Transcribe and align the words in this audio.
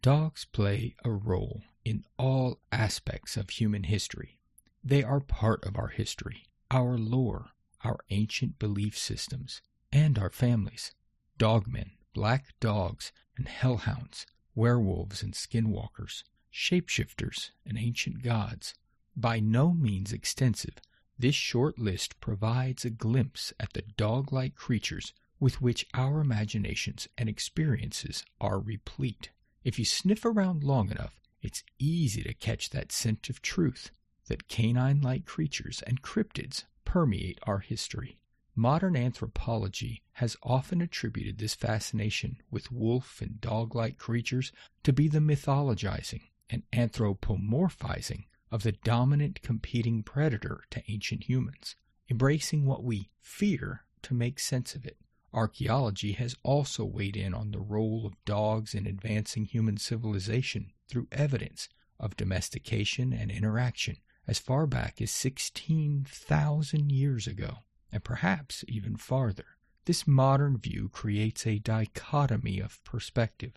Dogs 0.00 0.44
play 0.44 0.94
a 1.04 1.10
role 1.10 1.62
in 1.84 2.04
all 2.18 2.60
aspects 2.70 3.36
of 3.36 3.50
human 3.50 3.82
history. 3.82 4.38
They 4.84 5.02
are 5.02 5.18
part 5.18 5.64
of 5.64 5.76
our 5.76 5.88
history, 5.88 6.46
our 6.70 6.96
lore, 6.96 7.50
our 7.82 7.98
ancient 8.10 8.60
belief 8.60 8.96
systems, 8.96 9.60
and 9.92 10.16
our 10.16 10.30
families. 10.30 10.92
Dogmen, 11.36 11.90
black 12.14 12.54
dogs, 12.60 13.10
and 13.36 13.48
hellhounds, 13.48 14.24
werewolves 14.54 15.22
and 15.22 15.34
skinwalkers, 15.34 16.22
shapeshifters 16.52 17.50
and 17.66 17.76
ancient 17.76 18.22
gods. 18.22 18.74
By 19.16 19.40
no 19.40 19.72
means 19.72 20.12
extensive, 20.12 20.76
this 21.18 21.34
short 21.34 21.76
list 21.76 22.20
provides 22.20 22.84
a 22.84 22.90
glimpse 22.90 23.52
at 23.58 23.72
the 23.72 23.82
dog 23.82 24.32
like 24.32 24.54
creatures 24.54 25.12
with 25.40 25.60
which 25.60 25.86
our 25.92 26.20
imaginations 26.20 27.08
and 27.18 27.28
experiences 27.28 28.24
are 28.40 28.60
replete. 28.60 29.30
If 29.64 29.78
you 29.78 29.84
sniff 29.84 30.24
around 30.24 30.64
long 30.64 30.90
enough, 30.90 31.20
it's 31.42 31.64
easy 31.78 32.22
to 32.22 32.34
catch 32.34 32.70
that 32.70 32.92
scent 32.92 33.28
of 33.28 33.42
truth 33.42 33.90
that 34.28 34.48
canine 34.48 35.00
like 35.00 35.24
creatures 35.24 35.82
and 35.86 36.02
cryptids 36.02 36.64
permeate 36.84 37.38
our 37.42 37.58
history. 37.58 38.18
Modern 38.54 38.96
anthropology 38.96 40.02
has 40.14 40.36
often 40.42 40.80
attributed 40.80 41.38
this 41.38 41.54
fascination 41.54 42.38
with 42.50 42.72
wolf 42.72 43.20
and 43.20 43.40
dog 43.40 43.74
like 43.74 43.98
creatures 43.98 44.52
to 44.82 44.92
be 44.92 45.06
the 45.06 45.20
mythologizing 45.20 46.22
and 46.50 46.62
anthropomorphizing 46.72 48.24
of 48.50 48.62
the 48.62 48.72
dominant 48.72 49.42
competing 49.42 50.02
predator 50.02 50.64
to 50.70 50.82
ancient 50.90 51.24
humans, 51.24 51.76
embracing 52.10 52.64
what 52.64 52.82
we 52.82 53.10
fear 53.20 53.84
to 54.02 54.14
make 54.14 54.40
sense 54.40 54.74
of 54.74 54.86
it. 54.86 54.96
Archaeology 55.34 56.12
has 56.12 56.36
also 56.42 56.84
weighed 56.84 57.16
in 57.16 57.34
on 57.34 57.50
the 57.50 57.60
role 57.60 58.06
of 58.06 58.24
dogs 58.24 58.74
in 58.74 58.86
advancing 58.86 59.44
human 59.44 59.76
civilization 59.76 60.72
through 60.88 61.08
evidence 61.12 61.68
of 62.00 62.16
domestication 62.16 63.12
and 63.12 63.30
interaction 63.30 63.98
as 64.26 64.38
far 64.38 64.66
back 64.66 65.00
as 65.02 65.10
16,000 65.10 66.90
years 66.90 67.26
ago, 67.26 67.58
and 67.92 68.04
perhaps 68.04 68.64
even 68.68 68.96
farther. 68.96 69.56
This 69.84 70.06
modern 70.06 70.58
view 70.58 70.88
creates 70.90 71.46
a 71.46 71.58
dichotomy 71.58 72.60
of 72.60 72.82
perspective. 72.84 73.52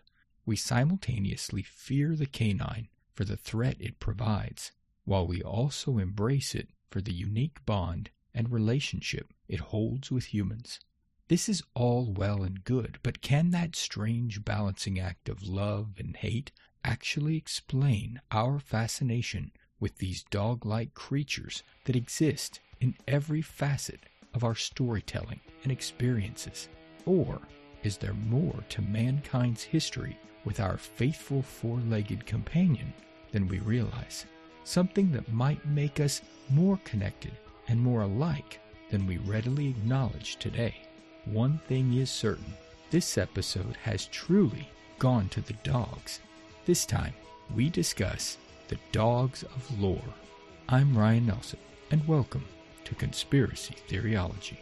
We 0.45 0.55
simultaneously 0.55 1.61
fear 1.63 2.15
the 2.15 2.25
canine 2.25 2.87
for 3.13 3.25
the 3.25 3.37
threat 3.37 3.77
it 3.79 3.99
provides, 3.99 4.71
while 5.03 5.27
we 5.27 5.41
also 5.41 5.97
embrace 5.97 6.55
it 6.55 6.69
for 6.89 7.01
the 7.01 7.13
unique 7.13 7.65
bond 7.65 8.11
and 8.33 8.51
relationship 8.51 9.33
it 9.47 9.59
holds 9.59 10.09
with 10.09 10.33
humans. 10.33 10.79
This 11.31 11.47
is 11.47 11.63
all 11.75 12.11
well 12.11 12.43
and 12.43 12.61
good, 12.65 12.99
but 13.03 13.21
can 13.21 13.51
that 13.51 13.73
strange 13.73 14.43
balancing 14.43 14.99
act 14.99 15.29
of 15.29 15.47
love 15.47 15.93
and 15.97 16.13
hate 16.13 16.51
actually 16.83 17.37
explain 17.37 18.19
our 18.31 18.59
fascination 18.59 19.53
with 19.79 19.99
these 19.99 20.23
dog 20.23 20.65
like 20.65 20.93
creatures 20.93 21.63
that 21.85 21.95
exist 21.95 22.59
in 22.81 22.97
every 23.07 23.41
facet 23.41 24.01
of 24.33 24.43
our 24.43 24.55
storytelling 24.55 25.39
and 25.63 25.71
experiences? 25.71 26.67
Or 27.05 27.39
is 27.81 27.95
there 27.95 28.13
more 28.13 28.65
to 28.67 28.81
mankind's 28.81 29.63
history 29.63 30.19
with 30.43 30.59
our 30.59 30.75
faithful 30.75 31.41
four 31.41 31.77
legged 31.87 32.25
companion 32.25 32.93
than 33.31 33.47
we 33.47 33.59
realize? 33.59 34.25
Something 34.65 35.13
that 35.13 35.31
might 35.31 35.65
make 35.65 36.01
us 36.01 36.23
more 36.49 36.77
connected 36.83 37.31
and 37.69 37.79
more 37.79 38.01
alike 38.01 38.59
than 38.89 39.07
we 39.07 39.15
readily 39.19 39.69
acknowledge 39.69 40.35
today. 40.35 40.75
One 41.25 41.59
thing 41.67 41.93
is 41.93 42.09
certain 42.09 42.55
this 42.89 43.15
episode 43.15 43.77
has 43.83 44.07
truly 44.07 44.67
gone 44.97 45.29
to 45.29 45.41
the 45.41 45.53
dogs. 45.63 46.19
This 46.65 46.83
time, 46.83 47.13
we 47.55 47.69
discuss 47.69 48.39
the 48.69 48.79
dogs 48.91 49.43
of 49.43 49.79
lore. 49.79 50.01
I'm 50.67 50.97
Ryan 50.97 51.27
Nelson, 51.27 51.59
and 51.91 52.05
welcome 52.07 52.43
to 52.85 52.95
Conspiracy 52.95 53.75
Theoryology. 53.87 54.57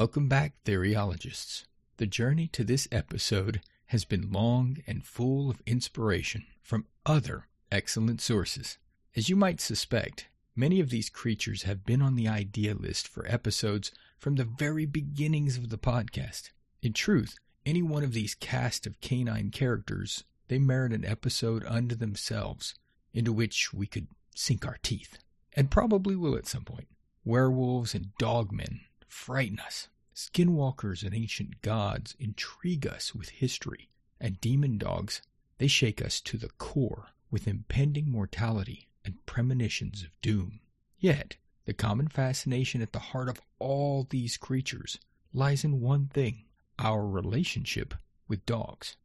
Welcome 0.00 0.28
back, 0.28 0.54
Theoryologists. 0.64 1.64
The 1.98 2.06
journey 2.06 2.46
to 2.52 2.64
this 2.64 2.88
episode 2.90 3.60
has 3.88 4.06
been 4.06 4.32
long 4.32 4.78
and 4.86 5.04
full 5.04 5.50
of 5.50 5.60
inspiration 5.66 6.46
from 6.62 6.86
other 7.04 7.48
excellent 7.70 8.22
sources. 8.22 8.78
As 9.14 9.28
you 9.28 9.36
might 9.36 9.60
suspect, 9.60 10.28
many 10.56 10.80
of 10.80 10.88
these 10.88 11.10
creatures 11.10 11.64
have 11.64 11.84
been 11.84 12.00
on 12.00 12.16
the 12.16 12.28
idea 12.28 12.74
list 12.74 13.08
for 13.08 13.28
episodes 13.28 13.92
from 14.16 14.36
the 14.36 14.44
very 14.44 14.86
beginnings 14.86 15.58
of 15.58 15.68
the 15.68 15.76
podcast. 15.76 16.52
In 16.80 16.94
truth, 16.94 17.36
any 17.66 17.82
one 17.82 18.02
of 18.02 18.14
these 18.14 18.34
cast 18.34 18.86
of 18.86 19.02
canine 19.02 19.50
characters, 19.50 20.24
they 20.48 20.58
merit 20.58 20.94
an 20.94 21.04
episode 21.04 21.62
unto 21.66 21.94
themselves, 21.94 22.74
into 23.12 23.34
which 23.34 23.74
we 23.74 23.86
could 23.86 24.06
sink 24.34 24.66
our 24.66 24.78
teeth, 24.82 25.18
and 25.52 25.70
probably 25.70 26.16
will 26.16 26.36
at 26.36 26.46
some 26.46 26.64
point. 26.64 26.88
Werewolves 27.22 27.94
and 27.94 28.12
dogmen 28.18 28.80
frighten 29.10 29.58
us. 29.60 29.88
Skinwalkers 30.14 31.02
and 31.02 31.14
ancient 31.14 31.62
gods 31.62 32.14
intrigue 32.18 32.86
us 32.86 33.14
with 33.14 33.30
history, 33.30 33.88
and 34.20 34.40
demon 34.40 34.78
dogs, 34.78 35.22
they 35.58 35.66
shake 35.66 36.02
us 36.02 36.20
to 36.20 36.36
the 36.36 36.50
core 36.58 37.08
with 37.30 37.48
impending 37.48 38.10
mortality 38.10 38.88
and 39.04 39.24
premonitions 39.26 40.02
of 40.02 40.10
doom. 40.20 40.60
Yet, 40.98 41.36
the 41.64 41.72
common 41.72 42.08
fascination 42.08 42.82
at 42.82 42.92
the 42.92 42.98
heart 42.98 43.28
of 43.28 43.40
all 43.58 44.06
these 44.08 44.36
creatures 44.36 44.98
lies 45.32 45.64
in 45.64 45.80
one 45.80 46.08
thing 46.08 46.44
our 46.78 47.06
relationship 47.06 47.94
with 48.28 48.46
dogs. 48.46 48.96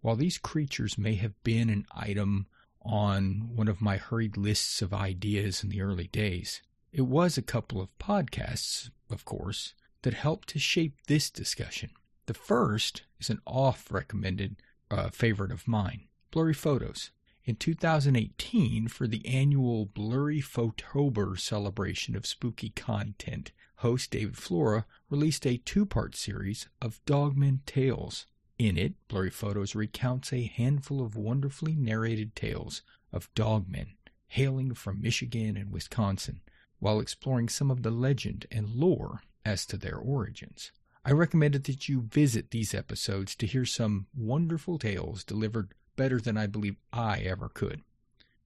While 0.00 0.16
these 0.16 0.38
creatures 0.38 0.96
may 0.96 1.14
have 1.16 1.42
been 1.42 1.68
an 1.68 1.86
item 1.92 2.46
on 2.82 3.50
one 3.54 3.68
of 3.68 3.80
my 3.80 3.96
hurried 3.96 4.36
lists 4.36 4.80
of 4.80 4.94
ideas 4.94 5.64
in 5.64 5.70
the 5.70 5.82
early 5.82 6.06
days, 6.06 6.62
it 6.92 7.02
was 7.02 7.36
a 7.36 7.42
couple 7.42 7.80
of 7.80 7.96
podcasts, 7.98 8.90
of 9.10 9.24
course, 9.24 9.74
that 10.02 10.14
helped 10.14 10.48
to 10.50 10.58
shape 10.58 10.96
this 11.06 11.30
discussion. 11.30 11.90
The 12.26 12.34
first 12.34 13.02
is 13.18 13.30
an 13.30 13.40
off 13.46 13.90
recommended 13.90 14.56
uh, 14.90 15.10
favorite 15.10 15.52
of 15.52 15.68
mine 15.68 16.08
Blurry 16.30 16.54
Photos. 16.54 17.10
In 17.44 17.56
2018, 17.56 18.88
for 18.88 19.06
the 19.06 19.24
annual 19.26 19.86
Blurry 19.86 20.40
Photober 20.40 21.38
celebration 21.38 22.16
of 22.16 22.26
spooky 22.26 22.70
content, 22.70 23.52
host 23.76 24.10
David 24.10 24.36
Flora 24.36 24.86
released 25.08 25.46
a 25.46 25.58
two 25.58 25.86
part 25.86 26.16
series 26.16 26.68
of 26.82 27.04
Dogman 27.04 27.62
Tales. 27.66 28.26
In 28.58 28.76
it, 28.76 28.94
Blurry 29.06 29.30
Photos 29.30 29.74
recounts 29.74 30.32
a 30.32 30.44
handful 30.46 31.04
of 31.04 31.14
wonderfully 31.14 31.76
narrated 31.76 32.34
tales 32.34 32.82
of 33.12 33.32
dogmen 33.34 33.96
hailing 34.28 34.74
from 34.74 35.00
Michigan 35.00 35.56
and 35.56 35.70
Wisconsin 35.70 36.40
while 36.78 37.00
exploring 37.00 37.48
some 37.48 37.70
of 37.70 37.82
the 37.82 37.90
legend 37.90 38.46
and 38.50 38.68
lore 38.68 39.22
as 39.44 39.64
to 39.66 39.76
their 39.76 39.96
origins. 39.96 40.72
I 41.04 41.12
recommended 41.12 41.64
that 41.64 41.88
you 41.88 42.02
visit 42.02 42.50
these 42.50 42.74
episodes 42.74 43.36
to 43.36 43.46
hear 43.46 43.64
some 43.64 44.06
wonderful 44.16 44.78
tales 44.78 45.22
delivered 45.22 45.72
better 45.94 46.20
than 46.20 46.36
I 46.36 46.46
believe 46.46 46.76
I 46.92 47.20
ever 47.20 47.48
could. 47.48 47.82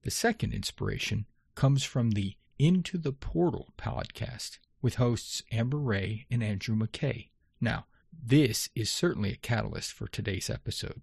The 0.03 0.11
second 0.11 0.53
inspiration 0.53 1.27
comes 1.55 1.85
from 1.85 2.11
the 2.11 2.37
Into 2.59 2.99
the 2.99 3.13
Portal 3.13 3.73
podcast 3.79 4.59
with 4.83 4.97
hosts 4.97 5.43
Amber 5.51 5.79
Ray 5.79 6.27
and 6.31 6.43
Andrew 6.43 6.77
McKay. 6.77 7.31
Now, 7.61 7.87
this 8.12 8.69
is 8.75 8.91
certainly 8.91 9.33
a 9.33 9.37
catalyst 9.37 9.93
for 9.93 10.09
today's 10.09 10.50
episode. 10.50 11.03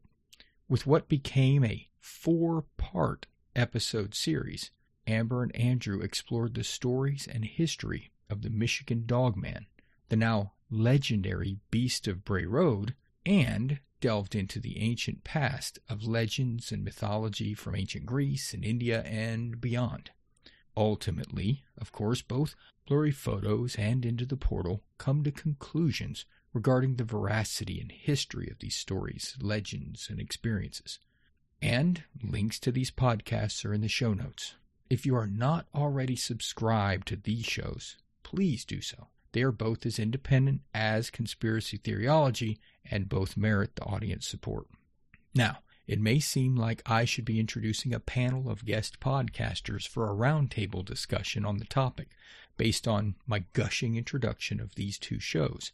With 0.70 0.86
what 0.86 1.10
became 1.10 1.64
a 1.64 1.88
four 2.00 2.66
part 2.78 3.26
episode 3.56 4.14
series, 4.14 4.72
Amber 5.08 5.42
and 5.42 5.56
Andrew 5.56 6.02
explored 6.02 6.54
the 6.54 6.64
stories 6.64 7.28
and 7.32 7.46
history 7.46 8.12
of 8.30 8.42
the 8.42 8.50
Michigan 8.50 9.04
Dogman, 9.06 9.66
the 10.10 10.16
now 10.16 10.54
legendary 10.70 11.58
Beast 11.72 12.08
of 12.08 12.26
Bray 12.26 12.46
Road, 12.46 12.94
and 13.26 13.80
delved 14.02 14.36
into 14.36 14.60
the 14.60 14.78
ancient 14.80 15.24
past 15.24 15.80
of 15.90 16.04
legends 16.04 16.72
and 16.72 16.84
mythology 16.84 17.54
from 17.54 17.76
ancient 17.76 18.06
Greece 18.06 18.54
and 18.54 18.64
India 18.64 19.02
and 19.04 19.60
beyond. 19.60 20.12
Ultimately, 20.76 21.64
of 21.78 21.92
course, 21.92 22.22
both 22.22 22.56
Blurry 22.86 23.12
Photos 23.12 23.76
and 23.76 24.06
Into 24.06 24.26
the 24.26 24.38
Portal 24.38 24.84
come 24.98 25.24
to 25.24 25.32
conclusions 25.32 26.26
regarding 26.54 26.96
the 26.96 27.04
veracity 27.04 27.80
and 27.80 27.92
history 27.92 28.50
of 28.50 28.60
these 28.60 28.76
stories, 28.76 29.36
legends, 29.42 30.08
and 30.10 30.20
experiences. 30.20 31.00
And 31.62 32.04
links 32.24 32.60
to 32.60 32.72
these 32.72 32.92
podcasts 32.92 33.66
are 33.66 33.74
in 33.74 33.82
the 33.82 33.88
show 33.88 34.14
notes. 34.14 34.56
If 34.90 35.06
you 35.06 35.16
are 35.16 35.28
not 35.28 35.68
already 35.76 36.16
subscribed 36.16 37.08
to 37.10 37.16
these 37.18 37.46
shows, 37.46 37.98
please 38.24 38.64
do 38.66 38.82
so. 38.82 39.08
they 39.38 39.44
are 39.44 39.52
both 39.52 39.86
as 39.86 40.00
independent 40.00 40.62
as 40.74 41.12
conspiracy 41.12 41.78
theoryology 41.78 42.58
and 42.90 43.08
both 43.08 43.38
merit 43.38 43.76
the 43.76 43.84
audience 43.84 44.28
support. 44.28 44.68
Now, 45.36 45.60
it 45.86 46.02
may 46.02 46.20
seem 46.20 46.56
like 46.56 46.82
I 46.88 47.06
should 47.06 47.26
be 47.26 47.40
introducing 47.40 47.94
a 47.94 48.00
panel 48.00 48.50
of 48.50 48.66
guest 48.66 49.00
podcasters 49.00 49.88
for 49.88 50.10
a 50.10 50.16
roundtable 50.16 50.84
discussion 50.84 51.46
on 51.46 51.58
the 51.58 51.66
topic, 51.66 52.10
based 52.58 52.88
on 52.88 53.14
my 53.28 53.44
gushing 53.54 53.96
introduction 53.96 54.60
of 54.60 54.74
these 54.74 54.98
two 54.98 55.20
shows. 55.20 55.72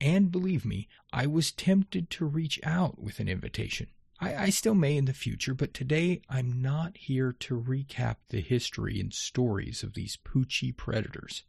And 0.00 0.32
believe 0.32 0.64
me, 0.64 0.88
I 1.12 1.26
was 1.26 1.52
tempted 1.52 2.10
to 2.10 2.24
reach 2.24 2.58
out 2.64 3.00
with 3.00 3.20
an 3.20 3.28
invitation. 3.28 3.86
I, 4.20 4.44
I, 4.44 4.50
still 4.50 4.74
may 4.74 4.96
in 4.96 5.06
the 5.06 5.12
future, 5.12 5.54
but 5.54 5.74
today 5.74 6.22
I'm 6.28 6.62
not 6.62 6.96
here 6.96 7.32
to 7.40 7.60
recap 7.60 8.16
the 8.28 8.40
history 8.40 9.00
and 9.00 9.12
stories 9.12 9.82
of 9.82 9.94
these 9.94 10.16
poochie 10.16 10.76
predators. 10.76 11.42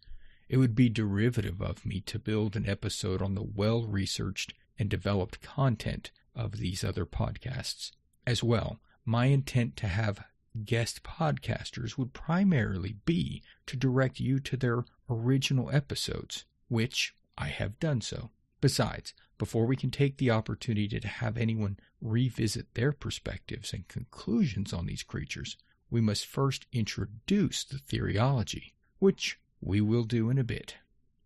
It 0.50 0.58
would 0.58 0.76
be 0.76 0.90
derivative 0.90 1.62
of 1.62 1.86
me 1.86 2.02
to 2.02 2.20
build 2.20 2.56
an 2.56 2.68
episode 2.68 3.22
on 3.22 3.36
the 3.36 3.44
well 3.44 3.84
researched 3.86 4.54
and 4.78 4.90
developed 4.90 5.42
content 5.42 6.12
of 6.36 6.58
these 6.58 6.84
other 6.84 7.06
podcasts. 7.06 7.92
As 8.28 8.44
well, 8.44 8.80
my 9.06 9.26
intent 9.28 9.76
to 9.78 9.88
have 9.88 10.26
guest 10.64 11.04
podcasters 11.04 11.98
would 11.98 12.14
primarily 12.14 12.96
be 13.06 13.44
to 13.68 13.76
direct 13.78 14.20
you 14.20 14.40
to 14.40 14.58
their 14.58 14.86
original 15.10 15.70
episodes, 15.72 16.46
which 16.68 17.14
I 17.38 17.48
have 17.48 17.80
done 17.80 18.02
so. 18.02 18.32
Besides, 18.62 19.14
before 19.38 19.66
we 19.66 19.76
can 19.76 19.92
take 19.92 20.18
the 20.18 20.32
opportunity 20.32 21.00
to 21.00 21.08
have 21.08 21.38
anyone 21.38 21.78
revisit 22.02 22.74
their 22.74 22.92
perspectives 22.92 23.74
and 23.74 23.88
conclusions 23.88 24.74
on 24.74 24.86
these 24.86 25.04
creatures, 25.04 25.58
we 25.90 26.02
must 26.02 26.26
first 26.26 26.66
introduce 26.72 27.64
the 27.64 27.78
theoryology, 27.78 28.74
which 29.00 29.40
we 29.62 29.82
will 29.82 30.04
do 30.04 30.30
in 30.30 30.38
a 30.38 30.44
bit. 30.44 30.76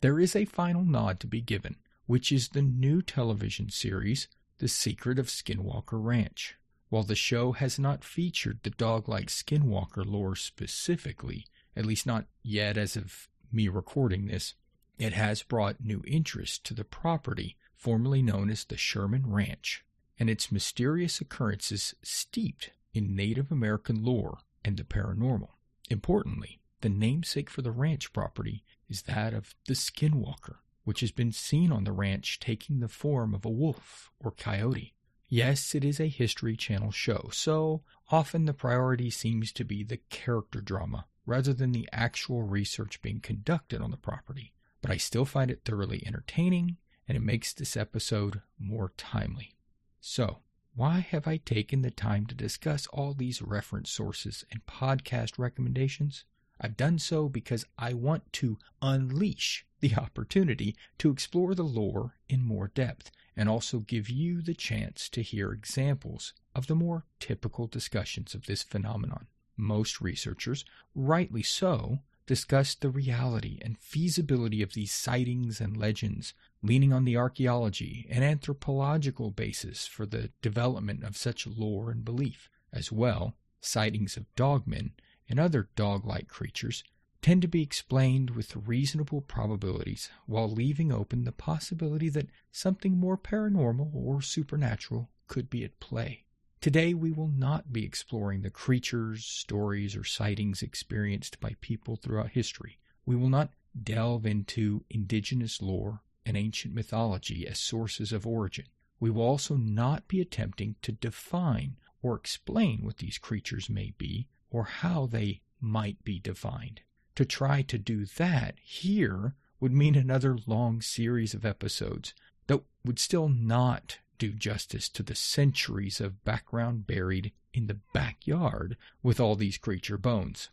There 0.02 0.20
is 0.20 0.36
a 0.36 0.46
final 0.46 0.84
nod 0.84 1.20
to 1.20 1.28
be 1.28 1.42
given, 1.42 1.76
which 2.06 2.32
is 2.32 2.50
the 2.50 2.62
new 2.62 3.02
television 3.02 3.70
series, 3.70 4.28
The 4.58 4.68
Secret 4.68 5.20
of 5.20 5.28
Skinwalker 5.28 6.04
Ranch. 6.04 6.56
While 6.90 7.04
the 7.04 7.16
show 7.16 7.52
has 7.52 7.78
not 7.78 8.04
featured 8.04 8.60
the 8.64 8.72
dog 8.72 9.08
like 9.08 9.28
Skinwalker 9.28 10.06
lore 10.06 10.36
specifically, 10.36 11.46
at 11.76 11.86
least 11.86 12.08
not 12.08 12.26
yet 12.42 12.78
as 12.78 12.96
of 12.96 13.28
me 13.52 13.68
recording 13.68 14.26
this, 14.26 14.56
it 14.98 15.14
has 15.14 15.44
brought 15.44 15.84
new 15.84 16.02
interest 16.08 16.66
to 16.66 16.74
the 16.74 16.84
property 16.84 17.56
formerly 17.80 18.22
known 18.22 18.50
as 18.50 18.66
the 18.66 18.76
Sherman 18.76 19.24
Ranch, 19.26 19.86
and 20.20 20.30
its 20.30 20.52
mysterious 20.52 21.22
occurrences 21.22 21.96
steeped 22.04 22.72
in 22.94 23.16
Native 23.16 23.52
American 23.52 24.04
lore 24.04 24.40
and 24.66 24.76
the 24.76 24.84
paranormal. 24.84 25.52
Importantly, 25.90 26.60
the 26.82 26.90
namesake 26.90 27.50
for 27.50 27.62
the 27.62 27.72
ranch 27.72 28.12
property 28.12 28.66
is 28.90 29.04
that 29.04 29.34
of 29.34 29.56
the 29.66 29.76
Skinwalker, 29.76 30.58
which 30.84 31.00
has 31.00 31.12
been 31.12 31.32
seen 31.32 31.72
on 31.72 31.86
the 31.86 31.94
ranch 31.94 32.40
taking 32.40 32.82
the 32.82 32.90
form 32.90 33.34
of 33.34 33.46
a 33.46 33.50
wolf 33.50 34.12
or 34.20 34.32
coyote. 34.32 34.94
Yes, 35.30 35.74
it 35.74 35.86
is 35.86 36.02
a 36.02 36.08
History 36.08 36.58
Channel 36.58 36.92
show, 36.92 37.30
so 37.32 37.84
often 38.12 38.44
the 38.46 38.54
priority 38.54 39.10
seems 39.10 39.54
to 39.54 39.64
be 39.64 39.84
the 39.84 40.02
character 40.10 40.60
drama 40.60 41.06
rather 41.26 41.54
than 41.54 41.72
the 41.72 41.88
actual 41.94 42.42
research 42.42 43.02
being 43.02 43.22
conducted 43.22 43.82
on 43.82 43.92
the 43.92 43.98
property. 43.98 44.52
But 44.82 44.92
I 44.92 44.98
still 44.98 45.26
find 45.26 45.50
it 45.50 45.62
thoroughly 45.64 46.04
entertaining, 46.06 46.78
and 47.10 47.18
it 47.18 47.24
makes 47.24 47.52
this 47.52 47.76
episode 47.76 48.42
more 48.60 48.94
timely. 48.96 49.56
So, 50.00 50.38
why 50.76 51.00
have 51.00 51.28
I 51.28 51.38
taken 51.38 51.82
the 51.82 51.90
time 51.90 52.28
to 52.28 52.36
discuss 52.36 52.86
all 52.88 53.14
these 53.16 53.42
reference 53.42 53.90
sources 53.90 54.46
and 54.52 54.66
podcast 54.68 55.40
recommendations? 55.40 56.24
I've 56.62 56.78
done 56.78 57.00
so 57.00 57.28
because 57.28 57.66
I 57.80 57.94
want 57.94 58.32
to 58.34 58.60
unleash 58.82 59.66
the 59.80 59.96
opportunity 59.96 60.76
to 61.00 61.10
explore 61.10 61.56
the 61.56 61.64
lore 61.64 62.16
in 62.30 62.44
more 62.44 62.68
depth 62.68 63.10
and 63.36 63.50
also 63.50 63.80
give 63.80 64.10
you 64.10 64.42
the 64.44 64.54
chance 64.54 65.10
to 65.10 65.24
hear 65.24 65.52
examples 65.52 66.34
of 66.54 66.68
the 66.68 66.76
more 66.76 67.06
typical 67.20 67.66
discussions 67.66 68.36
of 68.36 68.46
this 68.46 68.62
phenomenon. 68.62 69.26
Most 69.58 70.00
researchers, 70.00 70.64
rightly 70.94 71.42
so, 71.42 72.00
discuss 72.30 72.76
the 72.76 72.92
reality 72.92 73.58
and 73.64 73.80
feasibility 73.80 74.62
of 74.62 74.74
these 74.74 74.92
sightings 74.92 75.60
and 75.60 75.76
legends, 75.76 76.36
leaning 76.62 76.94
on 76.94 77.04
the 77.04 77.18
archaeology 77.18 78.06
and 78.08 78.24
anthropological 78.24 79.32
basis 79.32 79.88
for 79.88 80.06
the 80.06 80.30
development 80.40 81.04
of 81.04 81.18
such 81.18 81.48
lore 81.48 81.90
and 81.90 82.06
belief. 82.06 82.48
As 82.72 82.92
well, 82.92 83.36
sightings 83.62 84.16
of 84.16 84.28
dogmen 84.36 84.92
and 85.28 85.40
other 85.40 85.70
dog 85.76 86.06
like 86.06 86.28
creatures 86.28 86.84
tend 87.24 87.42
to 87.42 87.48
be 87.48 87.64
explained 87.64 88.30
with 88.30 88.56
reasonable 88.56 89.22
probabilities 89.22 90.12
while 90.28 90.52
leaving 90.52 90.92
open 90.92 91.24
the 91.24 91.32
possibility 91.32 92.10
that 92.10 92.30
something 92.52 92.96
more 92.96 93.18
paranormal 93.18 93.90
or 93.92 94.22
supernatural 94.22 95.10
could 95.26 95.50
be 95.50 95.64
at 95.64 95.80
play. 95.80 96.26
Today, 96.62 96.94
we 96.94 97.12
will 97.12 97.30
not 97.30 97.72
be 97.72 97.86
exploring 97.86 98.42
the 98.42 98.50
creatures, 98.50 99.26
stories, 99.26 99.96
or 99.96 100.04
sightings 100.04 100.62
experienced 100.62 101.40
by 101.40 101.56
people 101.62 101.96
throughout 101.96 102.32
history. 102.32 102.78
We 103.06 103.16
will 103.16 103.30
not 103.30 103.54
delve 103.82 104.26
into 104.26 104.84
indigenous 104.90 105.62
lore 105.62 106.02
and 106.26 106.36
ancient 106.36 106.74
mythology 106.74 107.48
as 107.48 107.60
sources 107.60 108.12
of 108.12 108.28
origin. 108.28 108.66
We 109.00 109.10
will 109.10 109.24
also 109.24 109.56
not 109.56 110.10
be 110.10 110.20
attempting 110.20 110.76
to 110.82 110.92
define 110.92 111.78
or 112.02 112.16
explain 112.16 112.84
what 112.84 112.98
these 112.98 113.18
creatures 113.18 113.70
may 113.70 113.94
be 113.98 114.28
or 114.50 114.66
how 114.66 115.06
they 115.06 115.42
might 115.62 116.04
be 116.04 116.20
defined. 116.20 116.82
To 117.16 117.24
try 117.24 117.62
to 117.62 117.78
do 117.78 118.06
that 118.06 118.56
here 118.62 119.36
would 119.62 119.72
mean 119.72 119.96
another 119.96 120.38
long 120.46 120.82
series 120.82 121.34
of 121.34 121.46
episodes 121.46 122.14
that 122.48 122.62
would 122.84 123.00
still 123.00 123.30
not 123.30 124.00
do 124.20 124.32
justice 124.32 124.88
to 124.90 125.02
the 125.02 125.16
centuries 125.16 126.00
of 126.00 126.24
background 126.24 126.86
buried 126.86 127.32
in 127.54 127.66
the 127.66 127.80
backyard 127.94 128.78
with 129.02 129.20
all 129.20 129.36
these 129.36 129.58
creature 129.58 129.98
bones. 129.98 130.50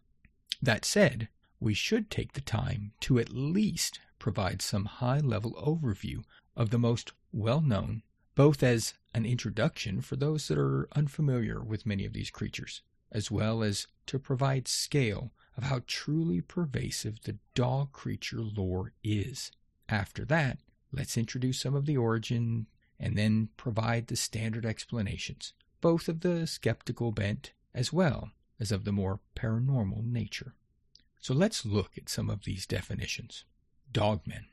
That 0.63 0.85
said, 0.85 1.29
we 1.61 1.75
should 1.75 2.11
take 2.11 2.33
the 2.33 2.41
time 2.41 2.93
to 3.01 3.19
at 3.19 3.29
least 3.29 4.01
provide 4.19 4.63
some 4.63 4.87
high 4.87 5.21
level 5.21 5.53
overview 5.55 6.23
of 6.57 6.71
the 6.71 6.79
most 6.79 7.13
well 7.33 7.61
known, 7.61 8.03
both 8.35 8.63
as 8.63 8.95
an 9.13 9.27
introduction 9.27 10.01
for 10.01 10.17
those 10.17 10.49
that 10.49 10.59
are 10.59 10.89
unfamiliar 10.93 11.63
with 11.63 11.87
many 11.87 12.05
of 12.07 12.13
these 12.13 12.31
creatures, 12.31 12.83
as 13.13 13.31
well 13.31 13.63
as 13.63 13.87
to 14.07 14.19
provide 14.19 14.69
scale 14.69 15.33
of 15.57 15.65
how 15.65 15.83
truly 15.87 16.41
pervasive 16.41 17.23
the 17.23 17.37
dog 17.55 17.93
creature 17.93 18.41
lore 18.41 18.93
is. 19.03 19.53
After 19.89 20.25
that, 20.27 20.59
let's 20.93 21.17
introduce 21.17 21.61
some 21.61 21.75
of 21.75 21.87
the 21.87 21.97
origin 21.97 22.67
and 22.99 23.17
then 23.17 23.49
provide 23.57 24.07
the 24.07 24.17
standard 24.17 24.65
explanations, 24.65 25.53
both 25.81 26.09
of 26.09 26.21
the 26.21 26.47
skeptical 26.47 27.13
bent 27.13 27.53
as 27.75 27.93
well 27.93 28.31
as 28.59 28.73
of 28.73 28.85
the 28.85 28.93
more 28.93 29.21
paranormal 29.37 30.05
nature. 30.05 30.55
So 31.21 31.35
let's 31.35 31.67
look 31.67 31.99
at 31.99 32.09
some 32.09 32.31
of 32.31 32.45
these 32.45 32.67
definitions. 32.67 33.45
Dogman. 33.93 34.47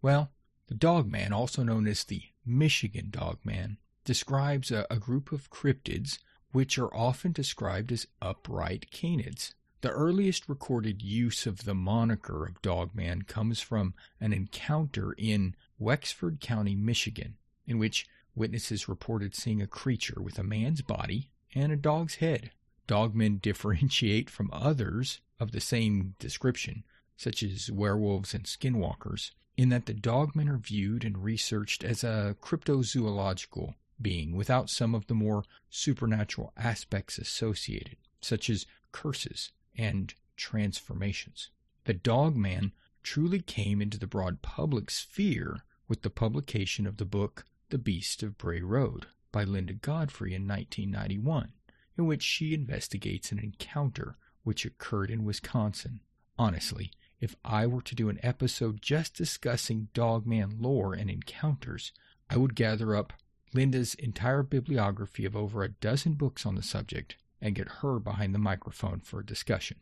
Well, 0.00 0.30
the 0.68 0.74
dogman, 0.74 1.32
also 1.32 1.62
known 1.62 1.86
as 1.86 2.04
the 2.04 2.22
Michigan 2.46 3.08
dogman, 3.10 3.78
describes 4.04 4.70
a, 4.70 4.86
a 4.90 4.96
group 4.96 5.32
of 5.32 5.50
cryptids 5.50 6.18
which 6.52 6.78
are 6.78 6.94
often 6.94 7.32
described 7.32 7.92
as 7.92 8.06
upright 8.22 8.86
canids. 8.92 9.52
The 9.82 9.90
earliest 9.90 10.48
recorded 10.48 11.02
use 11.02 11.46
of 11.46 11.64
the 11.64 11.74
moniker 11.74 12.46
of 12.46 12.60
Dogman 12.60 13.22
comes 13.22 13.60
from 13.60 13.94
an 14.20 14.32
encounter 14.32 15.14
in 15.16 15.54
Wexford 15.78 16.40
County, 16.40 16.74
Michigan, 16.74 17.36
in 17.70 17.78
which 17.78 18.06
witnesses 18.34 18.88
reported 18.88 19.34
seeing 19.34 19.62
a 19.62 19.66
creature 19.66 20.20
with 20.20 20.38
a 20.38 20.42
man's 20.42 20.82
body 20.82 21.30
and 21.54 21.70
a 21.70 21.76
dog's 21.76 22.16
head. 22.16 22.50
Dogmen 22.88 23.38
differentiate 23.42 24.28
from 24.28 24.50
others 24.52 25.20
of 25.38 25.52
the 25.52 25.60
same 25.60 26.16
description, 26.18 26.82
such 27.16 27.42
as 27.44 27.70
werewolves 27.70 28.34
and 28.34 28.44
skinwalkers, 28.44 29.30
in 29.56 29.68
that 29.68 29.86
the 29.86 29.94
dogmen 29.94 30.48
are 30.48 30.58
viewed 30.58 31.04
and 31.04 31.22
researched 31.22 31.84
as 31.84 32.02
a 32.02 32.36
cryptozoological 32.42 33.74
being 34.02 34.34
without 34.34 34.68
some 34.68 34.94
of 34.94 35.06
the 35.06 35.14
more 35.14 35.44
supernatural 35.68 36.52
aspects 36.56 37.18
associated, 37.18 37.96
such 38.20 38.50
as 38.50 38.66
curses, 38.90 39.52
and 39.76 40.14
transformations. 40.36 41.50
The 41.84 41.94
dogman 41.94 42.72
truly 43.02 43.40
came 43.40 43.80
into 43.80 43.98
the 43.98 44.06
broad 44.06 44.42
public 44.42 44.90
sphere 44.90 45.64
with 45.86 46.02
the 46.02 46.10
publication 46.10 46.86
of 46.86 46.96
the 46.96 47.04
book 47.04 47.44
The 47.70 47.78
Beast 47.78 48.24
of 48.24 48.36
Bray 48.36 48.62
Road 48.62 49.06
by 49.30 49.44
Linda 49.44 49.74
Godfrey 49.74 50.34
in 50.34 50.46
1991, 50.46 51.52
in 51.96 52.06
which 52.06 52.22
she 52.24 52.52
investigates 52.52 53.30
an 53.30 53.38
encounter 53.38 54.16
which 54.42 54.64
occurred 54.64 55.08
in 55.08 55.24
Wisconsin. 55.24 56.00
Honestly, 56.36 56.90
if 57.20 57.36
I 57.44 57.68
were 57.68 57.82
to 57.82 57.94
do 57.94 58.08
an 58.08 58.18
episode 58.24 58.82
just 58.82 59.14
discussing 59.14 59.88
Dogman 59.94 60.56
lore 60.58 60.94
and 60.94 61.08
encounters, 61.08 61.92
I 62.28 62.38
would 62.38 62.56
gather 62.56 62.96
up 62.96 63.12
Linda's 63.54 63.94
entire 63.94 64.42
bibliography 64.42 65.24
of 65.24 65.36
over 65.36 65.62
a 65.62 65.68
dozen 65.68 66.14
books 66.14 66.44
on 66.44 66.56
the 66.56 66.64
subject 66.64 67.16
and 67.40 67.54
get 67.54 67.68
her 67.82 68.00
behind 68.00 68.34
the 68.34 68.40
microphone 68.40 68.98
for 68.98 69.20
a 69.20 69.26
discussion. 69.26 69.78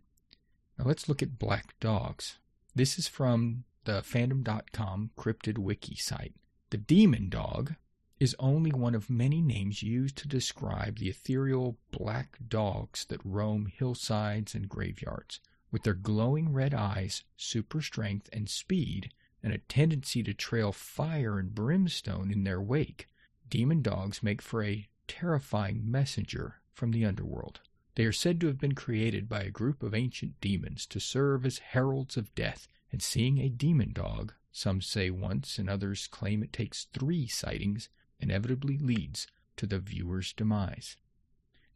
Now 0.78 0.84
let's 0.84 1.08
look 1.08 1.22
at 1.22 1.38
black 1.38 1.78
dogs. 1.80 2.36
This 2.74 2.98
is 2.98 3.08
from 3.08 3.64
the 3.84 4.02
fandom.com 4.02 5.12
cryptid 5.16 5.56
wiki 5.56 5.96
site. 5.96 6.34
The 6.70 6.76
demon 6.76 7.30
dog 7.30 7.76
is 8.20 8.36
only 8.38 8.72
one 8.72 8.94
of 8.94 9.08
many 9.08 9.40
names 9.40 9.82
used 9.82 10.16
to 10.16 10.28
describe 10.28 10.98
the 10.98 11.08
ethereal 11.08 11.78
black 11.90 12.38
dogs 12.46 13.06
that 13.06 13.24
roam 13.24 13.66
hillsides 13.66 14.54
and 14.54 14.68
graveyards. 14.68 15.40
With 15.70 15.84
their 15.84 15.94
glowing 15.94 16.52
red 16.52 16.74
eyes, 16.74 17.24
super 17.38 17.80
strength, 17.80 18.28
and 18.34 18.50
speed, 18.50 19.14
and 19.42 19.52
a 19.52 19.58
tendency 19.58 20.22
to 20.24 20.34
trail 20.34 20.72
fire 20.72 21.38
and 21.38 21.54
brimstone 21.54 22.30
in 22.30 22.44
their 22.44 22.60
wake, 22.60 23.06
demon 23.48 23.80
dogs 23.80 24.22
make 24.22 24.42
for 24.42 24.62
a 24.62 24.88
terrifying 25.06 25.90
messenger 25.90 26.60
from 26.74 26.90
the 26.90 27.06
underworld. 27.06 27.60
They 27.94 28.04
are 28.04 28.12
said 28.12 28.40
to 28.42 28.46
have 28.46 28.58
been 28.58 28.74
created 28.74 29.26
by 29.26 29.40
a 29.40 29.50
group 29.50 29.82
of 29.82 29.94
ancient 29.94 30.38
demons 30.42 30.84
to 30.86 31.00
serve 31.00 31.46
as 31.46 31.58
heralds 31.58 32.18
of 32.18 32.34
death, 32.34 32.68
and 32.92 33.02
seeing 33.02 33.38
a 33.38 33.48
demon 33.48 33.92
dog, 33.94 34.34
some 34.58 34.80
say 34.80 35.08
once 35.08 35.58
and 35.58 35.70
others 35.70 36.08
claim 36.08 36.42
it 36.42 36.52
takes 36.52 36.88
three 36.92 37.28
sightings, 37.28 37.88
inevitably 38.18 38.76
leads 38.76 39.28
to 39.56 39.66
the 39.66 39.78
viewer's 39.78 40.32
demise. 40.32 40.96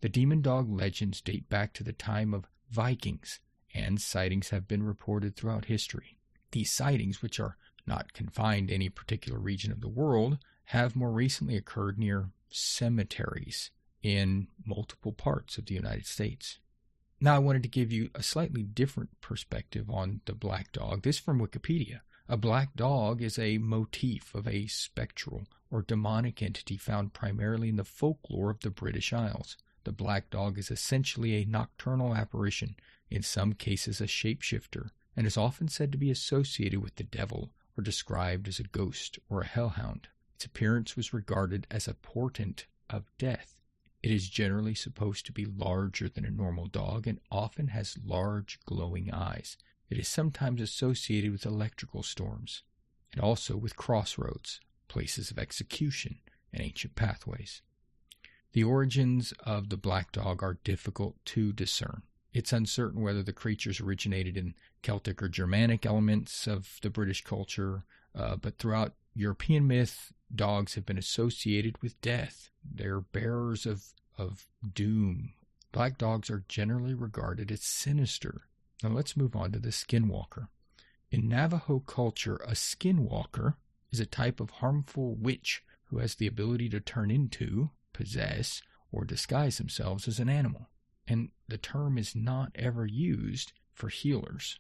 The 0.01 0.09
demon 0.09 0.43
dog 0.43 0.69
legends 0.69 1.21
date 1.21 1.49
back 1.49 1.73
to 1.75 1.85
the 1.85 1.93
time 1.93 2.35
of 2.35 2.49
Vikings, 2.71 3.39
and 3.73 4.01
sightings 4.01 4.51
have 4.51 4.67
been 4.67 4.83
reported 4.83 5.37
throughout 5.37 5.67
history. 5.67 6.19
These 6.51 6.73
sightings, 6.73 7.23
which 7.23 7.39
are 7.39 7.57
not 7.87 8.13
confined 8.13 8.69
to 8.69 8.75
any 8.75 8.89
particular 8.89 9.39
region 9.39 9.71
of 9.71 9.81
the 9.81 9.89
world, 9.89 10.39
have 10.67 10.97
more 10.97 11.13
recently 11.13 11.57
occurred 11.57 11.99
near 11.99 12.31
cemeteries 12.51 13.71
in 14.03 14.49
multiple 14.67 15.13
parts 15.13 15.57
of 15.57 15.67
the 15.67 15.75
United 15.75 16.07
States. 16.07 16.59
Now, 17.21 17.37
I 17.37 17.39
wanted 17.39 17.63
to 17.63 17.69
give 17.69 17.93
you 17.93 18.11
a 18.15 18.23
slightly 18.23 18.65
different 18.65 19.21
perspective 19.21 19.89
on 19.89 20.21
the 20.25 20.35
black 20.35 20.73
dog. 20.73 21.03
This 21.03 21.21
from 21.21 21.41
Wikipedia. 21.41 22.01
A 22.33 22.39
black 22.39 22.75
dog 22.75 23.21
is 23.21 23.39
a 23.39 23.59
motif 23.59 24.35
of 24.35 24.49
a 24.49 24.67
spectral 24.67 25.47
or 25.71 25.83
demonic 25.83 26.41
entity 26.43 26.79
found 26.79 27.13
primarily 27.13 27.69
in 27.69 27.77
the 27.77 27.85
folklore 27.85 28.49
of 28.49 28.61
the 28.61 28.71
British 28.71 29.13
Isles. 29.13 29.59
The 29.85 29.93
black 29.93 30.31
dog 30.31 30.57
is 30.57 30.71
essentially 30.71 31.35
a 31.35 31.45
nocturnal 31.45 32.15
apparition, 32.15 32.77
in 33.11 33.23
some 33.23 33.53
cases 33.53 34.01
a 34.01 34.07
shapeshifter, 34.07 34.93
and 35.15 35.27
is 35.27 35.37
often 35.37 35.69
said 35.69 35.93
to 35.93 35.99
be 35.99 36.11
associated 36.11 36.81
with 36.81 36.95
the 36.95 37.05
devil 37.05 37.53
or 37.77 37.85
described 37.85 38.49
as 38.49 38.59
a 38.59 38.63
ghost 38.63 39.19
or 39.29 39.43
a 39.43 39.47
hellhound. 39.47 40.09
Its 40.37 40.47
appearance 40.47 40.97
was 40.97 41.13
regarded 41.13 41.67
as 41.71 41.87
a 41.87 41.93
portent 41.93 42.65
of 42.89 43.13
death. 43.19 43.61
It 44.03 44.11
is 44.11 44.31
generally 44.31 44.75
supposed 44.75 45.27
to 45.27 45.33
be 45.33 45.45
larger 45.45 46.09
than 46.09 46.25
a 46.25 46.31
normal 46.31 46.69
dog 46.69 47.07
and 47.07 47.21
often 47.31 47.69
has 47.69 47.99
large 48.03 48.59
glowing 48.65 49.13
eyes. 49.13 49.59
It 49.93 49.99
is 49.99 50.09
sometimes 50.09 50.63
associated 50.63 51.33
with 51.33 51.45
electrical 51.45 52.03
storms 52.03 52.63
and 53.13 53.21
also 53.21 53.59
with 53.59 53.77
crossroads, 53.77 54.59
places 54.89 55.31
of 55.31 55.39
execution, 55.39 56.21
and 56.51 56.63
ancient 56.63 56.95
pathways. 56.95 57.61
The 58.55 58.65
origins 58.65 59.35
of 59.41 59.69
the 59.69 59.77
black 59.77 60.11
dog 60.11 60.43
are 60.43 60.57
difficult 60.65 61.23
to 61.27 61.53
discern. 61.53 62.05
It's 62.33 62.55
uncertain 62.55 63.03
whether 63.03 63.23
the 63.23 63.35
creatures 63.35 63.81
originated 63.81 64.39
in 64.39 64.55
Celtic 64.81 65.23
or 65.23 65.29
Germanic 65.29 65.85
elements 65.85 66.47
of 66.47 66.79
the 66.81 66.89
British 66.89 67.23
culture, 67.23 67.85
uh, 68.15 68.37
but 68.37 68.57
throughout 68.57 68.95
European 69.15 69.67
myth, 69.67 70.11
dogs 70.35 70.75
have 70.75 70.87
been 70.87 70.97
associated 70.97 71.83
with 71.83 72.01
death. 72.01 72.49
They're 72.65 73.03
bearers 73.03 73.67
of, 73.67 73.89
of 74.17 74.47
doom. 74.73 75.35
Black 75.71 75.99
dogs 75.99 76.31
are 76.31 76.47
generally 76.49 76.95
regarded 76.95 77.53
as 77.53 77.61
sinister. 77.61 78.47
Now 78.83 78.91
let's 78.91 79.17
move 79.17 79.37
on 79.37 79.53
to 79.53 79.59
the 79.59 79.71
skinwalker. 79.71 80.49
In 81.11 81.29
Navajo 81.29 81.81
culture, 81.81 82.37
a 82.37 82.53
skinwalker 82.53 83.55
is 83.91 84.01
a 84.01 84.07
type 84.07 84.41
of 84.41 84.51
harmful 84.51 85.15
witch 85.15 85.63
who 85.85 85.99
has 85.99 86.15
the 86.15 86.27
ability 86.27 86.69
to 86.71 86.81
turn 86.81 87.11
into, 87.11 87.71
possess, 87.93 88.63
or 88.91 89.05
disguise 89.05 89.59
themselves 89.59 90.09
as 90.09 90.19
an 90.19 90.29
animal. 90.29 90.71
And 91.07 91.31
the 91.49 91.59
term 91.59 91.99
is 91.99 92.17
not 92.17 92.53
ever 92.55 92.87
used 92.87 93.53
for 93.75 93.89
healers. 93.89 94.59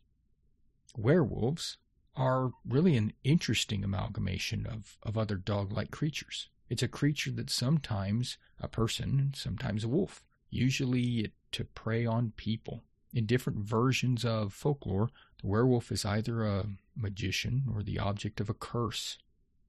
Werewolves 0.97 1.79
are 2.15 2.53
really 2.69 2.97
an 2.97 3.15
interesting 3.25 3.83
amalgamation 3.83 4.67
of, 4.67 4.99
of 5.03 5.17
other 5.17 5.37
dog 5.37 5.73
like 5.73 5.91
creatures. 5.91 6.49
It's 6.69 6.83
a 6.83 6.89
creature 6.89 7.31
that's 7.31 7.55
sometimes 7.55 8.37
a 8.61 8.69
person 8.69 9.33
sometimes 9.35 9.85
a 9.85 9.89
wolf, 9.89 10.23
usually 10.51 11.33
to 11.53 11.65
prey 11.65 12.05
on 12.05 12.33
people. 12.37 12.85
In 13.13 13.27
different 13.27 13.59
versions 13.59 14.25
of 14.25 14.53
folklore, 14.53 15.11
the 15.41 15.47
werewolf 15.47 15.93
is 15.93 16.05
either 16.05 16.45
a 16.45 16.67
magician 16.97 17.65
or 17.75 17.83
the 17.83 17.99
object 17.99 18.41
of 18.41 18.49
a 18.49 18.55
curse 18.55 19.19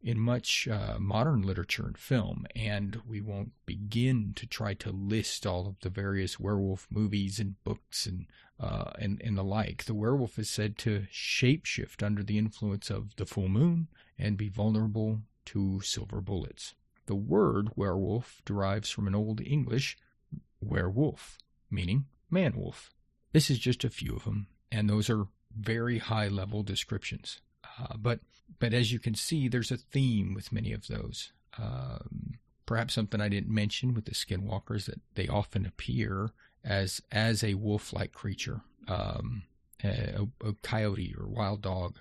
in 0.01 0.19
much 0.19 0.67
uh, 0.67 0.97
modern 0.99 1.41
literature 1.41 1.85
and 1.87 1.97
film, 1.97 2.45
and 2.55 3.01
we 3.07 3.21
won't 3.21 3.53
begin 3.65 4.33
to 4.35 4.45
try 4.45 4.73
to 4.73 4.91
list 4.91 5.45
all 5.47 5.65
of 5.65 5.79
the 5.79 5.89
various 5.89 6.39
werewolf 6.39 6.87
movies 6.89 7.39
and 7.39 7.61
books 7.63 8.05
and 8.05 8.27
uh, 8.59 8.91
and, 8.99 9.21
and 9.21 9.37
the 9.37 9.43
like. 9.43 9.85
The 9.85 9.93
werewolf 9.93 10.37
is 10.37 10.49
said 10.49 10.77
to 10.79 11.07
shapeshift 11.11 12.03
under 12.03 12.23
the 12.23 12.37
influence 12.37 12.89
of 12.89 13.15
the 13.15 13.25
full 13.25 13.49
moon 13.49 13.87
and 14.17 14.37
be 14.37 14.49
vulnerable 14.49 15.21
to 15.45 15.81
silver 15.81 16.21
bullets. 16.21 16.75
The 17.07 17.15
word 17.15 17.69
werewolf 17.75 18.41
derives 18.45 18.89
from 18.89 19.07
an 19.07 19.15
Old 19.15 19.41
English 19.41 19.97
werewolf, 20.61 21.37
meaning 21.69 22.05
man 22.29 22.53
wolf. 22.55 22.91
This 23.33 23.49
is 23.49 23.59
just 23.59 23.83
a 23.83 23.89
few 23.89 24.15
of 24.15 24.23
them, 24.23 24.47
and 24.71 24.89
those 24.89 25.09
are 25.09 25.27
very 25.55 25.97
high 25.97 26.27
level 26.27 26.63
descriptions. 26.63 27.41
Uh, 27.79 27.97
but 27.97 28.19
but 28.59 28.73
as 28.73 28.91
you 28.91 28.99
can 28.99 29.15
see, 29.15 29.47
there's 29.47 29.71
a 29.71 29.77
theme 29.77 30.33
with 30.33 30.51
many 30.51 30.71
of 30.71 30.87
those. 30.87 31.33
Um, 31.57 32.35
perhaps 32.65 32.93
something 32.93 33.21
I 33.21 33.29
didn't 33.29 33.53
mention 33.53 33.93
with 33.93 34.05
the 34.05 34.11
skinwalkers 34.11 34.85
that 34.85 35.01
they 35.15 35.27
often 35.27 35.65
appear 35.65 36.31
as 36.63 37.01
as 37.11 37.43
a 37.43 37.55
wolf-like 37.55 38.13
creature, 38.13 38.61
um, 38.87 39.43
a, 39.83 40.27
a, 40.43 40.53
coyote 40.61 41.15
or 41.17 41.27
wild 41.27 41.61
dog. 41.61 41.97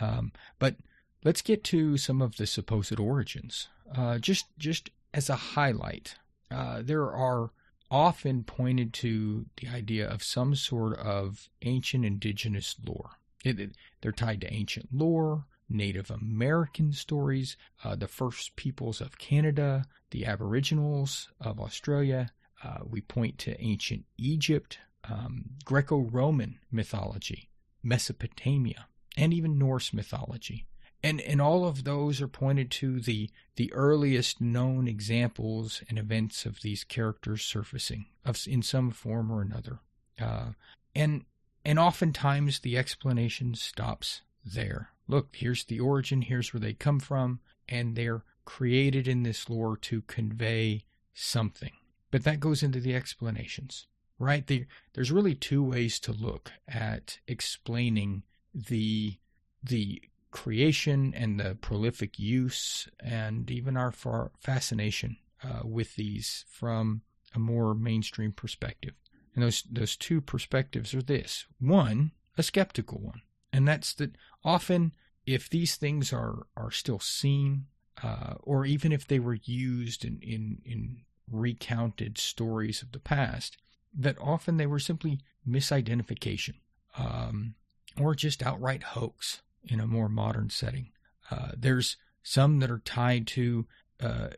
Um, 0.00 0.32
but 0.58 0.76
let's 1.24 1.42
get 1.42 1.62
to 1.64 1.96
some 1.96 2.22
of 2.22 2.36
the 2.36 2.46
supposed 2.46 2.98
origins. 2.98 3.68
Uh, 3.94 4.18
just 4.18 4.46
just 4.58 4.90
as 5.12 5.28
a 5.28 5.36
highlight, 5.36 6.16
uh, 6.50 6.82
there 6.82 7.10
are 7.10 7.50
often 7.90 8.44
pointed 8.44 8.92
to 8.92 9.46
the 9.56 9.68
idea 9.68 10.08
of 10.08 10.22
some 10.22 10.54
sort 10.54 10.98
of 10.98 11.48
ancient 11.62 12.04
indigenous 12.04 12.76
lore. 12.86 13.10
It, 13.44 13.58
it, 13.58 13.70
they're 14.00 14.12
tied 14.12 14.42
to 14.42 14.52
ancient 14.52 14.88
lore, 14.92 15.46
Native 15.68 16.10
American 16.10 16.92
stories, 16.92 17.56
uh, 17.84 17.96
the 17.96 18.08
first 18.08 18.56
peoples 18.56 19.00
of 19.00 19.18
Canada, 19.18 19.84
the 20.10 20.26
Aboriginals 20.26 21.28
of 21.40 21.60
Australia. 21.60 22.32
Uh, 22.62 22.78
we 22.84 23.00
point 23.00 23.38
to 23.38 23.60
ancient 23.60 24.04
Egypt, 24.18 24.78
um, 25.04 25.50
Greco 25.64 25.98
Roman 25.98 26.58
mythology, 26.70 27.48
Mesopotamia, 27.82 28.86
and 29.16 29.32
even 29.32 29.58
Norse 29.58 29.92
mythology. 29.92 30.66
And, 31.02 31.20
and 31.22 31.40
all 31.40 31.64
of 31.66 31.84
those 31.84 32.20
are 32.20 32.28
pointed 32.28 32.70
to 32.72 33.00
the, 33.00 33.30
the 33.56 33.72
earliest 33.72 34.40
known 34.40 34.86
examples 34.86 35.82
and 35.88 35.98
events 35.98 36.44
of 36.44 36.60
these 36.60 36.84
characters 36.84 37.42
surfacing 37.42 38.06
of, 38.24 38.38
in 38.46 38.62
some 38.62 38.90
form 38.90 39.30
or 39.30 39.40
another. 39.40 39.80
Uh, 40.20 40.50
and 40.94 41.24
and 41.64 41.78
oftentimes 41.78 42.60
the 42.60 42.76
explanation 42.76 43.54
stops 43.54 44.22
there. 44.44 44.90
Look, 45.06 45.36
here's 45.36 45.64
the 45.64 45.80
origin, 45.80 46.22
here's 46.22 46.52
where 46.52 46.60
they 46.60 46.72
come 46.72 47.00
from, 47.00 47.40
and 47.68 47.96
they're 47.96 48.24
created 48.44 49.06
in 49.06 49.22
this 49.22 49.50
lore 49.50 49.76
to 49.76 50.02
convey 50.02 50.84
something. 51.12 51.72
But 52.10 52.24
that 52.24 52.40
goes 52.40 52.62
into 52.62 52.80
the 52.80 52.94
explanations, 52.94 53.86
right? 54.18 54.46
The, 54.46 54.66
there's 54.94 55.12
really 55.12 55.34
two 55.34 55.62
ways 55.62 56.00
to 56.00 56.12
look 56.12 56.52
at 56.66 57.18
explaining 57.26 58.22
the 58.54 59.18
the 59.62 60.02
creation 60.30 61.12
and 61.14 61.40
the 61.40 61.56
prolific 61.56 62.18
use 62.18 62.88
and 63.00 63.50
even 63.50 63.76
our 63.76 63.92
fascination 64.38 65.16
uh, 65.42 65.60
with 65.64 65.96
these 65.96 66.44
from 66.48 67.02
a 67.34 67.38
more 67.38 67.74
mainstream 67.74 68.32
perspective. 68.32 68.94
And 69.34 69.44
those 69.44 69.62
those 69.70 69.96
two 69.96 70.20
perspectives 70.20 70.94
are 70.94 71.02
this: 71.02 71.46
one, 71.58 72.12
a 72.36 72.42
skeptical 72.42 73.00
one, 73.00 73.22
and 73.52 73.66
that's 73.66 73.94
that 73.94 74.16
often 74.44 74.92
if 75.26 75.48
these 75.48 75.76
things 75.76 76.12
are 76.12 76.46
are 76.56 76.70
still 76.70 76.98
seen, 76.98 77.66
uh, 78.02 78.34
or 78.40 78.66
even 78.66 78.92
if 78.92 79.06
they 79.06 79.20
were 79.20 79.38
used 79.44 80.04
in, 80.04 80.18
in 80.20 80.62
in 80.64 81.02
recounted 81.30 82.18
stories 82.18 82.82
of 82.82 82.90
the 82.90 82.98
past, 82.98 83.56
that 83.94 84.18
often 84.18 84.56
they 84.56 84.66
were 84.66 84.80
simply 84.80 85.20
misidentification, 85.48 86.54
um, 86.98 87.54
or 87.96 88.16
just 88.16 88.42
outright 88.42 88.82
hoax 88.82 89.42
in 89.64 89.80
a 89.80 89.86
more 89.86 90.08
modern 90.08 90.50
setting. 90.50 90.90
Uh, 91.30 91.50
there's 91.56 91.96
some 92.22 92.58
that 92.60 92.70
are 92.70 92.78
tied 92.80 93.26
to 93.26 93.66
uh, 94.00 94.28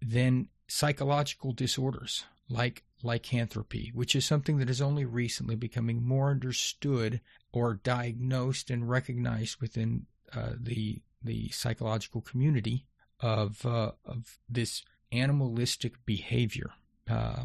then 0.00 0.48
psychological 0.68 1.52
disorders 1.52 2.24
like 2.48 2.84
lycanthropy, 3.02 3.90
which 3.94 4.14
is 4.14 4.24
something 4.24 4.58
that 4.58 4.70
is 4.70 4.80
only 4.80 5.04
recently 5.04 5.56
becoming 5.56 6.02
more 6.02 6.30
understood 6.30 7.20
or 7.52 7.74
diagnosed 7.74 8.70
and 8.70 8.88
recognized 8.88 9.60
within 9.60 10.06
uh, 10.34 10.52
the 10.58 11.02
the 11.24 11.48
psychological 11.50 12.20
community 12.20 12.86
of 13.20 13.64
uh, 13.64 13.92
of 14.04 14.38
this 14.48 14.82
animalistic 15.12 16.04
behavior. 16.04 16.70
Uh, 17.08 17.44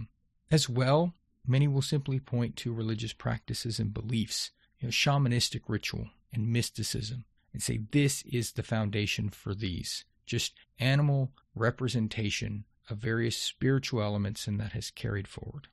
as 0.50 0.70
well, 0.70 1.14
many 1.46 1.68
will 1.68 1.82
simply 1.82 2.20
point 2.20 2.56
to 2.56 2.74
religious 2.74 3.14
practices 3.14 3.80
and 3.80 3.94
beliefs, 3.94 4.52
you 4.80 4.88
know, 4.88 4.92
shamanistic 4.92 5.62
ritual 5.68 6.08
and 6.34 6.52
mysticism, 6.52 7.26
and 7.54 7.62
say 7.62 7.80
this 7.92 8.24
is 8.24 8.54
the 8.54 8.64
foundation 8.64 9.30
for 9.30 9.54
these. 9.56 10.06
Just 10.26 10.54
animal 10.80 11.32
representation 11.56 12.66
of 12.90 12.98
various 12.98 13.38
spiritual 13.38 14.02
elements, 14.02 14.48
and 14.48 14.60
that 14.60 14.74
has 14.74 14.92
carried 14.92 15.28
forward. 15.28 15.68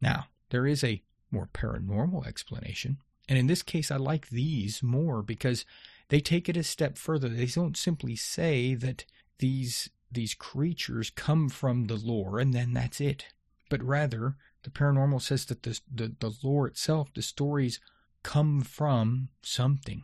Now, 0.00 0.26
there 0.50 0.66
is 0.66 0.84
a 0.84 1.02
more 1.30 1.48
paranormal 1.52 2.26
explanation, 2.26 2.98
and 3.28 3.38
in 3.38 3.46
this 3.46 3.62
case, 3.62 3.90
I 3.90 3.96
like 3.96 4.28
these 4.28 4.82
more 4.82 5.22
because 5.22 5.64
they 6.08 6.20
take 6.20 6.48
it 6.48 6.56
a 6.56 6.62
step 6.62 6.98
further. 6.98 7.28
They 7.28 7.46
don't 7.46 7.76
simply 7.76 8.16
say 8.16 8.74
that 8.74 9.04
these 9.38 9.90
these 10.10 10.34
creatures 10.34 11.10
come 11.10 11.48
from 11.48 11.86
the 11.86 11.96
lore 11.96 12.38
and 12.38 12.54
then 12.54 12.72
that's 12.72 13.00
it. 13.00 13.26
But 13.68 13.82
rather, 13.82 14.36
the 14.62 14.70
paranormal 14.70 15.20
says 15.20 15.46
that 15.46 15.64
the, 15.64 15.80
the, 15.92 16.14
the 16.20 16.32
lore 16.42 16.68
itself, 16.68 17.12
the 17.12 17.22
stories 17.22 17.80
come 18.24 18.62
from 18.62 19.28
something 19.42 20.02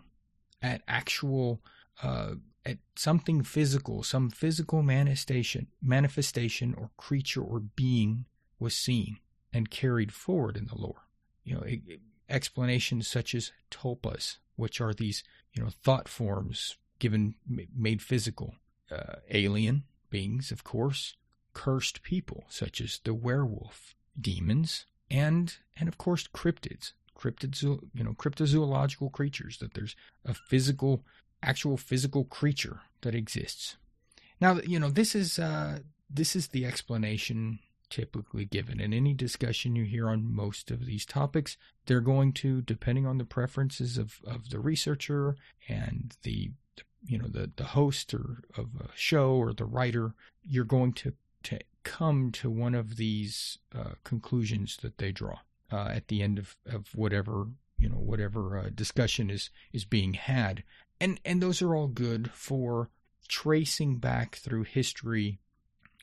at 0.62 0.82
actual 0.86 1.60
uh, 2.02 2.34
at 2.64 2.78
something 2.94 3.42
physical, 3.42 4.02
some 4.02 4.30
physical 4.30 4.82
manifestation, 4.82 5.66
manifestation 5.82 6.74
or 6.76 6.90
creature 6.96 7.42
or 7.42 7.58
being 7.58 8.26
was 8.58 8.74
seen 8.74 9.16
and 9.52 9.70
carried 9.70 10.12
forward 10.12 10.56
in 10.56 10.66
the 10.66 10.76
lore. 10.78 11.08
You 11.42 11.54
know, 11.56 11.64
explanations 12.28 13.08
such 13.08 13.34
as 13.34 13.50
tulpas, 13.70 14.36
which 14.56 14.80
are 14.80 14.94
these 14.94 15.24
you 15.52 15.62
know 15.62 15.70
thought 15.70 16.08
forms 16.08 16.76
given 17.00 17.34
made 17.74 18.02
physical, 18.02 18.54
uh, 18.90 19.16
alien 19.30 19.84
beings, 20.10 20.52
of 20.52 20.62
course, 20.62 21.16
cursed 21.54 22.02
people 22.02 22.44
such 22.48 22.80
as 22.80 23.00
the 23.04 23.14
werewolf, 23.14 23.94
demons, 24.20 24.84
and 25.10 25.56
and 25.78 25.88
of 25.88 25.98
course 25.98 26.28
cryptids, 26.28 26.92
cryptids, 27.20 27.62
you 27.62 28.04
know, 28.04 28.12
cryptozoological 28.12 29.12
creatures. 29.12 29.58
That 29.58 29.74
there's 29.74 29.96
a 30.24 30.34
physical, 30.34 31.04
actual 31.42 31.76
physical 31.76 32.24
creature 32.24 32.80
that 33.02 33.14
exists. 33.14 33.76
Now, 34.40 34.60
you 34.66 34.80
know, 34.80 34.90
this 34.90 35.14
is 35.14 35.38
uh, 35.38 35.80
this 36.08 36.34
is 36.34 36.48
the 36.48 36.64
explanation 36.64 37.58
typically 37.90 38.44
given. 38.44 38.80
In 38.80 38.94
any 38.94 39.12
discussion 39.12 39.76
you 39.76 39.84
hear 39.84 40.08
on 40.08 40.32
most 40.32 40.70
of 40.70 40.86
these 40.86 41.04
topics, 41.04 41.56
they're 41.86 42.00
going 42.00 42.32
to, 42.34 42.62
depending 42.62 43.04
on 43.04 43.18
the 43.18 43.24
preferences 43.24 43.98
of, 43.98 44.20
of 44.24 44.50
the 44.50 44.60
researcher 44.60 45.36
and 45.68 46.16
the 46.22 46.52
you 47.06 47.18
know 47.18 47.28
the 47.28 47.50
the 47.56 47.64
host 47.64 48.12
or 48.12 48.42
of 48.56 48.68
a 48.78 48.88
show 48.94 49.32
or 49.32 49.52
the 49.52 49.64
writer, 49.64 50.14
you're 50.46 50.64
going 50.64 50.92
to 50.92 51.12
to 51.42 51.58
come 51.82 52.30
to 52.30 52.50
one 52.50 52.74
of 52.74 52.96
these 52.96 53.58
uh, 53.74 53.92
conclusions 54.04 54.76
that 54.82 54.98
they 54.98 55.10
draw 55.10 55.38
uh, 55.72 55.88
at 55.94 56.08
the 56.08 56.22
end 56.22 56.38
of, 56.38 56.56
of 56.66 56.88
whatever 56.94 57.46
you 57.78 57.88
know 57.88 57.96
whatever 57.96 58.58
uh, 58.58 58.70
discussion 58.74 59.30
is 59.30 59.50
is 59.72 59.84
being 59.84 60.14
had, 60.14 60.62
and 61.00 61.20
and 61.24 61.42
those 61.42 61.62
are 61.62 61.74
all 61.74 61.88
good 61.88 62.30
for 62.32 62.90
tracing 63.28 63.96
back 63.98 64.36
through 64.36 64.64
history 64.64 65.38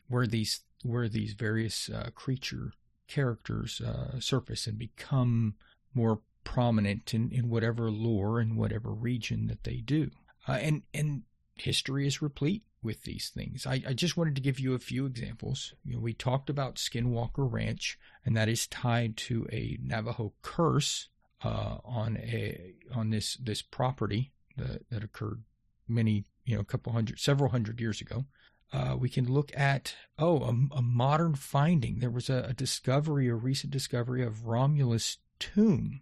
where 0.07 0.27
these 0.27 0.61
where 0.83 1.09
these 1.09 1.33
various 1.33 1.89
uh, 1.89 2.09
creature 2.15 2.71
characters 3.07 3.81
uh, 3.81 4.19
surface 4.19 4.67
and 4.67 4.77
become 4.77 5.55
more 5.93 6.21
prominent 6.43 7.13
in, 7.13 7.29
in 7.31 7.49
whatever 7.49 7.91
lore 7.91 8.39
and 8.39 8.57
whatever 8.57 8.91
region 8.91 9.47
that 9.47 9.63
they 9.63 9.77
do. 9.77 10.09
Uh, 10.47 10.53
and 10.53 10.83
and 10.93 11.23
history 11.55 12.07
is 12.07 12.21
replete 12.21 12.63
with 12.83 13.03
these 13.03 13.29
things. 13.29 13.65
I, 13.65 13.81
I, 13.87 13.93
just 13.93 14.17
wanted 14.17 14.35
to 14.35 14.41
give 14.41 14.59
you 14.59 14.73
a 14.73 14.79
few 14.79 15.05
examples. 15.05 15.73
You 15.83 15.95
know, 15.95 15.99
we 15.99 16.13
talked 16.13 16.49
about 16.49 16.75
Skinwalker 16.75 17.51
Ranch, 17.51 17.97
and 18.25 18.37
that 18.37 18.49
is 18.49 18.67
tied 18.67 19.17
to 19.17 19.47
a 19.51 19.77
Navajo 19.81 20.33
curse 20.41 21.09
uh, 21.43 21.77
on 21.83 22.17
a 22.17 22.73
on 22.93 23.09
this 23.09 23.35
this 23.35 23.61
property 23.61 24.31
that, 24.55 24.89
that 24.89 25.03
occurred 25.03 25.43
many 25.87 26.25
you 26.45 26.55
know 26.55 26.61
a 26.61 26.65
couple 26.65 26.93
hundred 26.93 27.19
several 27.19 27.51
hundred 27.51 27.79
years 27.79 28.01
ago. 28.01 28.25
Uh, 28.73 28.95
we 28.99 29.09
can 29.09 29.31
look 29.31 29.51
at 29.57 29.95
oh 30.19 30.41
a, 30.43 30.77
a 30.77 30.81
modern 30.81 31.35
finding. 31.35 31.99
There 31.99 32.09
was 32.09 32.29
a, 32.29 32.47
a, 32.49 32.53
discovery, 32.53 33.27
a 33.27 33.35
recent 33.35 33.71
discovery 33.71 34.23
of 34.23 34.45
Romulus' 34.45 35.17
tomb. 35.39 36.01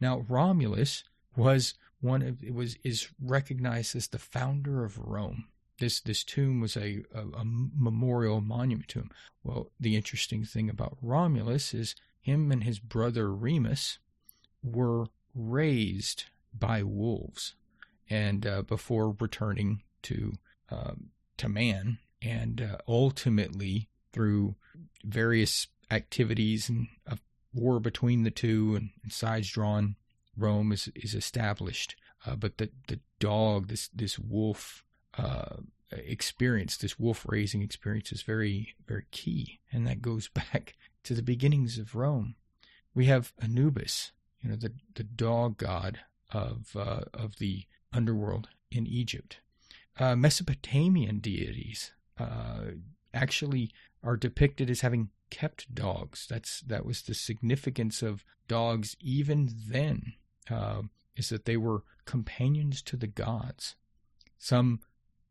Now 0.00 0.24
Romulus 0.28 1.04
was 1.36 1.74
one 2.00 2.22
of 2.22 2.42
it 2.42 2.54
was 2.54 2.76
is 2.84 3.08
recognized 3.22 3.94
as 3.96 4.08
the 4.08 4.18
founder 4.18 4.84
of 4.84 4.98
Rome. 4.98 5.46
This 5.78 6.00
this 6.00 6.24
tomb 6.24 6.60
was 6.60 6.76
a, 6.76 7.04
a, 7.14 7.20
a 7.20 7.44
memorial 7.44 8.40
monument 8.40 8.88
to 8.88 9.00
him. 9.00 9.10
Well, 9.44 9.70
the 9.78 9.96
interesting 9.96 10.44
thing 10.44 10.68
about 10.68 10.98
Romulus 11.00 11.72
is 11.72 11.94
him 12.20 12.50
and 12.52 12.64
his 12.64 12.78
brother 12.78 13.32
Remus 13.32 13.98
were 14.62 15.06
raised 15.34 16.24
by 16.52 16.82
wolves, 16.82 17.54
and 18.10 18.46
uh, 18.46 18.62
before 18.62 19.14
returning 19.20 19.82
to 20.02 20.34
um, 20.70 21.10
to 21.36 21.48
man, 21.48 21.98
and 22.20 22.60
uh, 22.60 22.78
ultimately 22.88 23.88
through 24.12 24.56
various 25.04 25.68
activities 25.90 26.68
and 26.68 26.88
a 27.06 27.18
war 27.54 27.80
between 27.80 28.24
the 28.24 28.30
two 28.30 28.74
and, 28.74 28.90
and 29.02 29.12
sides 29.12 29.50
drawn, 29.50 29.96
Rome 30.36 30.72
is 30.72 30.90
is 30.94 31.14
established. 31.14 31.94
Uh, 32.26 32.36
but 32.36 32.58
the 32.58 32.70
the 32.88 33.00
dog, 33.20 33.68
this 33.68 33.88
this 33.88 34.18
wolf 34.18 34.84
uh, 35.18 35.56
experience, 35.90 36.76
this 36.76 36.98
wolf 36.98 37.26
raising 37.28 37.62
experience, 37.62 38.12
is 38.12 38.22
very 38.22 38.74
very 38.86 39.06
key, 39.10 39.60
and 39.72 39.86
that 39.86 40.02
goes 40.02 40.28
back 40.52 40.74
to 41.04 41.14
the 41.14 41.22
beginnings 41.22 41.78
of 41.78 41.94
Rome. 41.94 42.36
We 42.94 43.06
have 43.06 43.32
Anubis, 43.40 44.12
you 44.40 44.50
know, 44.50 44.56
the 44.56 44.72
the 44.94 45.04
dog 45.04 45.58
god 45.58 46.00
of 46.30 46.76
uh, 46.76 47.04
of 47.12 47.36
the 47.38 47.64
underworld 47.92 48.48
in 48.70 48.86
Egypt 48.86 49.40
uh, 49.98 50.14
Mesopotamian 50.16 51.18
deities 51.18 51.92
uh, 52.18 52.72
actually 53.12 53.70
are 54.02 54.16
depicted 54.16 54.70
as 54.70 54.80
having 54.80 55.10
kept 55.30 55.74
dogs. 55.74 56.26
That's 56.28 56.60
that 56.60 56.86
was 56.86 57.02
the 57.02 57.14
significance 57.14 58.02
of 58.02 58.24
dogs 58.46 58.96
even 59.00 59.50
then, 59.68 60.14
uh, 60.50 60.82
is 61.16 61.28
that 61.30 61.44
they 61.44 61.56
were 61.56 61.82
companions 62.04 62.80
to 62.82 62.96
the 62.96 63.06
gods. 63.06 63.74
Some 64.38 64.80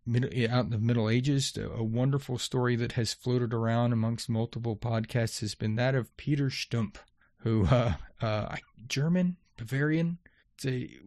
out 0.08 0.66
in 0.66 0.72
the 0.72 0.78
Middle 0.80 1.10
Ages, 1.10 1.58
a 1.58 1.84
wonderful 1.84 2.38
story 2.38 2.76
that 2.78 2.94
has 2.94 3.14
floated 3.14 3.54
around 3.54 3.94
amongst 3.94 4.30
multiple 4.30 4.76
podcasts 4.76 5.42
has 5.42 5.56
been 5.56 5.76
that 5.76 5.96
of 5.96 6.16
Peter 6.18 6.50
Stump, 6.50 6.98
who 7.38 7.66
uh, 7.72 7.94
uh, 8.22 8.56
German 8.88 9.38
Bavarian 9.58 10.20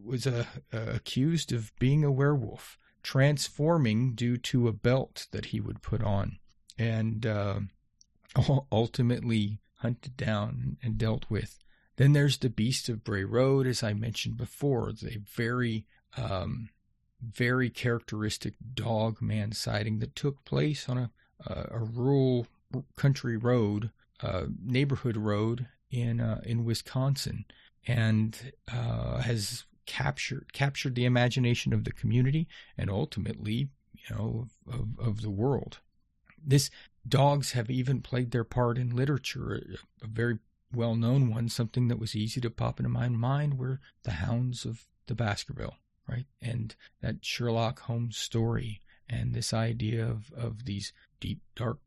was 0.03 0.27
uh, 0.27 0.45
accused 0.71 1.51
of 1.51 1.73
being 1.77 2.03
a 2.03 2.11
werewolf 2.11 2.77
transforming 3.03 4.13
due 4.13 4.37
to 4.37 4.67
a 4.67 4.73
belt 4.73 5.27
that 5.31 5.45
he 5.45 5.59
would 5.59 5.81
put 5.81 6.03
on, 6.03 6.37
and 6.77 7.25
uh, 7.25 7.59
ultimately 8.71 9.59
hunted 9.75 10.15
down 10.15 10.77
and 10.83 10.97
dealt 10.97 11.25
with. 11.29 11.57
Then 11.97 12.13
there's 12.13 12.37
the 12.37 12.49
Beast 12.49 12.89
of 12.89 13.03
Bray 13.03 13.23
Road, 13.23 13.67
as 13.67 13.83
I 13.83 13.93
mentioned 13.93 14.37
before, 14.37 14.91
the 14.91 15.21
very, 15.35 15.85
um, 16.17 16.69
very 17.21 17.69
characteristic 17.69 18.53
dog 18.73 19.21
man 19.21 19.51
sighting 19.51 19.99
that 19.99 20.15
took 20.15 20.43
place 20.45 20.89
on 20.89 20.97
a, 20.97 21.11
a, 21.45 21.67
a 21.71 21.79
rural 21.79 22.47
country 22.95 23.37
road, 23.37 23.91
uh, 24.21 24.45
neighborhood 24.63 25.17
road 25.17 25.67
in 25.89 26.19
uh, 26.19 26.41
in 26.43 26.65
Wisconsin, 26.65 27.45
and 27.87 28.53
uh, 28.71 29.17
has 29.19 29.65
captured 29.85 30.53
captured 30.53 30.95
the 30.95 31.05
imagination 31.05 31.73
of 31.73 31.83
the 31.83 31.91
community 31.91 32.47
and 32.77 32.89
ultimately, 32.89 33.69
you 33.93 34.15
know, 34.15 34.47
of, 34.71 34.99
of 34.99 35.21
the 35.21 35.29
world. 35.29 35.79
This 36.43 36.69
dogs 37.07 37.51
have 37.51 37.69
even 37.69 38.01
played 38.01 38.31
their 38.31 38.43
part 38.43 38.77
in 38.77 38.95
literature. 38.95 39.55
A, 39.55 40.05
a 40.05 40.07
very 40.07 40.39
well 40.73 40.95
known 40.95 41.29
one, 41.29 41.49
something 41.49 41.87
that 41.89 41.99
was 41.99 42.15
easy 42.15 42.39
to 42.41 42.49
pop 42.49 42.79
into 42.79 42.89
my 42.89 43.09
mind, 43.09 43.57
were 43.57 43.79
the 44.03 44.11
Hounds 44.11 44.65
of 44.65 44.85
the 45.07 45.15
Baskerville, 45.15 45.75
right? 46.11 46.25
And 46.41 46.75
that 47.01 47.23
Sherlock 47.23 47.79
Holmes 47.81 48.17
story 48.17 48.81
and 49.09 49.33
this 49.33 49.53
idea 49.53 50.05
of, 50.05 50.31
of 50.35 50.65
these 50.65 50.93
deep, 51.19 51.41
dark 51.55 51.79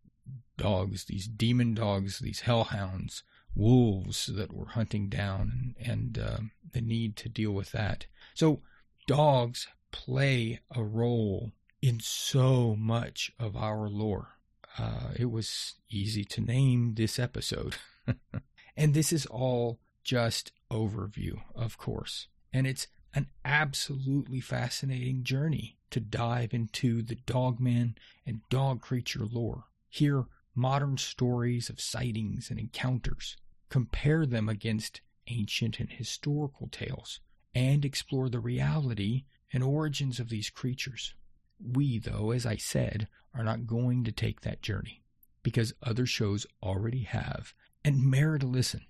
dogs, 0.56 1.04
these 1.04 1.26
demon 1.26 1.74
dogs, 1.74 2.18
these 2.18 2.40
hellhounds 2.40 3.22
wolves 3.54 4.26
that 4.26 4.52
were 4.52 4.68
hunting 4.68 5.08
down 5.08 5.74
and, 5.78 5.90
and 5.90 6.18
uh, 6.18 6.38
the 6.72 6.80
need 6.80 7.16
to 7.16 7.28
deal 7.28 7.52
with 7.52 7.72
that. 7.72 8.06
So 8.34 8.60
dogs 9.06 9.68
play 9.92 10.60
a 10.74 10.82
role 10.82 11.52
in 11.80 12.00
so 12.00 12.74
much 12.76 13.30
of 13.38 13.56
our 13.56 13.88
lore. 13.88 14.38
Uh, 14.78 15.10
it 15.16 15.30
was 15.30 15.74
easy 15.88 16.24
to 16.24 16.40
name 16.40 16.94
this 16.94 17.18
episode. 17.18 17.76
and 18.76 18.94
this 18.94 19.12
is 19.12 19.26
all 19.26 19.78
just 20.02 20.52
overview, 20.70 21.40
of 21.54 21.78
course. 21.78 22.28
And 22.52 22.66
it's 22.66 22.88
an 23.14 23.29
absolutely 23.44 24.40
fascinating 24.40 25.22
journey 25.22 25.79
to 25.90 26.00
dive 26.00 26.53
into 26.53 27.03
the 27.03 27.14
dogman 27.14 27.96
and 28.27 28.40
dog 28.50 28.81
creature 28.81 29.24
lore. 29.24 29.64
Hear 29.88 30.27
modern 30.55 30.98
stories 30.98 31.68
of 31.68 31.81
sightings 31.81 32.50
and 32.50 32.59
encounters, 32.59 33.37
compare 33.68 34.27
them 34.27 34.48
against 34.48 35.00
ancient 35.29 35.79
and 35.81 35.90
historical 35.90 36.68
tales, 36.68 37.20
and 37.55 37.85
explore 37.85 38.29
the 38.29 38.40
reality 38.40 39.24
and 39.53 39.62
origins 39.62 40.18
of 40.18 40.29
these 40.29 40.50
creatures. 40.50 41.14
We, 41.61 41.98
though, 41.98 42.33
as 42.33 42.44
I 42.44 42.57
said, 42.57 43.09
are 43.33 43.44
not 43.44 43.66
going 43.66 44.05
to 44.05 44.12
take 44.12 44.40
that 44.40 44.62
journey 44.62 45.05
because 45.42 45.74
other 45.83 46.07
shows 46.07 46.46
already 46.62 47.03
have 47.03 47.55
and 47.85 48.03
merit 48.03 48.42
a 48.42 48.46
listen. 48.46 48.81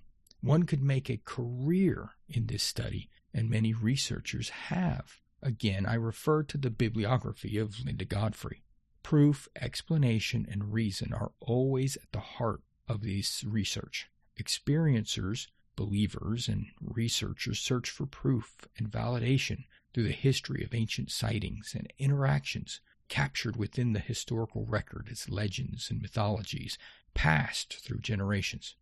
One 0.41 0.63
could 0.63 0.81
make 0.81 1.09
a 1.09 1.21
career 1.23 2.11
in 2.27 2.47
this 2.47 2.63
study, 2.63 3.09
and 3.35 3.49
many 3.49 3.73
researchers 3.73 4.49
have. 4.49 5.19
Again, 5.43 5.85
I 5.85 5.95
refer 5.95 6.41
to 6.43 6.57
the 6.57 6.69
bibliography 6.69 7.57
of 7.57 7.85
Linda 7.85 8.05
Godfrey. 8.05 8.63
Proof, 9.03 9.49
explanation, 9.61 10.47
and 10.49 10.73
reason 10.73 11.13
are 11.13 11.33
always 11.41 11.97
at 11.97 12.11
the 12.13 12.21
heart 12.21 12.61
of 12.87 13.01
this 13.01 13.43
research. 13.43 14.09
Experiencers, 14.39 15.47
believers, 15.75 16.47
and 16.47 16.67
researchers 16.81 17.59
search 17.59 17.89
for 17.89 18.05
proof 18.05 18.67
and 18.77 18.89
validation 18.89 19.65
through 19.93 20.05
the 20.05 20.11
history 20.11 20.63
of 20.63 20.73
ancient 20.73 21.11
sightings 21.11 21.75
and 21.75 21.91
interactions 21.99 22.79
captured 23.09 23.57
within 23.57 23.93
the 23.93 23.99
historical 23.99 24.65
record 24.65 25.09
as 25.11 25.29
legends 25.29 25.91
and 25.91 26.01
mythologies 26.01 26.77
passed 27.13 27.81
through 27.81 27.99
generations. 27.99 28.75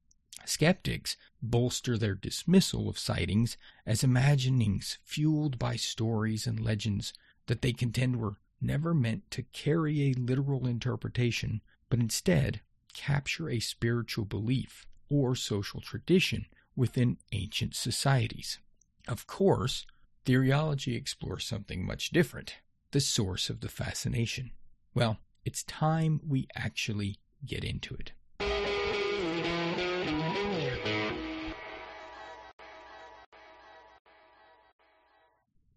Skeptics 0.45 1.15
bolster 1.41 1.97
their 1.97 2.15
dismissal 2.15 2.89
of 2.89 2.99
sightings 2.99 3.57
as 3.85 4.03
imaginings 4.03 4.97
fueled 5.03 5.57
by 5.57 5.75
stories 5.75 6.45
and 6.47 6.59
legends 6.59 7.13
that 7.47 7.61
they 7.61 7.73
contend 7.73 8.17
were 8.17 8.37
never 8.61 8.93
meant 8.93 9.29
to 9.31 9.43
carry 9.43 10.03
a 10.03 10.13
literal 10.13 10.67
interpretation, 10.67 11.61
but 11.89 11.99
instead 11.99 12.61
capture 12.93 13.49
a 13.49 13.59
spiritual 13.59 14.25
belief 14.25 14.87
or 15.09 15.35
social 15.35 15.81
tradition 15.81 16.45
within 16.75 17.17
ancient 17.31 17.75
societies. 17.75 18.59
Of 19.07 19.27
course, 19.27 19.85
theoryology 20.25 20.95
explores 20.95 21.45
something 21.45 21.85
much 21.85 22.09
different 22.11 22.55
the 22.91 23.01
source 23.01 23.49
of 23.49 23.61
the 23.61 23.69
fascination. 23.69 24.51
Well, 24.93 25.17
it's 25.43 25.63
time 25.63 26.21
we 26.25 26.47
actually 26.55 27.17
get 27.43 27.63
into 27.63 27.95
it. 27.95 28.11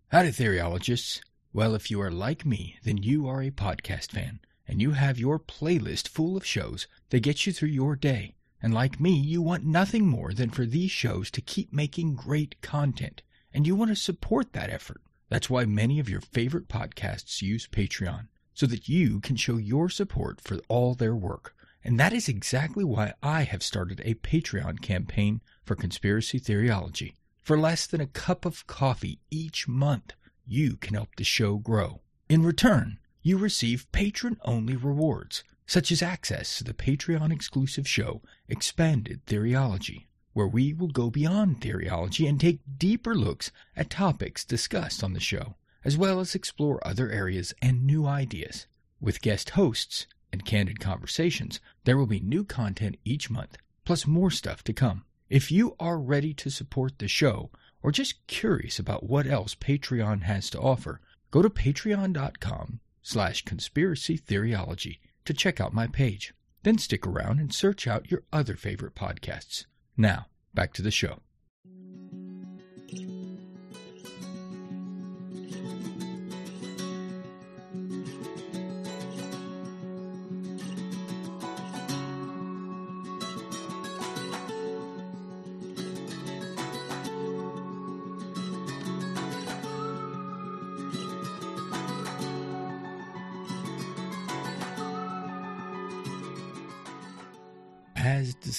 Howdy, 0.09 0.31
theoryologists. 0.31 1.21
Well, 1.53 1.75
if 1.75 1.91
you 1.91 2.01
are 2.01 2.11
like 2.11 2.47
me, 2.47 2.79
then 2.85 2.99
you 2.99 3.27
are 3.27 3.43
a 3.43 3.51
podcast 3.51 4.13
fan, 4.13 4.41
and 4.67 4.81
you 4.81 4.93
have 4.93 5.19
your 5.19 5.39
playlist 5.39 6.09
full 6.09 6.37
of 6.37 6.47
shows 6.47 6.87
that 7.11 7.21
get 7.21 7.45
you 7.45 7.53
through 7.53 7.71
your 7.71 7.97
day. 7.97 8.37
And 8.63 8.73
like 8.73 9.01
me, 9.01 9.11
you 9.11 9.43
want 9.43 9.65
nothing 9.65 10.07
more 10.07 10.33
than 10.33 10.51
for 10.51 10.65
these 10.65 10.91
shows 10.91 11.31
to 11.33 11.41
keep 11.41 11.73
making 11.73 12.15
great 12.15 12.63
content, 12.63 13.23
and 13.53 13.67
you 13.67 13.75
want 13.75 13.91
to 13.91 13.97
support 13.97 14.53
that 14.53 14.71
effort. 14.71 15.03
That's 15.29 15.51
why 15.51 15.65
many 15.65 15.99
of 15.99 16.09
your 16.09 16.21
favorite 16.21 16.69
podcasts 16.69 17.43
use 17.43 17.67
Patreon, 17.67 18.29
so 18.55 18.67
that 18.67 18.89
you 18.89 19.21
can 19.21 19.37
show 19.37 19.57
your 19.57 19.89
support 19.89 20.41
for 20.41 20.61
all 20.69 20.95
their 20.95 21.17
work. 21.17 21.56
And 21.87 22.01
that 22.01 22.13
is 22.13 22.29
exactly 22.29 22.83
why 22.83 23.15
I 23.23 23.45
have 23.45 23.63
started 23.63 24.03
a 24.05 24.15
Patreon 24.15 24.83
campaign 24.83 25.41
for 25.63 25.77
conspiracy 25.77 26.41
theoryology. 26.41 27.15
For 27.41 27.57
less 27.57 27.87
than 27.87 28.01
a 28.01 28.09
cup 28.09 28.45
of 28.45 28.67
coffee 28.67 29.21
each 29.31 29.69
month, 29.69 30.15
you 30.45 30.79
can 30.79 30.95
help 30.95 31.15
the 31.15 31.23
show 31.23 31.59
grow. 31.59 32.01
In 32.29 32.43
return, 32.43 32.99
you 33.23 33.39
receive 33.39 33.87
patron 33.93 34.37
only 34.43 34.75
rewards, 34.75 35.45
such 35.65 35.93
as 35.93 36.03
access 36.03 36.59
to 36.59 36.65
the 36.65 36.75
Patreon 36.75 37.33
exclusive 37.33 37.87
show, 37.87 38.21
Expanded 38.49 39.25
Theoryology, 39.25 40.07
where 40.33 40.49
we 40.49 40.73
will 40.73 40.89
go 40.89 41.09
beyond 41.09 41.61
theoryology 41.61 42.29
and 42.29 42.41
take 42.41 42.59
deeper 42.79 43.15
looks 43.15 43.53
at 43.77 43.91
topics 43.91 44.45
discussed 44.45 45.05
on 45.05 45.13
the 45.13 45.21
show, 45.21 45.55
as 45.85 45.97
well 45.97 46.19
as 46.19 46.35
explore 46.35 46.85
other 46.85 47.13
areas 47.13 47.55
and 47.63 47.87
new 47.87 48.07
ideas. 48.07 48.67
With 49.01 49.23
guest 49.23 49.51
hosts 49.51 50.09
and 50.37 50.45
candid 50.45 50.79
conversations, 50.81 51.61
there 51.85 51.97
will 51.97 52.07
be 52.07 52.21
new 52.21 52.45
content 52.45 52.99
each 53.07 53.31
month, 53.31 53.57
plus 53.87 54.07
more 54.07 54.31
stuff 54.31 54.63
to 54.63 54.75
come. 54.75 55.03
If 55.31 55.51
you 55.51 55.75
are 55.81 55.99
ready 55.99 56.35
to 56.35 56.51
support 56.51 56.99
the 56.99 57.09
show 57.09 57.51
or 57.83 57.91
just 57.91 58.27
curious 58.27 58.79
about 58.79 59.09
what 59.09 59.27
else 59.27 59.55
Patreon 59.55 60.25
has 60.25 60.51
to 60.51 60.61
offer, 60.61 61.01
go 61.31 61.41
to 61.41 61.49
patreon.com 61.49 62.81
slash 63.03 63.47
conspiracy 63.47 64.19
theoryology 64.19 64.99
to 65.25 65.33
check 65.33 65.59
out 65.59 65.73
my 65.73 65.87
page. 65.87 66.35
Then 66.65 66.77
stick 66.77 67.07
around 67.07 67.41
and 67.41 67.55
search 67.55 67.87
out 67.87 68.11
your 68.11 68.25
other 68.31 68.57
favorite 68.57 68.95
podcasts. 68.95 69.65
Now, 69.97 70.27
back 70.53 70.75
to 70.75 70.83
the 70.83 70.91
show. 70.91 71.21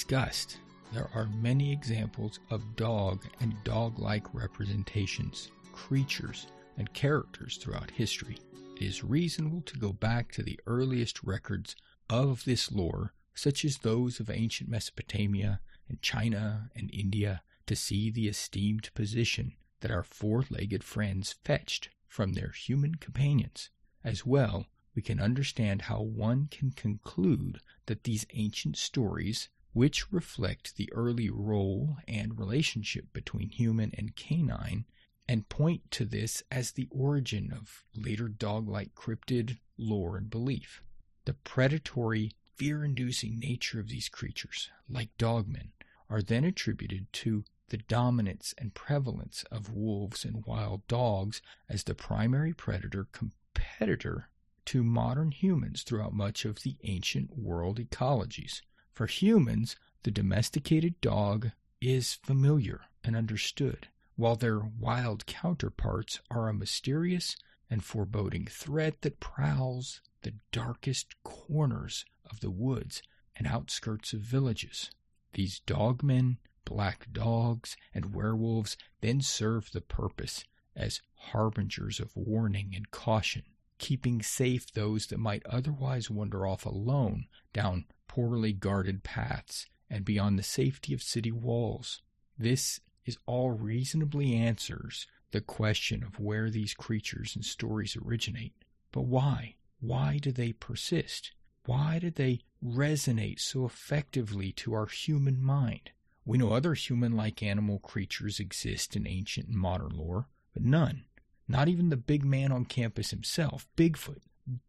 Discussed, 0.08 0.60
there 0.94 1.10
are 1.14 1.28
many 1.42 1.70
examples 1.70 2.40
of 2.50 2.78
dog 2.78 3.26
and 3.42 3.62
dog 3.66 4.00
like 4.00 4.34
representations, 4.34 5.52
creatures, 5.74 6.48
and 6.78 6.94
characters 6.94 7.58
throughout 7.58 7.92
history. 7.92 8.38
It 8.78 8.84
is 8.84 9.04
reasonable 9.04 9.64
to 9.64 9.78
go 9.78 9.92
back 9.92 10.32
to 10.32 10.44
the 10.44 10.58
earliest 10.66 11.22
records 11.24 11.76
of 12.10 12.46
this 12.46 12.72
lore, 12.72 13.14
such 13.36 13.66
as 13.66 13.80
those 13.80 14.22
of 14.22 14.30
ancient 14.30 14.70
Mesopotamia 14.70 15.60
and 15.90 16.02
China 16.02 16.70
and 16.74 16.90
India, 16.94 17.42
to 17.66 17.76
see 17.76 18.10
the 18.10 18.30
esteemed 18.30 18.90
position 18.94 19.56
that 19.82 19.92
our 19.92 20.04
four 20.04 20.46
legged 20.50 20.86
friends 20.86 21.36
fetched 21.44 21.90
from 22.08 22.32
their 22.32 22.52
human 22.52 22.96
companions. 22.96 23.72
As 24.06 24.26
well, 24.26 24.68
we 24.96 25.02
can 25.02 25.20
understand 25.20 25.84
how 25.84 26.02
one 26.02 26.48
can 26.50 26.72
conclude 26.72 27.60
that 27.88 28.06
these 28.06 28.26
ancient 28.34 28.78
stories, 28.78 29.50
which 29.78 30.12
reflect 30.12 30.76
the 30.76 30.92
early 30.92 31.30
role 31.30 31.98
and 32.08 32.40
relationship 32.40 33.14
between 33.14 33.48
human 33.48 33.92
and 33.96 34.16
canine, 34.16 34.86
and 35.30 35.50
point 35.50 35.92
to 35.92 36.04
this 36.04 36.42
as 36.50 36.72
the 36.72 36.88
origin 36.90 37.54
of 37.54 37.84
later 37.96 38.28
dog 38.28 38.68
like 38.68 38.96
cryptid 38.96 39.60
lore 39.78 40.18
and 40.18 40.32
belief. 40.32 40.82
The 41.26 41.36
predatory, 41.36 42.32
fear 42.56 42.84
inducing 42.84 43.38
nature 43.38 43.80
of 43.80 43.90
these 43.90 44.10
creatures, 44.10 44.72
like 44.90 45.16
dogmen, 45.20 45.74
are 46.10 46.24
then 46.24 46.44
attributed 46.44 47.14
to 47.14 47.44
the 47.70 47.78
dominance 47.78 48.56
and 48.58 48.74
prevalence 48.74 49.44
of 49.52 49.72
wolves 49.72 50.26
and 50.26 50.44
wild 50.48 50.88
dogs 50.88 51.40
as 51.70 51.84
the 51.84 51.94
primary 51.94 52.52
predator 52.52 53.08
competitor 53.12 54.32
to 54.66 54.84
modern 54.84 55.30
humans 55.30 55.84
throughout 55.84 56.14
much 56.14 56.46
of 56.46 56.64
the 56.64 56.78
ancient 56.84 57.38
world 57.38 57.78
ecologies. 57.78 58.62
For 58.98 59.06
humans, 59.06 59.76
the 60.02 60.10
domesticated 60.10 61.00
dog 61.02 61.52
is 61.80 62.16
familiar 62.16 62.86
and 63.04 63.16
understood, 63.16 63.90
while 64.16 64.36
their 64.36 64.58
wild 64.58 65.28
counterparts 65.28 66.20
are 66.32 66.50
a 66.50 66.54
mysterious 66.56 67.38
and 67.70 67.84
foreboding 67.84 68.48
threat 68.48 69.04
that 69.04 69.20
prowls 69.20 70.02
the 70.24 70.34
darkest 70.52 71.14
corners 71.22 72.06
of 72.26 72.40
the 72.40 72.50
woods 72.50 73.04
and 73.36 73.46
outskirts 73.46 74.14
of 74.14 74.22
villages. 74.22 74.90
These 75.34 75.60
dogmen, 75.68 76.40
black 76.66 77.14
dogs, 77.14 77.78
and 77.94 78.16
werewolves 78.16 78.78
then 79.02 79.22
serve 79.22 79.74
the 79.74 79.82
purpose 79.82 80.44
as 80.76 81.02
harbingers 81.14 82.00
of 82.00 82.16
warning 82.16 82.74
and 82.76 82.90
caution 82.90 83.44
keeping 83.78 84.22
safe 84.22 84.72
those 84.74 85.08
that 85.08 85.20
might 85.20 85.46
otherwise 85.46 86.10
wander 86.10 86.46
off 86.46 86.66
alone 86.66 87.26
down 87.54 87.86
poorly 88.08 88.54
guarded 88.54 89.04
paths 89.04 89.68
and 89.90 90.04
beyond 90.04 90.38
the 90.38 90.44
safety 90.44 90.94
of 90.94 91.02
city 91.02 91.32
walls. 91.32 92.02
This 92.38 92.80
is 93.06 93.18
all 93.26 93.52
reasonably 93.52 94.36
answers 94.36 95.08
the 95.32 95.42
question 95.42 96.04
of 96.04 96.20
where 96.20 96.50
these 96.50 96.74
creatures 96.74 97.36
and 97.36 97.44
stories 97.44 97.98
originate. 97.98 98.54
But 98.92 99.04
why? 99.04 99.56
Why 99.80 100.18
do 100.18 100.32
they 100.32 100.54
persist? 100.54 101.32
Why 101.66 102.00
do 102.00 102.10
they 102.10 102.42
resonate 102.64 103.40
so 103.40 103.66
effectively 103.66 104.52
to 104.54 104.74
our 104.74 104.88
human 104.88 105.42
mind? 105.42 105.92
We 106.26 106.38
know 106.38 106.52
other 106.54 106.74
human 106.74 107.16
like 107.16 107.44
animal 107.44 107.80
creatures 107.80 108.40
exist 108.40 108.96
in 108.96 109.08
ancient 109.08 109.48
and 109.48 109.58
modern 109.58 109.92
lore, 109.92 110.28
But 110.54 110.64
none, 110.64 111.06
not 111.48 111.68
even 111.68 111.90
the 111.90 111.98
big 111.98 112.26
man 112.26 112.52
on 112.52 112.66
campus 112.66 113.12
himself, 113.12 113.68
Bigfoot, 113.78 114.22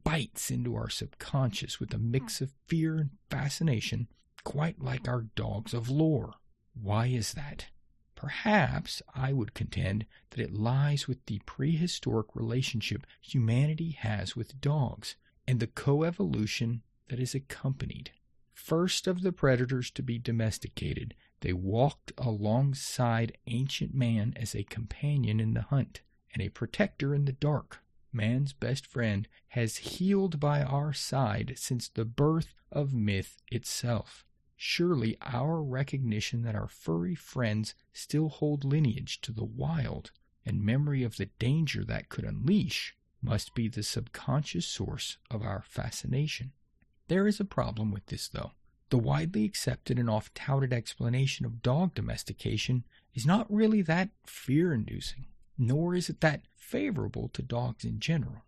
bites 0.05 0.51
into 0.51 0.75
our 0.75 0.89
subconscious 0.89 1.79
with 1.79 1.93
a 1.95 1.99
mix 1.99 2.41
of 2.41 2.53
fear 2.67 2.97
and 2.97 3.11
fascination, 3.31 4.09
quite 4.45 4.81
like 4.81 5.09
our 5.09 5.23
dogs 5.35 5.75
of 5.75 5.89
lore. 5.89 6.35
Why 6.81 7.07
is 7.07 7.33
that? 7.35 7.67
Perhaps 8.15 9.03
I 9.15 9.33
would 9.33 9.55
contend 9.55 10.07
that 10.31 10.41
it 10.41 10.53
lies 10.53 11.07
with 11.07 11.25
the 11.27 11.41
prehistoric 11.47 12.35
relationship 12.35 13.07
humanity 13.21 13.93
has 13.93 14.35
with 14.35 14.61
dogs 14.61 15.17
and 15.47 15.61
the 15.61 15.69
coevolution 15.69 16.81
that 17.09 17.21
is 17.21 17.35
accompanied. 17.35 18.11
First 18.53 19.07
of 19.07 19.23
the 19.23 19.33
predators 19.33 19.91
to 19.93 20.03
be 20.03 20.19
domesticated, 20.19 21.15
they 21.41 21.53
walked 21.53 22.13
alongside 22.19 23.39
ancient 23.47 23.95
man 23.95 24.35
as 24.37 24.55
a 24.55 24.65
companion 24.65 25.39
in 25.39 25.55
the 25.55 25.63
hunt 25.63 26.01
and 26.33 26.43
a 26.43 26.49
protector 26.49 27.15
in 27.15 27.25
the 27.25 27.33
dark. 27.33 27.81
Man's 28.13 28.53
best 28.53 28.87
friend 28.87 29.29
has 29.49 29.77
heeled 29.77 30.41
by 30.41 30.63
our 30.63 30.93
side 30.93 31.55
since 31.57 31.89
the 31.89 32.05
birth 32.05 32.55
of 32.73 32.95
myth 32.95 33.37
itself. 33.51 34.25
Surely 34.57 35.17
our 35.23 35.63
recognition 35.63 36.43
that 36.43 36.57
our 36.57 36.69
furry 36.69 37.15
friends 37.15 37.75
still 37.93 38.29
hold 38.29 38.65
lineage 38.65 39.21
to 39.21 39.33
the 39.33 39.45
wild 39.45 40.11
and 40.45 40.65
memory 40.65 41.03
of 41.03 41.17
the 41.17 41.27
danger 41.39 41.85
that 41.85 42.09
could 42.09 42.25
unleash 42.25 42.97
must 43.23 43.55
be 43.55 43.69
the 43.69 43.83
subconscious 43.83 44.67
source 44.67 45.19
of 45.31 45.43
our 45.43 45.63
fascination. 45.67 46.53
There 47.09 47.27
is 47.27 47.41
a 47.41 47.45
problem 47.45 47.91
with 47.91 48.07
this, 48.07 48.29
though. 48.29 48.53
The 48.91 48.99
widely 48.99 49.45
accepted 49.45 49.99
and 49.99 50.09
oft 50.09 50.35
touted 50.35 50.73
explanation 50.73 51.45
of 51.45 51.63
dog 51.63 51.95
domestication 51.95 52.85
is 53.15 53.27
not 53.27 53.53
really 53.53 53.83
that 53.83 54.11
fear 54.25 54.73
inducing, 54.73 55.27
nor 55.59 55.95
is 55.95 56.09
it 56.09 56.21
that 56.21 56.43
favorable 56.55 57.29
to 57.31 57.43
dogs 57.43 57.85
in 57.85 57.99
general. 57.99 58.45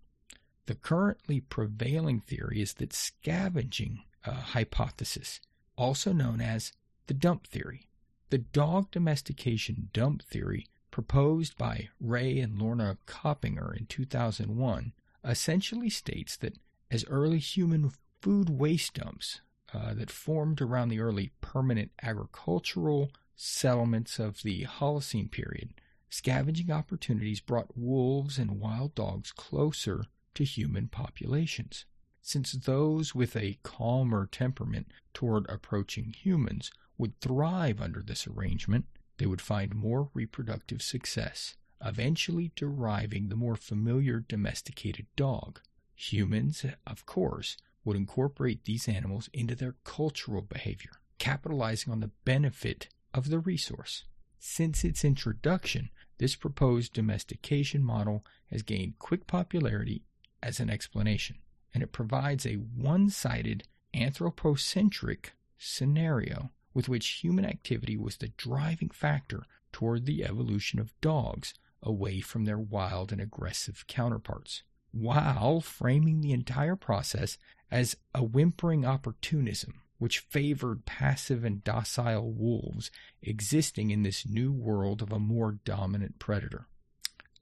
The 0.66 0.74
currently 0.76 1.40
prevailing 1.40 2.20
theory 2.20 2.62
is 2.62 2.74
that 2.74 2.92
scavenging 2.92 4.04
uh, 4.24 4.32
hypothesis 4.32 5.40
also 5.76 6.12
known 6.12 6.40
as 6.40 6.72
the 7.06 7.14
dump 7.14 7.46
theory. 7.46 7.88
The 8.28 8.38
dog 8.38 8.90
domestication 8.92 9.88
dump 9.92 10.22
theory, 10.22 10.68
proposed 10.90 11.56
by 11.58 11.88
Ray 12.00 12.38
and 12.38 12.60
Lorna 12.60 12.98
Coppinger 13.06 13.74
in 13.74 13.86
2001, 13.86 14.92
essentially 15.24 15.90
states 15.90 16.36
that 16.36 16.58
as 16.90 17.04
early 17.08 17.38
human 17.38 17.92
food 18.20 18.50
waste 18.50 18.94
dumps 18.94 19.40
uh, 19.72 19.94
that 19.94 20.10
formed 20.10 20.60
around 20.60 20.88
the 20.88 21.00
early 21.00 21.32
permanent 21.40 21.90
agricultural 22.02 23.10
settlements 23.34 24.18
of 24.18 24.42
the 24.42 24.64
Holocene 24.64 25.30
period, 25.30 25.79
scavenging 26.10 26.70
opportunities 26.70 27.40
brought 27.40 27.76
wolves 27.76 28.38
and 28.38 28.60
wild 28.60 28.94
dogs 28.94 29.32
closer 29.32 30.04
to 30.34 30.44
human 30.44 30.88
populations 30.88 31.86
since 32.22 32.52
those 32.52 33.14
with 33.14 33.34
a 33.34 33.58
calmer 33.62 34.26
temperament 34.26 34.88
toward 35.14 35.48
approaching 35.48 36.12
humans 36.12 36.70
would 36.98 37.18
thrive 37.20 37.80
under 37.80 38.02
this 38.02 38.26
arrangement, 38.26 38.86
they 39.16 39.26
would 39.26 39.40
find 39.40 39.74
more 39.74 40.10
reproductive 40.12 40.82
success, 40.82 41.56
eventually 41.84 42.52
deriving 42.54 43.28
the 43.28 43.36
more 43.36 43.56
familiar 43.56 44.20
domesticated 44.20 45.06
dog. 45.16 45.60
Humans, 45.94 46.66
of 46.86 47.06
course, 47.06 47.56
would 47.84 47.96
incorporate 47.96 48.64
these 48.64 48.88
animals 48.88 49.30
into 49.32 49.54
their 49.54 49.76
cultural 49.84 50.42
behavior, 50.42 50.92
capitalizing 51.18 51.92
on 51.92 52.00
the 52.00 52.10
benefit 52.24 52.88
of 53.14 53.30
the 53.30 53.38
resource. 53.38 54.04
Since 54.38 54.84
its 54.84 55.04
introduction, 55.04 55.90
this 56.20 56.36
proposed 56.36 56.92
domestication 56.92 57.82
model 57.82 58.22
has 58.50 58.62
gained 58.62 58.98
quick 58.98 59.26
popularity 59.26 60.04
as 60.42 60.60
an 60.60 60.68
explanation 60.68 61.36
and 61.72 61.82
it 61.82 61.92
provides 61.92 62.44
a 62.44 62.56
one 62.56 63.08
sided 63.08 63.64
anthropocentric 63.94 65.32
scenario 65.56 66.50
with 66.74 66.90
which 66.90 67.22
human 67.22 67.46
activity 67.46 67.96
was 67.96 68.18
the 68.18 68.28
driving 68.36 68.90
factor 68.90 69.44
toward 69.72 70.04
the 70.04 70.22
evolution 70.22 70.78
of 70.78 70.92
dogs 71.00 71.54
away 71.82 72.20
from 72.20 72.44
their 72.44 72.58
wild 72.58 73.12
and 73.12 73.20
aggressive 73.20 73.86
counterparts, 73.86 74.62
while 74.92 75.62
framing 75.62 76.20
the 76.20 76.32
entire 76.32 76.76
process 76.76 77.38
as 77.70 77.96
a 78.14 78.22
whimpering 78.22 78.84
opportunism 78.84 79.80
which 80.00 80.18
favored 80.18 80.86
passive 80.86 81.44
and 81.44 81.62
docile 81.62 82.32
wolves 82.32 82.90
existing 83.22 83.90
in 83.90 84.02
this 84.02 84.26
new 84.26 84.50
world 84.50 85.02
of 85.02 85.12
a 85.12 85.18
more 85.18 85.52
dominant 85.64 86.18
predator. 86.18 86.66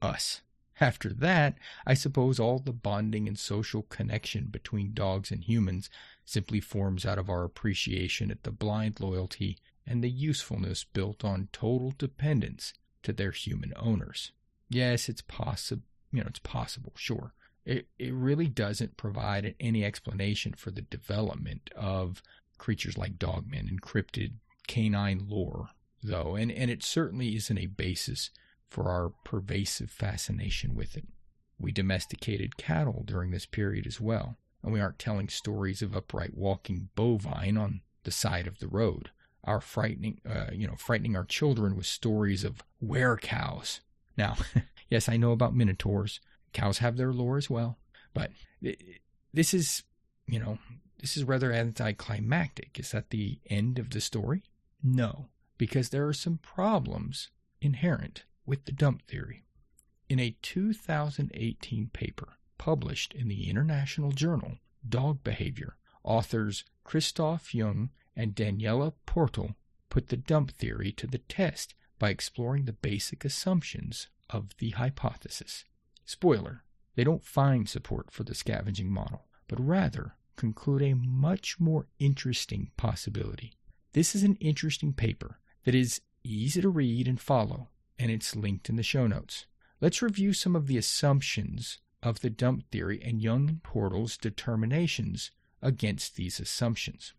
Us. 0.03 0.42
After 0.81 1.12
that, 1.12 1.57
I 1.87 1.94
suppose 1.94 2.40
all 2.40 2.59
the 2.59 2.73
bonding 2.73 3.29
and 3.29 3.38
social 3.38 3.83
connection 3.83 4.47
between 4.47 4.92
dogs 4.92 5.31
and 5.31 5.42
humans 5.42 5.88
simply 6.25 6.59
forms 6.59 7.07
out 7.07 7.16
of 7.18 7.31
our 7.31 7.44
appreciation 7.44 8.31
at 8.31 8.42
the 8.42 8.51
blind 8.51 8.99
loyalty 8.99 9.59
and 9.87 10.03
the 10.03 10.11
usefulness 10.11 10.83
built 10.85 11.25
on 11.25 11.49
total 11.53 11.94
dependence 11.97 12.75
to 13.05 13.12
their 13.12 13.31
human 13.31 13.73
owners. 13.77 14.33
Yes, 14.68 15.09
it's 15.09 15.23
possible, 15.23 15.85
you 16.12 16.21
know, 16.21 16.27
it's 16.29 16.40
possible, 16.40 16.92
sure. 16.97 17.35
It, 17.64 17.87
it 17.99 18.12
really 18.12 18.49
doesn't 18.49 18.97
provide 18.97 19.55
any 19.61 19.85
explanation 19.85 20.55
for 20.57 20.73
the 20.73 20.83
development 20.83 21.71
of 21.77 22.21
creatures 22.59 22.99
like 22.99 23.18
dogmen, 23.18 23.71
encrypted 23.73 24.33
canine 24.66 25.27
lore, 25.29 25.71
though, 26.03 26.37
and, 26.37 26.51
and 26.53 26.71
it 26.71 26.83
certainly 26.83 27.35
isn't 27.37 27.59
a 27.59 27.66
basis 27.66 28.31
for 28.68 28.90
our 28.90 29.12
pervasive 29.25 29.90
fascination 29.90 30.75
with 30.75 30.97
it. 30.97 31.07
We 31.59 31.73
domesticated 31.73 32.57
cattle 32.57 33.03
during 33.05 33.31
this 33.31 33.47
period 33.47 33.87
as 33.87 34.01
well, 34.01 34.37
and 34.62 34.73
we 34.73 34.81
aren't 34.81 34.99
telling 34.99 35.29
stories 35.29 35.83
of 35.83 35.97
upright 35.97 36.37
walking 36.37 36.90
bovine 36.94 37.57
on 37.57 37.81
the 38.05 38.11
side 38.11 38.47
of 38.47 38.59
the 38.59 38.68
road. 38.68 39.11
Our 39.44 39.61
frightening, 39.61 40.21
uh, 40.29 40.49
you 40.53 40.66
know, 40.66 40.77
frightening 40.77 41.16
our 41.16 41.25
children 41.25 41.77
with 41.77 41.87
stories 41.87 42.44
of 42.44 42.62
were 42.81 43.16
cows. 43.16 43.81
Now, 44.16 44.37
yes, 44.90 45.09
I 45.09 45.16
know 45.16 45.33
about 45.33 45.57
minotaurs. 45.57 46.21
Cows 46.53 46.79
have 46.79 46.97
their 46.97 47.12
lore 47.12 47.38
as 47.38 47.51
well, 47.51 47.79
but 48.14 48.31
this 49.33 49.55
is, 49.55 49.83
you 50.27 50.38
know, 50.38 50.59
this 50.99 51.17
is 51.17 51.25
rather 51.25 51.53
anticlimactic. 51.53 52.79
Is 52.79 52.91
that 52.93 53.11
the 53.11 53.39
end 53.47 53.79
of 53.79 53.91
the 53.91 54.01
story? 54.01 54.43
No, 54.83 55.29
because 55.57 55.89
there 55.89 56.07
are 56.07 56.13
some 56.13 56.39
problems 56.39 57.31
inherent 57.61 58.25
with 58.47 58.65
the 58.65 58.73
dump 58.73 59.03
theory. 59.03 59.45
In 60.09 60.19
a 60.19 60.37
2018 60.43 61.91
paper 61.93 62.39
published 62.57 63.15
in 63.15 63.29
the 63.29 63.49
international 63.49 64.13
journal 64.13 64.59
Dog 64.89 65.23
Behavior, 65.23 65.77
authors 66.03 66.65
Christoph 66.85 67.55
Jung 67.55 67.91
and 68.17 68.35
Daniela 68.35 68.95
Pörtl 69.07 69.55
put 69.91 70.09
the 70.09 70.17
dump 70.17 70.51
theory 70.53 70.93
to 70.93 71.07
the 71.07 71.19
test 71.19 71.75
by 71.99 72.11
exploring 72.11 72.65
the 72.65 72.73
basic 72.73 73.25
assumptions 73.25 74.09
of 74.31 74.57
the 74.59 74.71
hypothesis. 74.71 75.65
Spoiler, 76.05 76.65
they 76.95 77.05
don't 77.05 77.25
find 77.25 77.69
support 77.69 78.11
for 78.11 78.25
the 78.25 78.35
scavenging 78.35 78.91
model, 78.91 79.27
but 79.47 79.65
rather 79.65 80.15
conclude 80.38 80.81
a 80.83 80.94
much 80.94 81.61
more 81.61 81.87
interesting 81.98 82.70
possibility. 82.77 83.53
This 83.92 84.14
is 84.14 84.22
an 84.22 84.37
interesting 84.37 84.92
paper 84.92 85.40
that 85.64 85.74
is 85.74 86.01
easy 86.22 86.62
to 86.62 86.68
read 86.68 87.09
and 87.09 87.20
follow, 87.20 87.68
and 87.98 88.11
it's 88.11 88.37
linked 88.37 88.68
in 88.68 88.77
the 88.77 88.83
show 88.83 89.07
notes. 89.07 89.46
Let's 89.81 90.01
review 90.01 90.33
some 90.33 90.55
of 90.55 90.66
the 90.66 90.79
assumptions 90.79 91.81
of 92.03 92.20
the 92.20 92.31
dump 92.31 92.70
theory 92.70 93.03
and 93.05 93.20
Jung 93.20 93.48
and 93.48 93.62
Pörtl's 93.62 94.16
determinations 94.16 95.31
against 95.61 96.14
these 96.14 96.38
assumptions. 96.38 97.12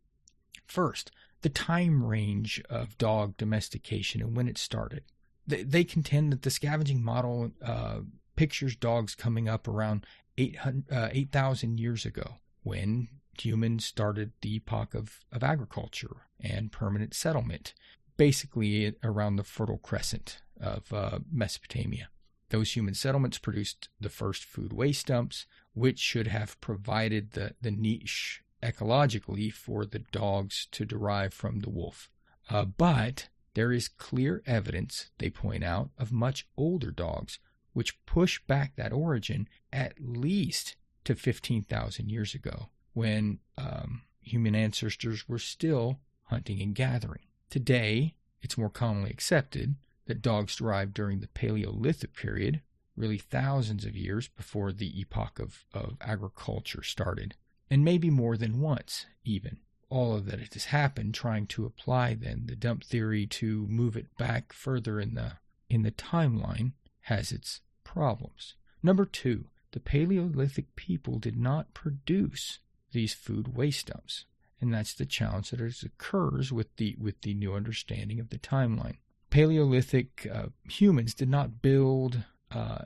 First, 0.65 1.12
the 1.41 1.49
time 1.49 2.05
range 2.05 2.62
of 2.69 2.97
dog 2.97 3.36
domestication 3.38 4.21
and 4.21 4.36
when 4.36 4.47
it 4.47 4.58
started. 4.58 5.03
They, 5.45 5.63
they 5.63 5.84
contend 5.84 6.32
that 6.32 6.43
the 6.43 6.49
scavenging 6.49 7.03
model 7.03 7.51
uh, 7.62 7.99
pictures 8.36 8.75
dogs 8.75 9.15
coming 9.15 9.49
up 9.49 9.67
around 9.67 10.05
8,000 10.38 10.86
uh, 10.91 11.10
8, 11.12 11.79
years 11.79 12.05
ago 12.05 12.36
when 12.63 13.08
humans 13.39 13.86
started 13.86 14.32
the 14.41 14.56
epoch 14.56 14.93
of, 14.93 15.19
of 15.32 15.43
agriculture 15.43 16.28
and 16.39 16.72
permanent 16.72 17.13
settlement, 17.13 17.74
basically 18.17 18.93
around 19.04 19.36
the 19.36 19.43
Fertile 19.43 19.78
Crescent 19.78 20.41
of 20.60 20.91
uh, 20.91 21.19
Mesopotamia. 21.32 22.10
Those 22.50 22.76
human 22.76 22.95
settlements 22.95 23.38
produced 23.38 23.89
the 24.00 24.10
first 24.10 24.43
food 24.43 24.74
waste 24.74 25.08
dumps, 25.08 25.45
which 25.74 26.00
should 26.00 26.28
have 26.28 26.60
provided 26.60 27.32
the, 27.32 27.54
the 27.62 27.72
niche 27.72 28.41
ecologically 28.62 29.54
for 29.54 29.86
the 29.86 30.00
dogs 30.00 30.67
to 30.72 30.86
derive 30.86 31.34
from 31.34 31.60
the 31.60 31.69
wolf. 31.69 32.10
Uh, 32.50 32.65
but 32.65 33.30
there 33.54 33.72
is 33.72 33.88
clear 33.88 34.41
evidence, 34.45 35.12
they 35.19 35.30
point 35.30 35.63
out, 35.63 35.91
of 35.98 36.12
much 36.12 36.48
older 36.58 36.91
dogs, 36.91 37.39
which 37.74 38.04
push 38.06 38.41
back 38.48 38.76
that 38.76 38.91
origin 38.91 39.48
at 39.72 39.93
least 40.00 40.76
to 41.10 41.15
15,000 41.15 42.10
years 42.10 42.36
ago, 42.36 42.69
when 42.93 43.39
um, 43.58 44.04
human 44.22 44.54
ancestors 44.54 45.28
were 45.28 45.39
still 45.39 46.00
hunting 46.26 46.62
and 46.62 46.76
gathering. 46.76 47.24
Today, 47.50 48.13
it's 48.43 48.60
more 48.60 48.69
commonly 48.69 49.10
accepted 49.10 49.76
that 50.06 50.22
dogs 50.22 50.58
derived 50.58 50.93
during 50.93 51.19
the 51.19 51.28
Paleolithic 51.30 52.13
period, 52.13 52.62
really 52.95 53.17
thousands 53.17 53.86
of 53.86 53.95
years 53.95 54.28
before 54.28 54.72
the 54.72 55.00
epoch 55.00 55.39
of, 55.39 55.65
of 55.74 55.98
agriculture 56.00 56.84
started, 56.84 57.34
and 57.72 57.84
maybe 57.84 58.12
more 58.12 58.38
than 58.38 58.62
once, 58.62 59.08
even. 59.24 59.58
All 59.89 60.15
of 60.15 60.28
that 60.28 60.54
has 60.54 60.65
happened 60.65 61.15
trying 61.15 61.48
to 61.48 61.65
apply 61.65 62.13
then 62.13 62.43
the 62.45 62.56
dump 62.56 62.84
theory 62.84 63.26
to 63.26 63.65
move 63.65 63.98
it 63.98 64.15
back 64.15 64.54
further 64.54 65.00
in 65.00 65.15
the 65.15 65.34
in 65.72 65.82
the 65.82 65.91
timeline 65.91 66.74
has 67.02 67.32
its 67.32 67.62
problems. 67.84 68.54
Number 68.84 69.06
two, 69.06 69.45
the 69.71 69.79
Paleolithic 69.79 70.75
people 70.75 71.19
did 71.19 71.38
not 71.38 71.73
produce 71.73 72.60
these 72.91 73.13
food 73.13 73.55
waste 73.55 73.88
dumps. 73.88 74.25
And 74.62 74.73
that's 74.73 74.93
the 74.93 75.05
challenge 75.05 75.51
that 75.51 75.62
occurs 75.62 76.51
with 76.51 76.75
the 76.75 76.95
with 76.99 77.21
the 77.21 77.34
new 77.34 77.53
understanding 77.53 78.19
of 78.19 78.29
the 78.29 78.39
timeline. 78.39 78.97
Paleolithic 79.29 80.27
uh, 80.34 80.47
humans 80.69 81.13
did 81.13 81.29
not 81.29 81.62
build 81.62 82.23
uh, 82.51 82.86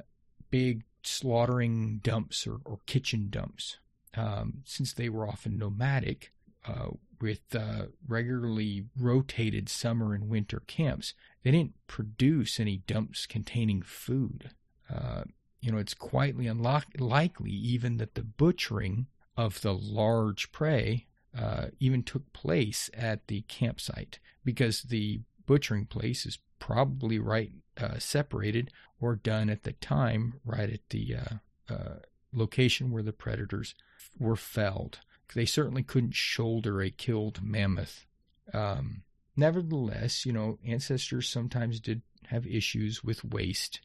big 0.51 0.83
slaughtering 1.01 1.99
dumps 2.03 2.45
or, 2.45 2.59
or 2.65 2.79
kitchen 2.85 3.27
dumps. 3.29 3.77
Um, 4.15 4.61
since 4.65 4.93
they 4.93 5.09
were 5.09 5.27
often 5.27 5.57
nomadic, 5.57 6.31
uh, 6.67 6.89
with 7.19 7.55
uh, 7.55 7.85
regularly 8.07 8.85
rotated 8.99 9.69
summer 9.69 10.13
and 10.13 10.29
winter 10.29 10.61
camps, 10.67 11.13
they 11.43 11.51
didn't 11.51 11.75
produce 11.87 12.59
any 12.59 12.77
dumps 12.85 13.25
containing 13.25 13.81
food. 13.81 14.51
Uh, 14.93 15.23
you 15.63 15.71
know, 15.71 15.77
it's 15.77 15.93
quietly 15.93 16.45
unlikely 16.47 17.51
even 17.51 17.97
that 17.97 18.15
the 18.15 18.23
butchering 18.23 19.07
of 19.37 19.61
the 19.61 19.73
large 19.73 20.51
prey 20.51 21.07
uh, 21.37 21.67
even 21.79 22.03
took 22.03 22.33
place 22.33 22.89
at 22.93 23.27
the 23.27 23.41
campsite 23.43 24.19
because 24.43 24.83
the 24.83 25.21
butchering 25.45 25.85
place 25.85 26.25
is 26.25 26.39
probably 26.59 27.17
right 27.17 27.51
uh, 27.79 27.97
separated 27.97 28.71
or 28.99 29.15
done 29.15 29.49
at 29.49 29.63
the 29.63 29.73
time 29.73 30.33
right 30.45 30.69
at 30.69 30.89
the 30.89 31.15
uh, 31.15 31.73
uh 31.73 31.95
location 32.33 32.91
where 32.91 33.03
the 33.03 33.13
predators 33.13 33.75
were 34.19 34.35
felled. 34.35 34.99
They 35.33 35.45
certainly 35.45 35.83
couldn't 35.83 36.15
shoulder 36.15 36.81
a 36.81 36.89
killed 36.89 37.41
mammoth. 37.41 38.05
Um, 38.53 39.03
nevertheless, 39.35 40.25
you 40.25 40.33
know, 40.33 40.59
ancestors 40.65 41.29
sometimes 41.29 41.79
did 41.79 42.01
have 42.27 42.45
issues 42.45 43.03
with 43.03 43.23
waste, 43.23 43.81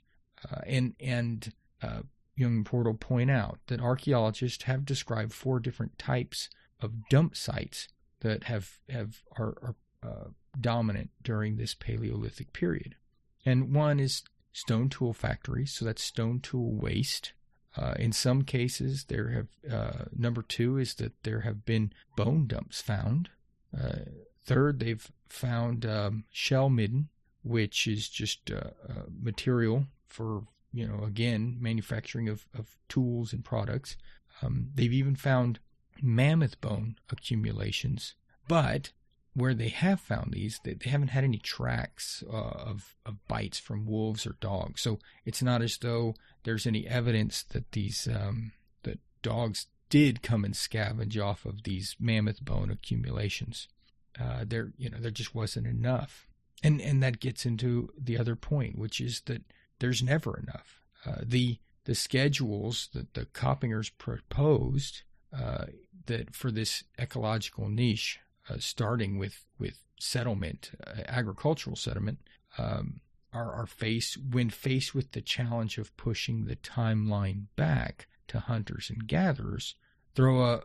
uh, 0.51 0.61
and 0.67 0.95
and 1.01 1.53
uh, 1.83 2.01
Jung 2.37 2.65
Pörtl 2.65 2.99
point 2.99 3.31
out 3.31 3.59
that 3.67 3.81
archaeologists 3.81 4.65
have 4.65 4.85
described 4.85 5.33
four 5.33 5.59
different 5.61 5.99
types 5.99 6.49
of 6.81 7.09
dump 7.09 7.37
sites 7.37 7.89
that 8.21 8.45
have 8.45 8.79
have 8.89 9.23
are, 9.37 9.55
are 9.63 9.75
uh, 10.03 10.29
dominant 10.61 11.11
during 11.23 11.57
this 11.57 11.75
Paleolithic 11.75 12.53
period. 12.53 12.95
And 13.45 13.75
one 13.75 13.99
is 13.99 14.23
stone 14.53 14.89
tool 14.89 15.13
factories, 15.13 15.73
so 15.73 15.85
that's 15.85 16.03
stone 16.03 16.41
tool 16.41 16.73
waste. 16.73 17.33
Uh, 17.77 17.95
in 17.99 18.13
some 18.13 18.43
cases, 18.43 19.05
there 19.05 19.29
have 19.29 19.73
uh, 19.73 20.05
number 20.17 20.43
two 20.43 20.79
is 20.79 20.95
that 20.95 21.13
there 21.23 21.41
have 21.41 21.65
been 21.65 21.93
bone 22.17 22.47
dumps 22.47 22.81
found. 22.81 23.29
Uh, 23.77 23.99
third, 24.45 24.81
they've 24.81 25.11
found 25.29 25.87
um, 25.87 26.25
shell 26.31 26.69
midden, 26.69 27.09
which 27.43 27.87
is 27.87 28.09
just 28.09 28.51
uh, 28.51 28.71
uh, 28.89 29.03
material 29.21 29.87
for 30.07 30.45
you 30.73 30.87
know 30.87 31.05
again 31.05 31.57
manufacturing 31.61 32.29
of, 32.29 32.47
of 32.57 32.77
tools 32.89 33.33
and 33.33 33.45
products. 33.45 33.97
Um, 34.43 34.71
they've 34.75 34.93
even 34.93 35.17
found 35.17 35.59
mammoth 36.01 36.61
bone 36.61 36.97
accumulations, 37.11 38.15
but 38.47 38.93
where 39.35 39.55
they 39.55 39.69
have 39.69 40.01
found 40.01 40.33
these, 40.33 40.59
they, 40.65 40.75
they 40.75 40.91
haven't 40.91 41.09
had 41.09 41.23
any 41.23 41.39
tracks 41.39 42.25
uh, 42.29 42.37
of, 42.37 42.97
of 43.07 43.27
bites 43.29 43.59
from 43.59 43.87
wolves 43.87 44.27
or 44.27 44.37
dogs. 44.41 44.81
So 44.83 44.99
it's 45.25 45.43
not 45.43 45.63
as 45.63 45.79
though 45.79 46.15
there's 46.43 46.67
any 46.67 46.87
evidence 46.87 47.45
that 47.51 47.71
these 47.73 48.09
um, 48.09 48.53
that 48.83 48.99
dogs 49.23 49.67
did 49.91 50.23
come 50.23 50.45
and 50.45 50.55
scavenge 50.55 51.23
off 51.23 51.45
of 51.45 51.63
these 51.63 51.97
mammoth 52.01 52.45
bone 52.45 52.71
accumulations. 52.71 53.69
Uh, 54.21 54.45
there, 54.47 54.73
you 54.77 54.91
know, 54.91 54.99
there 54.99 55.13
just 55.13 55.35
wasn't 55.35 55.67
enough, 55.67 56.27
and 56.63 56.81
and 56.81 57.01
that 57.03 57.21
gets 57.21 57.47
into 57.47 57.89
the 57.97 58.19
other 58.19 58.35
point, 58.35 58.77
which 58.77 59.01
is 59.01 59.21
that 59.27 59.43
there's 59.79 60.03
never 60.03 60.39
enough. 60.39 60.81
Uh, 61.07 61.23
the 61.23 61.59
the 61.85 61.95
schedules 61.95 62.89
that 62.93 63.15
the 63.15 63.25
Coppingers 63.27 63.91
proposed 63.97 65.03
uh, 65.35 65.67
that 66.07 66.35
for 66.35 66.51
this 66.51 66.85
ecological 66.99 67.69
niche, 67.69 68.21
uh, 68.51 68.57
starting 68.59 69.19
with 69.19 69.45
with 69.59 69.79
settlement, 69.99 70.73
uh, 70.87 71.03
agricultural 71.07 71.77
settlement, 71.77 72.19
um, 72.57 73.01
are, 73.33 73.53
are 73.53 73.67
faced 73.67 74.19
when 74.31 74.51
faced 74.51 74.95
with 74.95 75.13
the 75.13 75.21
challenge 75.21 75.79
of 75.79 75.97
pushing 75.97 76.45
the 76.45 76.57
timeline 76.57 77.45
back 77.57 78.09
to 78.29 78.41
hunters 78.41 78.91
and 78.91 79.07
gatherers, 79.07 79.75
throw 80.15 80.43
a 80.43 80.63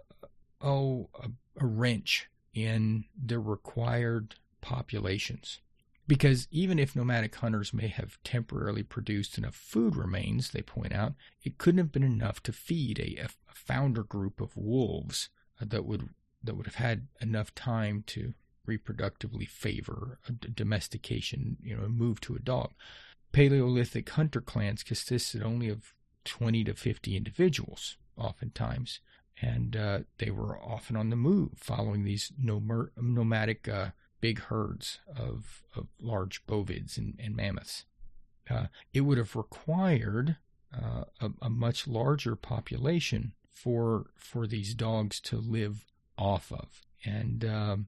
oh 0.62 1.10
a, 1.22 1.30
a 1.62 1.66
wrench 1.66 2.30
in 2.54 3.06
the 3.22 3.40
required 3.40 4.36
populations. 4.62 5.60
Because 6.06 6.48
even 6.52 6.80
if 6.80 6.96
nomadic 6.96 7.36
hunters 7.36 7.74
may 7.74 7.88
have 7.88 8.22
temporarily 8.24 8.84
produced 8.84 9.38
enough 9.38 9.56
food 9.56 9.96
remains, 9.96 10.52
they 10.52 10.62
point 10.62 10.94
out, 10.94 11.14
it 11.44 11.58
couldn't 11.58 11.78
have 11.78 11.92
been 11.94 12.04
enough 12.04 12.44
to 12.44 12.52
feed 12.52 13.00
a, 13.00 13.26
a 13.26 13.30
founder 13.54 14.04
group 14.04 14.42
of 14.42 14.58
wolves 14.58 15.30
uh, 15.62 15.66
that 15.68 15.86
would 15.86 16.10
that 16.44 16.56
would 16.58 16.66
have 16.66 16.76
had 16.76 17.08
enough 17.22 17.56
time 17.56 18.04
to 18.06 18.34
reproductively 18.68 19.48
favor 19.48 20.20
a 20.28 20.32
domestication, 20.32 21.58
you 21.62 21.76
know, 21.76 21.88
move 21.88 22.20
to 22.22 22.36
a 22.36 22.40
dog. 22.40 22.72
Paleolithic 23.32 24.10
hunter 24.10 24.42
clans 24.42 24.84
consisted 24.84 25.42
only 25.42 25.70
of 25.70 25.94
20 26.26 26.66
to 26.66 26.74
50 26.74 27.16
individuals, 27.16 27.98
oftentimes, 28.18 29.00
and 29.42 29.76
uh, 29.76 30.00
they 30.18 30.30
were 30.30 30.58
often 30.58 30.96
on 30.96 31.10
the 31.10 31.16
move, 31.16 31.52
following 31.56 32.04
these 32.04 32.32
nomadic 32.38 33.68
uh, 33.68 33.88
big 34.24 34.40
herds 34.44 35.00
of, 35.18 35.64
of 35.76 35.88
large 36.00 36.46
bovids 36.48 36.98
and, 36.98 37.20
and 37.20 37.36
mammoths. 37.36 37.84
Uh, 38.50 38.68
it 38.94 39.02
would 39.02 39.18
have 39.18 39.36
required 39.36 40.38
uh, 40.74 41.04
a, 41.20 41.30
a, 41.42 41.50
much 41.50 41.90
larger 41.90 42.34
population 42.38 43.34
for 43.52 44.06
for 44.16 44.48
these 44.48 44.74
dogs 44.76 45.20
to 45.20 45.36
live 45.36 45.84
off 46.18 46.54
of. 46.54 46.82
And 47.04 47.44
um, 47.44 47.88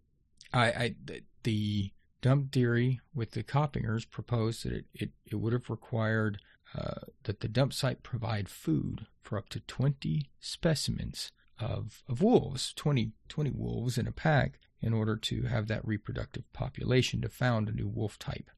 I, 0.52 0.66
I, 0.66 0.96
the 1.44 1.92
dump 2.22 2.52
theory 2.52 3.00
with 3.14 3.32
the 3.32 3.44
Coppingers 3.44 4.10
proposed 4.10 4.66
that 4.66 4.74
it, 4.74 4.86
it, 4.94 5.10
it 5.32 5.36
would 5.36 5.54
have 5.54 5.70
required 5.70 6.40
uh, 6.78 7.00
that 7.24 7.40
the 7.40 7.48
dump 7.48 7.72
site 7.72 8.04
provide 8.04 8.50
food 8.50 9.08
for 9.22 9.38
up 9.38 9.48
to 9.50 9.62
20 9.62 10.30
specimens 10.42 11.32
of, 11.62 12.04
of 12.10 12.22
wolves, 12.22 12.74
20, 12.74 13.14
20 13.30 13.52
wolves 13.52 13.98
in 13.98 14.06
a 14.06 14.12
pack, 14.12 14.60
in 14.86 14.94
order 14.94 15.16
to 15.16 15.42
have 15.44 15.68
that 15.68 15.86
reproductive 15.86 16.44
population 16.54 17.20
to 17.20 17.28
found 17.28 17.68
a 17.68 17.72
new 17.72 17.88
wolf 17.88 18.20
type. 18.20 18.52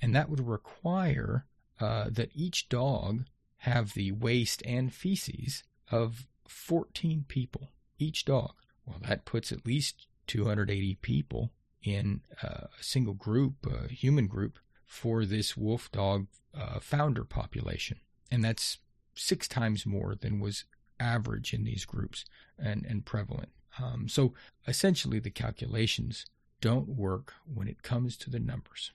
And 0.00 0.14
that 0.14 0.30
would 0.30 0.48
require 0.48 1.44
uh, 1.78 2.06
that 2.10 2.30
each 2.34 2.70
dog 2.70 3.26
have 3.58 3.92
the 3.92 4.12
waste 4.12 4.62
and 4.64 4.92
feces 4.92 5.64
of 5.90 6.26
14 6.48 7.26
people, 7.28 7.68
each 7.98 8.24
dog. 8.24 8.54
Well, 8.86 8.96
that 9.06 9.26
puts 9.26 9.52
at 9.52 9.66
least 9.66 10.06
280 10.26 10.94
people 11.02 11.52
in 11.82 12.22
uh, 12.42 12.66
a 12.80 12.82
single 12.82 13.14
group, 13.14 13.66
a 13.66 13.92
human 13.92 14.26
group, 14.26 14.58
for 14.86 15.26
this 15.26 15.54
wolf 15.54 15.92
dog 15.92 16.28
uh, 16.58 16.80
founder 16.80 17.24
population. 17.24 17.98
And 18.30 18.42
that's 18.42 18.78
six 19.14 19.46
times 19.46 19.84
more 19.84 20.14
than 20.14 20.40
was 20.40 20.64
average 20.98 21.52
in 21.52 21.64
these 21.64 21.84
groups 21.84 22.24
and, 22.58 22.86
and 22.86 23.04
prevalent. 23.04 23.50
Um, 23.82 24.08
so 24.08 24.34
essentially, 24.66 25.18
the 25.18 25.30
calculations 25.30 26.26
don't 26.60 26.88
work 26.88 27.34
when 27.52 27.68
it 27.68 27.82
comes 27.82 28.16
to 28.18 28.30
the 28.30 28.40
numbers. 28.40 28.92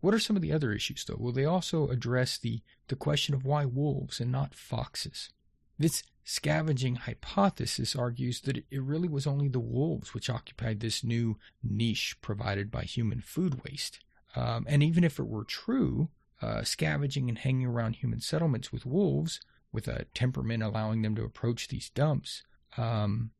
What 0.00 0.14
are 0.14 0.18
some 0.18 0.36
of 0.36 0.42
the 0.42 0.52
other 0.52 0.72
issues, 0.72 1.04
though? 1.04 1.16
Well, 1.18 1.32
they 1.32 1.44
also 1.44 1.88
address 1.88 2.38
the, 2.38 2.60
the 2.88 2.96
question 2.96 3.34
of 3.34 3.44
why 3.44 3.64
wolves 3.64 4.20
and 4.20 4.32
not 4.32 4.54
foxes. 4.54 5.30
This 5.78 6.02
scavenging 6.24 6.96
hypothesis 6.96 7.94
argues 7.94 8.40
that 8.42 8.56
it 8.56 8.82
really 8.82 9.08
was 9.08 9.26
only 9.26 9.48
the 9.48 9.60
wolves 9.60 10.12
which 10.12 10.28
occupied 10.28 10.80
this 10.80 11.04
new 11.04 11.38
niche 11.62 12.16
provided 12.20 12.70
by 12.70 12.82
human 12.82 13.20
food 13.20 13.62
waste. 13.64 14.00
Um, 14.34 14.66
and 14.68 14.82
even 14.82 15.04
if 15.04 15.18
it 15.18 15.28
were 15.28 15.44
true, 15.44 16.08
uh, 16.42 16.64
scavenging 16.64 17.28
and 17.28 17.38
hanging 17.38 17.66
around 17.66 17.96
human 17.96 18.20
settlements 18.20 18.72
with 18.72 18.84
wolves, 18.84 19.40
with 19.72 19.86
a 19.86 20.06
temperament 20.14 20.62
allowing 20.62 21.02
them 21.02 21.14
to 21.14 21.24
approach 21.24 21.68
these 21.68 21.90
dumps, 21.90 22.42
um, 22.76 23.30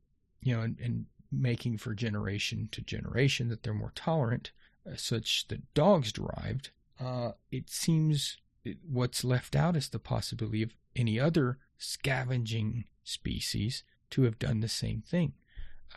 you 0.41 0.55
know, 0.55 0.63
and, 0.63 0.79
and 0.81 1.07
making 1.33 1.79
for 1.79 1.95
generation 1.95 2.69
to 2.73 2.81
generation 2.81 3.49
that 3.49 3.63
they're 3.63 3.75
more 3.75 3.93
tolerant, 3.95 4.53
uh, 4.87 4.97
such 4.97 5.49
that 5.49 5.75
dogs 5.75 6.13
derived, 6.13 6.71
uh, 7.01 7.33
it 7.51 7.69
seems 7.69 8.39
what's 8.89 9.25
left 9.25 9.55
out 9.55 9.77
is 9.77 9.89
the 9.89 9.99
possibility 9.99 10.63
of 10.63 10.73
any 10.95 11.21
other 11.21 11.59
scavenging 11.79 12.85
species 13.05 13.85
to 14.11 14.23
have 14.23 14.39
done 14.39 14.61
the 14.61 14.69
same 14.69 15.03
thing. 15.03 15.33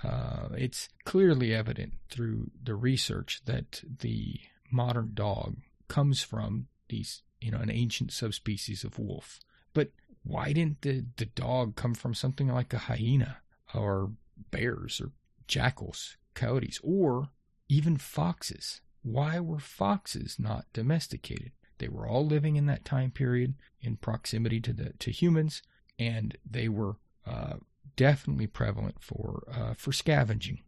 Uh, 0.03 0.49
it's 0.53 0.89
clearly 1.03 1.53
evident 1.53 1.93
through 2.09 2.51
the 2.63 2.75
research 2.75 3.41
that 3.45 3.81
the 3.99 4.39
modern 4.71 5.11
dog 5.13 5.57
comes 5.87 6.21
from 6.21 6.67
these, 6.89 7.21
you 7.41 7.51
know, 7.51 7.57
an 7.57 7.71
ancient 7.71 8.11
subspecies 8.11 8.83
of 8.83 8.99
wolf. 8.99 9.39
But 9.73 9.91
why 10.23 10.53
didn't 10.53 10.81
the, 10.81 11.05
the 11.17 11.25
dog 11.25 11.75
come 11.75 11.93
from 11.93 12.13
something 12.13 12.47
like 12.47 12.73
a 12.73 12.77
hyena 12.77 13.37
or 13.73 14.11
bears 14.51 15.01
or 15.01 15.11
jackals, 15.47 16.17
coyotes, 16.33 16.79
or 16.83 17.29
even 17.67 17.97
foxes? 17.97 18.81
Why 19.01 19.39
were 19.39 19.59
foxes 19.59 20.37
not 20.39 20.65
domesticated? 20.73 21.51
They 21.77 21.87
were 21.87 22.07
all 22.07 22.25
living 22.25 22.55
in 22.55 22.65
that 22.65 22.85
time 22.85 23.11
period 23.11 23.55
in 23.81 23.95
proximity 23.97 24.59
to 24.61 24.73
the 24.73 24.93
to 24.99 25.11
humans, 25.11 25.61
and 25.97 26.37
they 26.49 26.67
were 26.67 26.97
uh, 27.25 27.55
definitely 27.95 28.47
prevalent 28.47 29.01
for 29.01 29.43
uh, 29.51 29.73
for 29.73 29.91
scavenging. 29.91 30.61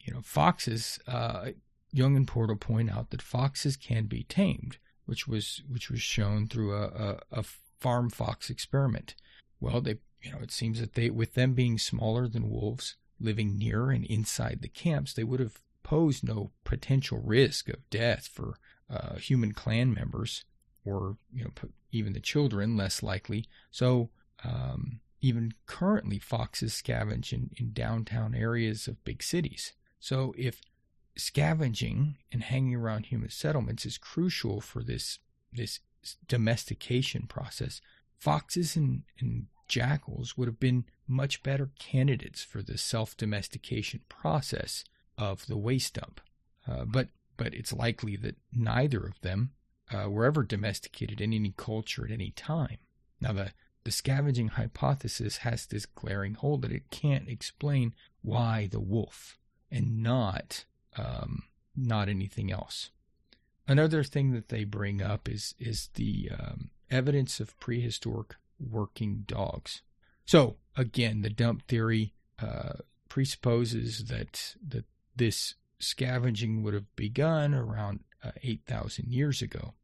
You 0.00 0.14
know, 0.14 0.20
foxes. 0.22 0.98
Uh, 1.06 1.50
Jung 1.92 2.16
and 2.16 2.26
Pörtl 2.26 2.58
point 2.58 2.90
out 2.90 3.10
that 3.10 3.20
foxes 3.20 3.76
can 3.76 4.06
be 4.06 4.24
tamed, 4.24 4.78
which 5.04 5.28
was 5.28 5.62
which 5.68 5.90
was 5.90 6.00
shown 6.00 6.48
through 6.48 6.74
a, 6.74 6.84
a, 6.86 7.18
a 7.30 7.44
farm 7.78 8.10
fox 8.10 8.50
experiment. 8.50 9.14
Well, 9.60 9.80
they 9.80 9.98
you 10.22 10.30
know 10.30 10.38
it 10.40 10.52
seems 10.52 10.80
that 10.80 10.94
they 10.94 11.10
with 11.10 11.34
them 11.34 11.54
being 11.54 11.78
smaller 11.78 12.28
than 12.28 12.50
wolves, 12.50 12.96
living 13.20 13.58
near 13.58 13.90
and 13.90 14.04
inside 14.04 14.60
the 14.62 14.68
camps, 14.68 15.12
they 15.12 15.24
would 15.24 15.40
have 15.40 15.60
posed 15.82 16.24
no 16.24 16.50
potential 16.64 17.18
risk 17.18 17.68
of 17.68 17.88
death 17.90 18.28
for 18.32 18.54
uh, 18.88 19.16
human 19.16 19.52
clan 19.52 19.92
members 19.92 20.44
or 20.84 21.16
you 21.32 21.44
know 21.44 21.50
even 21.90 22.12
the 22.12 22.20
children 22.20 22.76
less 22.76 23.02
likely. 23.02 23.46
So 23.70 24.10
um, 24.44 25.00
even 25.20 25.54
currently, 25.66 26.18
foxes 26.18 26.72
scavenge 26.74 27.32
in, 27.32 27.50
in 27.56 27.72
downtown 27.72 28.34
areas 28.34 28.88
of 28.88 29.04
big 29.04 29.22
cities. 29.22 29.72
So 30.00 30.34
if 30.36 30.60
scavenging 31.16 32.16
and 32.32 32.42
hanging 32.42 32.74
around 32.74 33.06
human 33.06 33.30
settlements 33.30 33.86
is 33.86 33.98
crucial 33.98 34.60
for 34.60 34.82
this 34.82 35.18
this 35.52 35.80
domestication 36.26 37.26
process, 37.28 37.80
foxes 38.18 38.74
and, 38.74 39.02
and 39.20 39.46
jackals 39.68 40.36
would 40.36 40.48
have 40.48 40.60
been 40.60 40.84
much 41.06 41.42
better 41.42 41.70
candidates 41.78 42.42
for 42.42 42.62
the 42.62 42.78
self 42.78 43.16
domestication 43.16 44.00
process 44.08 44.84
of 45.18 45.46
the 45.46 45.56
waste 45.56 45.94
dump. 45.94 46.20
Uh, 46.66 46.84
but 46.84 47.08
but 47.36 47.54
it's 47.54 47.72
likely 47.72 48.16
that 48.16 48.36
neither 48.52 49.04
of 49.04 49.20
them 49.22 49.50
uh, 49.92 50.08
were 50.08 50.24
ever 50.24 50.42
domesticated 50.42 51.20
in 51.20 51.32
any 51.32 51.52
culture 51.56 52.04
at 52.04 52.10
any 52.10 52.30
time. 52.30 52.78
Now 53.20 53.32
the 53.32 53.52
the 53.84 53.90
scavenging 53.90 54.48
hypothesis 54.48 55.38
has 55.38 55.66
this 55.66 55.86
glaring 55.86 56.34
hole 56.34 56.56
that 56.58 56.72
it 56.72 56.90
can't 56.90 57.28
explain 57.28 57.94
why 58.22 58.68
the 58.70 58.80
wolf 58.80 59.38
and 59.70 60.02
not 60.02 60.64
um, 60.96 61.44
not 61.76 62.08
anything 62.08 62.52
else. 62.52 62.90
Another 63.66 64.04
thing 64.04 64.32
that 64.32 64.48
they 64.48 64.64
bring 64.64 65.02
up 65.02 65.28
is 65.28 65.54
is 65.58 65.88
the 65.94 66.30
um, 66.38 66.70
evidence 66.90 67.40
of 67.40 67.58
prehistoric 67.58 68.34
working 68.70 69.24
dogs. 69.26 69.82
So 70.24 70.56
again, 70.76 71.22
the 71.22 71.30
dump 71.30 71.66
theory 71.68 72.14
uh, 72.40 72.74
presupposes 73.08 74.06
that 74.06 74.56
that 74.66 74.84
this 75.16 75.54
scavenging 75.78 76.62
would 76.62 76.74
have 76.74 76.94
begun 76.96 77.54
around 77.54 78.00
uh, 78.22 78.30
8,000 78.42 79.08
years 79.08 79.42
ago. 79.42 79.74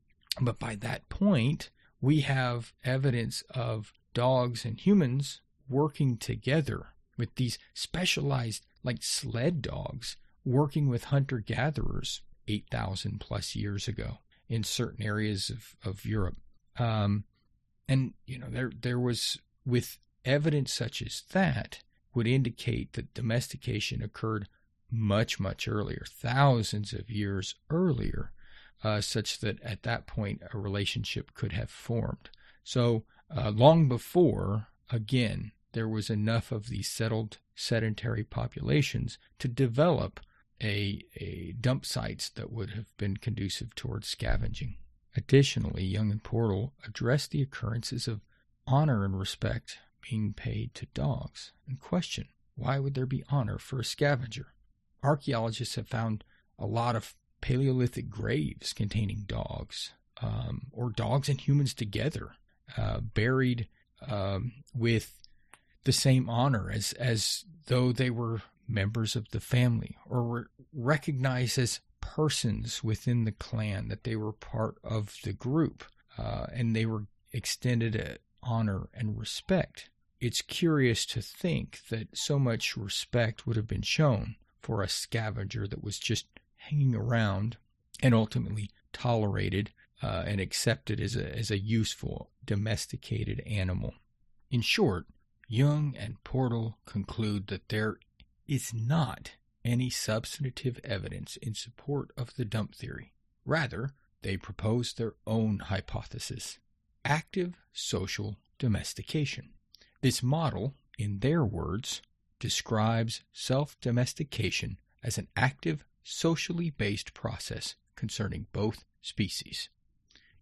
But 0.41 0.59
by 0.59 0.77
that 0.77 1.09
point, 1.09 1.71
we 2.01 2.21
have 2.21 2.73
evidence 2.85 3.43
of 3.51 3.93
dogs 4.15 4.65
and 4.65 4.79
humans 4.79 5.41
working 5.69 6.17
together 6.17 6.87
with 7.17 7.35
these 7.35 7.59
specialized, 7.75 8.65
like 8.85 9.03
sled 9.03 9.61
dogs, 9.61 10.17
working 10.45 10.89
with 10.89 11.05
hunter 11.05 11.39
gatherers 11.41 12.23
8,000 12.47 13.21
plus 13.21 13.57
years 13.57 13.89
ago 13.89 14.19
in 14.49 14.65
certain 14.65 15.05
areas 15.05 15.51
of, 15.51 15.77
of 15.85 16.07
Europe. 16.07 16.37
Um, 16.79 17.25
and, 17.89 18.15
you 18.27 18.39
know, 18.39 18.49
there, 18.51 18.71
there 18.81 18.99
was, 18.99 19.39
with 19.65 19.99
evidence 20.25 20.73
such 20.73 21.01
as 21.03 21.23
that, 21.33 21.83
would 22.15 22.27
indicate 22.27 22.93
that 22.95 23.15
domestication 23.15 24.03
occurred 24.03 24.49
much, 24.91 25.39
much 25.39 25.69
earlier, 25.69 26.05
thousands 26.09 26.93
of 26.93 27.11
years 27.11 27.55
earlier, 27.71 28.33
uh, 28.83 29.01
such 29.01 29.41
that 29.41 29.61
at 29.63 29.83
that 29.83 30.07
point 30.07 30.43
a 30.53 30.59
relationship 30.59 31.35
could 31.35 31.53
have 31.53 31.71
formed. 31.71 32.31
So, 32.65 33.05
uh, 33.35 33.51
long 33.51 33.89
before, 33.89 34.69
again, 34.91 35.53
there 35.73 35.89
was 35.89 36.11
enough 36.11 36.51
of 36.51 36.69
these 36.69 36.89
settled 36.89 37.39
sedentary 37.55 38.25
populations 38.25 39.19
to 39.39 39.49
develop 39.49 40.21
a, 40.63 41.03
a 41.17 41.55
dump 41.61 41.85
sites 41.85 42.29
that 42.31 42.53
would 42.53 42.71
have 42.71 42.97
been 42.97 43.17
conducive 43.17 43.75
towards 43.75 44.09
scavenging. 44.09 44.77
Additionally, 45.19 45.85
Jung 45.85 46.13
and 46.13 46.23
Pörtl 46.23 46.71
addressed 46.87 47.33
the 47.33 47.43
occurrences 47.43 48.07
of 48.07 48.21
honor 48.69 49.05
and 49.05 49.19
respect 49.19 49.79
being 50.09 50.33
paid 50.33 50.75
to 50.75 50.87
dogs 50.95 51.51
and 51.67 51.81
question 51.81 52.29
why 52.55 52.79
would 52.79 52.95
there 52.95 53.05
be 53.05 53.25
honor 53.29 53.59
for 53.59 53.81
a 53.81 53.85
scavenger? 53.85 54.55
Archaeologists 55.03 55.75
have 55.75 55.89
found 55.89 56.23
a 56.57 56.67
lot 56.67 56.95
of 56.95 57.17
Paleolithic 57.41 58.09
graves 58.09 58.73
containing 58.73 59.25
dogs, 59.27 59.93
um, 60.23 60.69
or 60.73 60.91
dogs 60.91 61.29
and 61.29 61.41
humans 61.41 61.75
together, 61.75 62.33
uh, 62.77 63.01
buried 63.01 63.69
um, 64.09 64.53
with 64.73 65.21
the 65.83 65.93
same 65.93 66.31
honor 66.31 66.71
as 66.71 66.93
as 66.93 67.45
though 67.67 67.91
they 67.91 68.11
were 68.11 68.43
members 68.69 69.17
of 69.17 69.29
the 69.31 69.41
family 69.41 69.97
or 70.09 70.23
were 70.23 70.51
recognized 70.73 71.59
as 71.59 71.81
persons 72.15 72.83
within 72.83 73.25
the 73.25 73.33
clan, 73.33 73.89
that 73.89 74.05
they 74.05 74.17
were 74.17 74.33
part 74.33 74.77
of 74.83 75.15
the 75.25 75.33
group, 75.33 75.85
uh, 76.17 76.47
and 76.53 76.75
they 76.75 76.87
were 76.87 77.07
extended 77.33 78.19
honor 78.43 78.89
and 78.95 79.19
respect. 79.19 79.91
It's 80.21 80.43
curious 80.43 81.05
to 81.07 81.21
think 81.21 81.81
that 81.91 82.17
so 82.17 82.39
much 82.39 82.77
respect 82.77 83.47
would 83.47 83.57
have 83.57 83.69
been 83.69 83.83
shown 83.83 84.37
for 84.61 84.83
a 84.83 84.89
scavenger 84.89 85.67
that 85.69 85.85
was 85.85 85.99
just 85.99 86.27
hanging 86.57 86.95
around 86.95 87.57
and 88.03 88.15
ultimately 88.15 88.71
tolerated 88.93 89.71
uh, 90.03 90.25
and 90.27 90.41
accepted 90.41 91.01
as 91.01 91.15
a, 91.15 91.37
as 91.37 91.51
a 91.51 91.59
useful 91.59 92.31
domesticated 92.45 93.41
animal. 93.47 93.95
In 94.51 94.63
short, 94.63 95.07
Jung 95.47 95.95
and 95.99 96.23
Pörtl 96.25 96.75
conclude 96.87 97.49
that 97.49 97.69
there 97.69 97.99
is 98.47 98.73
not 98.73 99.33
any 99.69 99.91
substantive 99.91 100.81
evidence 100.83 101.37
in 101.37 101.55
support 101.55 102.11
of 102.17 102.35
the 102.35 102.45
dump 102.45 102.75
theory. 102.75 103.13
Rather, 103.45 103.93
they 104.23 104.37
propose 104.37 104.93
their 104.93 105.15
own 105.27 105.59
hypothesis 105.59 106.59
active 107.05 107.55
social 107.73 108.37
domestication. 108.59 109.51
This 110.03 110.23
model, 110.23 110.75
in 110.99 111.21
their 111.21 111.45
words, 111.45 112.03
describes 112.39 113.23
self 113.33 113.79
domestication 113.81 114.79
as 115.03 115.17
an 115.19 115.29
active, 115.37 115.85
socially 116.03 116.71
based 116.71 117.15
process 117.15 117.77
concerning 117.97 118.47
both 118.53 118.85
species. 119.01 119.69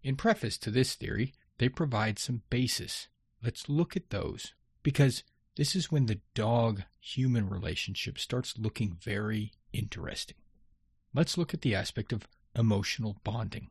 In 0.03 0.17
preface 0.17 0.59
to 0.59 0.71
this 0.71 0.95
theory, 0.95 1.35
they 1.59 1.69
provide 1.69 2.19
some 2.19 2.43
basis. 2.51 3.09
Let's 3.43 3.69
look 3.69 3.97
at 3.97 4.11
those 4.11 4.55
because 4.83 5.25
this 5.57 5.75
is 5.75 5.91
when 5.91 6.07
the 6.07 6.21
dog 6.35 6.83
human 7.01 7.49
relationship 7.49 8.19
starts 8.19 8.59
looking 8.59 8.97
very 9.01 9.53
interesting. 9.73 10.37
Let's 11.15 11.39
look 11.39 11.55
at 11.55 11.63
the 11.63 11.75
aspect 11.75 12.13
of 12.13 12.29
emotional 12.55 13.21
bonding. 13.25 13.71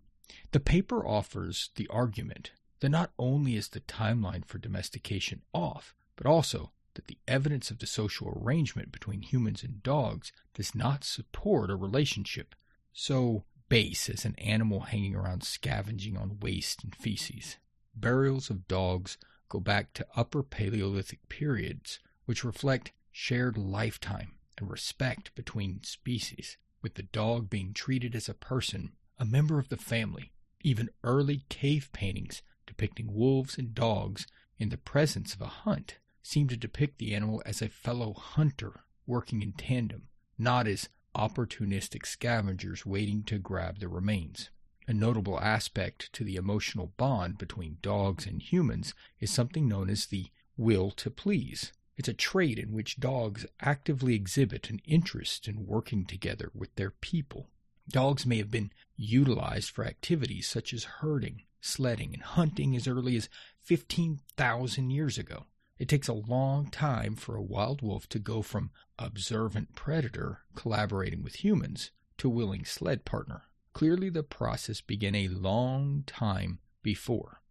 The 0.51 0.59
paper 0.59 1.05
offers 1.05 1.69
the 1.75 1.87
argument 1.87 2.51
that 2.79 2.89
not 2.89 3.11
only 3.17 3.55
is 3.55 3.69
the 3.69 3.81
timeline 3.81 4.45
for 4.45 4.57
domestication 4.57 5.41
off, 5.53 5.95
but 6.15 6.25
also 6.25 6.71
that 6.95 7.07
the 7.07 7.19
evidence 7.27 7.69
of 7.69 7.79
the 7.79 7.87
social 7.87 8.33
arrangement 8.35 8.91
between 8.91 9.21
humans 9.21 9.63
and 9.63 9.83
dogs 9.83 10.31
does 10.53 10.73
not 10.73 11.03
support 11.03 11.69
a 11.69 11.75
relationship 11.75 12.55
so 12.93 13.43
base 13.69 14.09
as 14.09 14.25
an 14.25 14.35
animal 14.37 14.81
hanging 14.81 15.15
around 15.15 15.43
scavenging 15.43 16.17
on 16.17 16.39
waste 16.39 16.83
and 16.83 16.95
feces. 16.95 17.57
Burials 17.95 18.49
of 18.49 18.67
dogs 18.67 19.17
go 19.49 19.59
back 19.59 19.93
to 19.93 20.07
Upper 20.15 20.43
Paleolithic 20.43 21.27
periods, 21.29 21.99
which 22.25 22.43
reflect 22.43 22.91
shared 23.11 23.57
lifetime 23.57 24.33
and 24.57 24.69
respect 24.69 25.33
between 25.35 25.83
species, 25.83 26.57
with 26.81 26.95
the 26.95 27.03
dog 27.03 27.49
being 27.49 27.73
treated 27.73 28.15
as 28.15 28.29
a 28.29 28.33
person, 28.33 28.91
a 29.17 29.25
member 29.25 29.59
of 29.59 29.69
the 29.69 29.77
family. 29.77 30.31
Even 30.61 30.89
early 31.03 31.45
cave 31.49 31.89
paintings 31.93 32.41
depicting 32.65 33.13
wolves 33.13 33.57
and 33.57 33.75
dogs 33.75 34.27
in 34.57 34.69
the 34.69 34.77
presence 34.77 35.33
of 35.33 35.41
a 35.41 35.47
hunt 35.47 35.97
seem 36.23 36.47
to 36.47 36.57
depict 36.57 36.97
the 36.97 37.13
animal 37.13 37.41
as 37.45 37.61
a 37.61 37.69
fellow 37.69 38.13
hunter 38.13 38.81
working 39.05 39.41
in 39.41 39.53
tandem, 39.53 40.07
not 40.37 40.67
as 40.67 40.89
opportunistic 41.15 42.05
scavengers 42.05 42.85
waiting 42.85 43.23
to 43.23 43.37
grab 43.37 43.79
the 43.79 43.87
remains. 43.87 44.49
A 44.87 44.93
notable 44.93 45.39
aspect 45.39 46.13
to 46.13 46.23
the 46.23 46.35
emotional 46.35 46.93
bond 46.97 47.39
between 47.39 47.79
dogs 47.81 48.27
and 48.27 48.41
humans 48.41 48.93
is 49.19 49.31
something 49.31 49.67
known 49.67 49.89
as 49.89 50.05
the 50.05 50.27
will 50.57 50.91
to 50.91 51.09
please. 51.09 51.71
It's 51.97 52.07
a 52.07 52.13
trait 52.13 52.59
in 52.59 52.71
which 52.71 52.99
dogs 52.99 53.45
actively 53.59 54.13
exhibit 54.13 54.69
an 54.69 54.81
interest 54.85 55.47
in 55.47 55.65
working 55.65 56.05
together 56.05 56.51
with 56.53 56.75
their 56.75 56.91
people. 56.91 57.49
Dogs 57.89 58.25
may 58.25 58.37
have 58.37 58.51
been 58.51 58.71
utilized 58.95 59.71
for 59.71 59.85
activities 59.85 60.47
such 60.47 60.73
as 60.73 60.83
herding, 60.83 61.43
sledding, 61.61 62.13
and 62.13 62.21
hunting 62.21 62.75
as 62.75 62.87
early 62.87 63.15
as 63.15 63.29
15,000 63.61 64.91
years 64.91 65.17
ago. 65.17 65.45
It 65.79 65.89
takes 65.89 66.07
a 66.07 66.13
long 66.13 66.69
time 66.69 67.15
for 67.15 67.35
a 67.35 67.41
wild 67.41 67.81
wolf 67.81 68.07
to 68.09 68.19
go 68.19 68.41
from 68.41 68.71
observant 68.99 69.73
predator 69.75 70.41
collaborating 70.55 71.23
with 71.23 71.43
humans 71.43 71.91
to 72.17 72.29
willing 72.29 72.65
sled 72.65 73.03
partner. 73.03 73.43
Clearly, 73.75 74.09
the 74.09 74.23
process 74.23 74.79
began 74.79 75.15
a 75.15 75.27
long 75.27 76.05
time 76.07 76.59
before. 76.81 77.41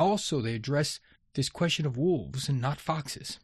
Also, 0.00 0.40
they 0.40 0.54
address 0.54 1.00
this 1.34 1.50
question 1.50 1.84
of 1.84 1.98
wolves 1.98 2.48
and 2.48 2.62
not 2.62 2.80
foxes. 2.80 3.38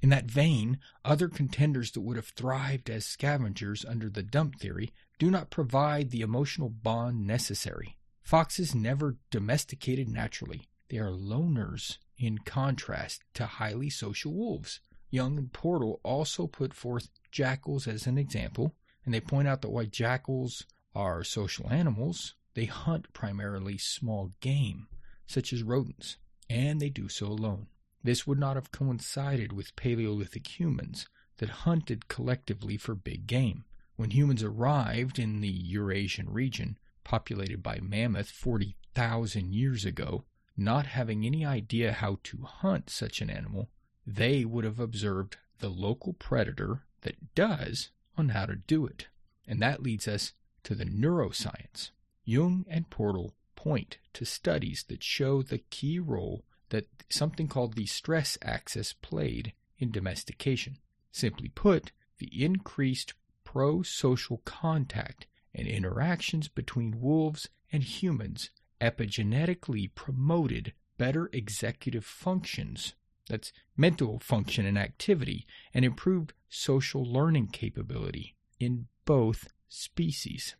In 0.00 0.08
that 0.08 0.30
vein, 0.30 0.78
other 1.04 1.28
contenders 1.28 1.90
that 1.90 2.00
would 2.00 2.16
have 2.16 2.28
thrived 2.28 2.88
as 2.88 3.04
scavengers 3.04 3.84
under 3.84 4.08
the 4.08 4.22
dump 4.22 4.58
theory 4.58 4.94
do 5.18 5.30
not 5.30 5.50
provide 5.50 6.10
the 6.10 6.22
emotional 6.22 6.70
bond 6.70 7.26
necessary. 7.26 7.98
Foxes 8.22 8.74
never 8.74 9.18
domesticated 9.30 10.08
naturally. 10.08 10.70
They 10.88 10.96
are 10.96 11.10
loners 11.10 11.98
in 12.16 12.38
contrast 12.38 13.20
to 13.34 13.44
highly 13.44 13.90
social 13.90 14.32
wolves. 14.32 14.80
Jung 15.10 15.36
and 15.36 15.52
Pörtl 15.52 16.00
also 16.02 16.46
put 16.46 16.72
forth 16.72 17.10
jackals 17.30 17.86
as 17.86 18.06
an 18.06 18.16
example, 18.16 18.74
and 19.04 19.12
they 19.12 19.20
point 19.20 19.48
out 19.48 19.60
that 19.60 19.70
while 19.70 19.84
jackals 19.84 20.64
are 20.94 21.24
social 21.24 21.70
animals, 21.70 22.34
they 22.54 22.66
hunt 22.66 23.12
primarily 23.12 23.76
small 23.78 24.30
game, 24.40 24.86
such 25.26 25.52
as 25.52 25.62
rodents, 25.62 26.16
and 26.48 26.80
they 26.80 26.88
do 26.88 27.08
so 27.08 27.26
alone. 27.26 27.66
This 28.02 28.26
would 28.26 28.38
not 28.38 28.56
have 28.56 28.70
coincided 28.70 29.52
with 29.52 29.76
Paleolithic 29.76 30.58
humans 30.58 31.08
that 31.38 31.48
hunted 31.48 32.08
collectively 32.08 32.76
for 32.76 32.94
big 32.94 33.26
game. 33.26 33.64
When 33.96 34.10
humans 34.10 34.42
arrived 34.42 35.18
in 35.18 35.40
the 35.40 35.48
Eurasian 35.48 36.30
region, 36.30 36.78
populated 37.02 37.62
by 37.62 37.80
mammoth 37.80 38.30
40,000 38.30 39.54
years 39.54 39.84
ago, 39.84 40.24
not 40.56 40.86
having 40.86 41.24
any 41.24 41.44
idea 41.44 41.92
how 41.92 42.18
to 42.24 42.42
hunt 42.42 42.90
such 42.90 43.20
an 43.20 43.30
animal, 43.30 43.70
they 44.06 44.44
would 44.44 44.64
have 44.64 44.78
observed 44.78 45.36
the 45.58 45.68
local 45.68 46.12
predator 46.12 46.84
that 47.02 47.34
does 47.34 47.90
on 48.16 48.30
how 48.30 48.46
to 48.46 48.56
do 48.56 48.86
it. 48.86 49.08
And 49.46 49.60
that 49.60 49.82
leads 49.82 50.06
us 50.06 50.32
to 50.64 50.74
the 50.74 50.84
neuroscience. 50.84 51.90
Jung 52.24 52.64
and 52.68 52.90
Pörtl 52.90 53.32
point 53.54 53.98
to 54.14 54.24
studies 54.24 54.84
that 54.88 55.02
show 55.02 55.42
the 55.42 55.58
key 55.58 55.98
role 55.98 56.44
that 56.70 56.86
something 57.08 57.48
called 57.48 57.74
the 57.74 57.86
stress 57.86 58.36
axis 58.42 58.92
played 58.92 59.52
in 59.78 59.90
domestication. 59.90 60.78
Simply 61.12 61.48
put, 61.48 61.92
the 62.18 62.44
increased 62.44 63.14
pro 63.44 63.82
social 63.82 64.38
contact 64.44 65.26
and 65.54 65.68
interactions 65.68 66.48
between 66.48 67.00
wolves 67.00 67.48
and 67.70 67.82
humans 67.82 68.50
epigenetically 68.80 69.94
promoted 69.94 70.72
better 70.98 71.30
executive 71.32 72.04
functions 72.04 72.94
that's 73.28 73.52
mental 73.76 74.18
function 74.18 74.66
and 74.66 74.78
activity 74.78 75.46
and 75.72 75.84
improved 75.84 76.32
social 76.48 77.04
learning 77.04 77.48
capability 77.48 78.34
in 78.60 78.86
both 79.04 79.48
species. 79.68 80.56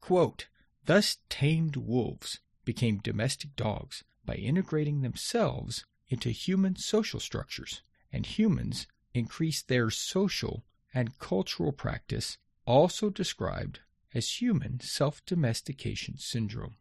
Quote, 0.00 0.48
Thus 0.86 1.18
tamed 1.28 1.76
wolves 1.76 2.40
became 2.64 2.98
domestic 2.98 3.54
dogs 3.56 4.04
by 4.24 4.34
integrating 4.36 5.02
themselves 5.02 5.84
into 6.08 6.30
human 6.30 6.76
social 6.76 7.20
structures, 7.20 7.82
and 8.12 8.26
humans 8.26 8.86
increased 9.14 9.68
their 9.68 9.90
social 9.90 10.64
and 10.92 11.18
cultural 11.18 11.72
practice, 11.72 12.38
also 12.66 13.10
described 13.10 13.80
as 14.14 14.40
human 14.40 14.80
self 14.80 15.24
domestication 15.24 16.16
syndrome. 16.18 16.76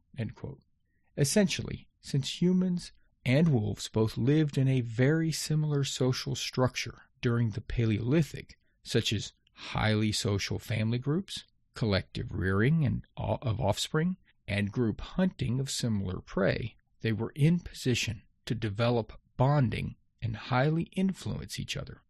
Essentially, 1.18 1.88
since 2.02 2.42
humans 2.42 2.92
and 3.26 3.50
wolves 3.50 3.88
both 3.88 4.18
lived 4.18 4.58
in 4.58 4.68
a 4.68 4.82
very 4.82 5.32
similar 5.32 5.84
social 5.84 6.36
structure 6.36 7.04
during 7.22 7.52
the 7.52 7.62
Paleolithic, 7.62 8.58
such 8.84 9.14
as 9.14 9.34
highly 9.54 10.12
social 10.12 10.58
family 10.60 10.98
groups, 10.98 11.44
collective 11.80 12.34
rearing 12.34 12.86
and 12.86 13.04
of 13.16 13.62
offspring, 13.62 14.18
and 14.46 14.70
group 14.70 15.00
hunting 15.00 15.62
of 15.62 15.72
similar 15.72 16.20
prey, 16.20 16.76
they 17.00 17.14
were 17.14 17.32
in 17.36 17.58
position 17.58 18.22
to 18.46 18.54
develop 18.54 19.14
bonding 19.38 19.96
and 20.22 20.36
highly 20.36 20.84
influence 20.98 21.58
each 21.58 21.78
other, 21.78 22.02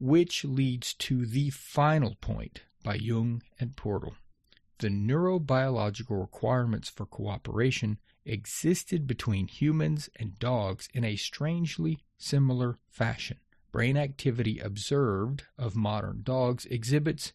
which 0.00 0.42
leads 0.42 0.94
to 0.94 1.26
the 1.26 1.50
final 1.50 2.14
point 2.22 2.62
by 2.82 2.94
Jung 2.94 3.42
and 3.60 3.76
Pörtl. 3.76 4.14
The 4.78 4.88
neurobiological 4.88 6.18
requirements 6.18 6.88
for 6.88 7.04
cooperation 7.04 7.98
existed 8.24 9.06
between 9.06 9.48
humans 9.48 10.08
and 10.16 10.38
dogs 10.38 10.88
in 10.94 11.04
a 11.04 11.16
strangely 11.16 11.98
similar 12.16 12.78
fashion. 12.88 13.36
Brain 13.70 13.98
activity 13.98 14.60
observed 14.60 15.44
of 15.58 15.76
modern 15.76 16.22
dogs 16.22 16.64
exhibits 16.64 17.34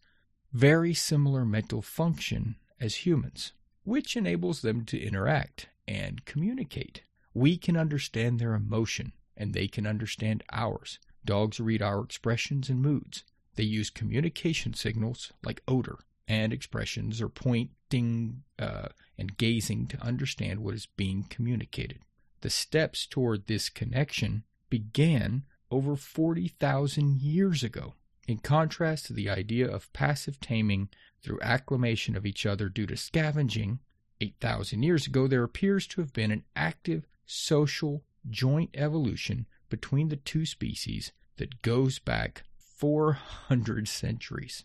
very 0.51 0.93
similar 0.93 1.45
mental 1.45 1.81
function 1.81 2.55
as 2.79 3.05
humans, 3.05 3.53
which 3.83 4.17
enables 4.17 4.61
them 4.61 4.85
to 4.85 4.99
interact 4.99 5.69
and 5.87 6.25
communicate. 6.25 7.01
We 7.33 7.57
can 7.57 7.77
understand 7.77 8.39
their 8.39 8.53
emotion, 8.53 9.13
and 9.37 9.53
they 9.53 9.67
can 9.67 9.85
understand 9.85 10.43
ours. 10.51 10.99
Dogs 11.25 11.59
read 11.59 11.81
our 11.81 12.01
expressions 12.01 12.69
and 12.69 12.81
moods. 12.81 13.23
They 13.55 13.63
use 13.63 13.89
communication 13.89 14.73
signals 14.73 15.31
like 15.43 15.61
odor 15.67 15.99
and 16.27 16.53
expressions 16.53 17.21
or 17.21 17.29
pointing 17.29 18.43
uh, 18.57 18.89
and 19.17 19.37
gazing 19.37 19.87
to 19.87 20.01
understand 20.01 20.59
what 20.59 20.75
is 20.75 20.85
being 20.85 21.25
communicated. 21.29 21.99
The 22.41 22.49
steps 22.49 23.05
toward 23.05 23.47
this 23.47 23.69
connection 23.69 24.43
began 24.69 25.43
over 25.71 25.95
40,000 25.95 27.17
years 27.17 27.63
ago, 27.63 27.95
in 28.29 28.37
contrast 28.37 29.07
to 29.07 29.13
the 29.13 29.27
idea 29.27 29.67
of 29.67 29.91
passive 29.91 30.39
taming 30.39 30.87
through 31.23 31.41
acclimation 31.41 32.15
of 32.15 32.27
each 32.27 32.45
other 32.45 32.69
due 32.69 32.85
to 32.85 32.95
scavenging. 32.95 33.79
8,000 34.21 34.83
years 34.83 35.07
ago, 35.07 35.27
there 35.27 35.43
appears 35.43 35.87
to 35.87 36.01
have 36.01 36.13
been 36.13 36.31
an 36.31 36.43
active 36.55 37.07
social 37.25 38.03
joint 38.29 38.69
evolution 38.75 39.47
between 39.67 40.09
the 40.09 40.15
two 40.15 40.45
species 40.45 41.11
that 41.37 41.63
goes 41.63 41.97
back 41.97 42.43
400 42.55 43.87
centuries. 43.87 44.63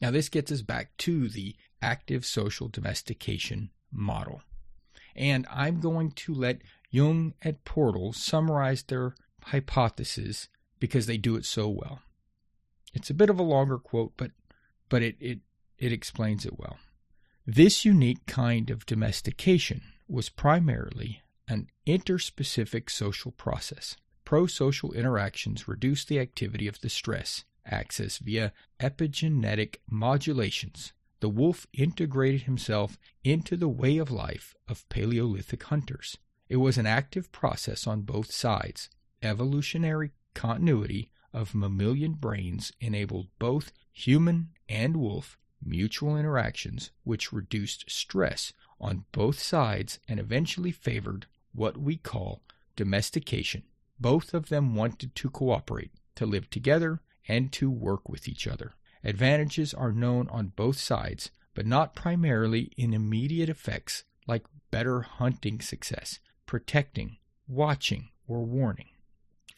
Now, 0.00 0.10
this 0.10 0.30
gets 0.30 0.50
us 0.50 0.62
back 0.62 0.96
to 0.98 1.28
the 1.28 1.54
active 1.82 2.24
social 2.24 2.68
domestication 2.68 3.70
model. 3.92 4.40
And 5.14 5.46
I'm 5.50 5.80
going 5.80 6.12
to 6.12 6.32
let 6.32 6.62
Jung 6.90 7.34
and 7.42 7.62
Pörtl 7.64 8.14
summarize 8.14 8.84
their 8.84 9.14
hypothesis 9.42 10.48
because 10.80 11.04
they 11.04 11.18
do 11.18 11.36
it 11.36 11.44
so 11.44 11.68
well. 11.68 12.00
It's 12.96 13.10
a 13.10 13.14
bit 13.14 13.28
of 13.28 13.38
a 13.38 13.42
longer 13.42 13.76
quote, 13.76 14.14
but 14.16 14.30
but 14.88 15.02
it, 15.02 15.16
it, 15.20 15.40
it 15.78 15.92
explains 15.92 16.46
it 16.46 16.58
well. 16.58 16.78
This 17.46 17.84
unique 17.84 18.24
kind 18.24 18.70
of 18.70 18.86
domestication 18.86 19.82
was 20.08 20.30
primarily 20.30 21.20
an 21.46 21.66
interspecific 21.86 22.88
social 22.88 23.32
process. 23.32 23.96
Pro 24.24 24.46
social 24.46 24.92
interactions 24.92 25.68
reduce 25.68 26.06
the 26.06 26.18
activity 26.18 26.66
of 26.66 26.80
the 26.80 26.88
stress 26.88 27.44
axis 27.66 28.16
via 28.16 28.54
epigenetic 28.80 29.76
modulations. 29.90 30.94
The 31.20 31.28
wolf 31.28 31.66
integrated 31.74 32.44
himself 32.44 32.96
into 33.22 33.58
the 33.58 33.68
way 33.68 33.98
of 33.98 34.10
life 34.10 34.54
of 34.68 34.88
Paleolithic 34.88 35.64
hunters. 35.64 36.16
It 36.48 36.56
was 36.56 36.78
an 36.78 36.86
active 36.86 37.30
process 37.30 37.86
on 37.86 38.02
both 38.02 38.32
sides. 38.32 38.88
Evolutionary 39.22 40.12
continuity 40.32 41.10
of 41.36 41.54
mammalian 41.54 42.14
brains 42.14 42.72
enabled 42.80 43.28
both 43.38 43.70
human 43.92 44.48
and 44.68 44.96
wolf 44.96 45.36
mutual 45.62 46.16
interactions, 46.16 46.90
which 47.04 47.32
reduced 47.32 47.90
stress 47.90 48.52
on 48.80 49.04
both 49.12 49.38
sides 49.38 49.98
and 50.08 50.18
eventually 50.18 50.72
favored 50.72 51.26
what 51.52 51.76
we 51.76 51.96
call 51.96 52.42
domestication. 52.74 53.62
Both 53.98 54.34
of 54.34 54.48
them 54.48 54.74
wanted 54.74 55.14
to 55.14 55.30
cooperate, 55.30 55.92
to 56.16 56.26
live 56.26 56.50
together, 56.50 57.00
and 57.28 57.52
to 57.52 57.70
work 57.70 58.08
with 58.08 58.28
each 58.28 58.46
other. 58.46 58.74
Advantages 59.02 59.74
are 59.74 59.92
known 59.92 60.28
on 60.28 60.52
both 60.56 60.78
sides, 60.78 61.30
but 61.54 61.66
not 61.66 61.94
primarily 61.94 62.72
in 62.76 62.92
immediate 62.92 63.48
effects 63.48 64.04
like 64.26 64.44
better 64.70 65.02
hunting 65.02 65.60
success, 65.60 66.18
protecting, 66.44 67.16
watching, 67.48 68.10
or 68.28 68.44
warning. 68.44 68.88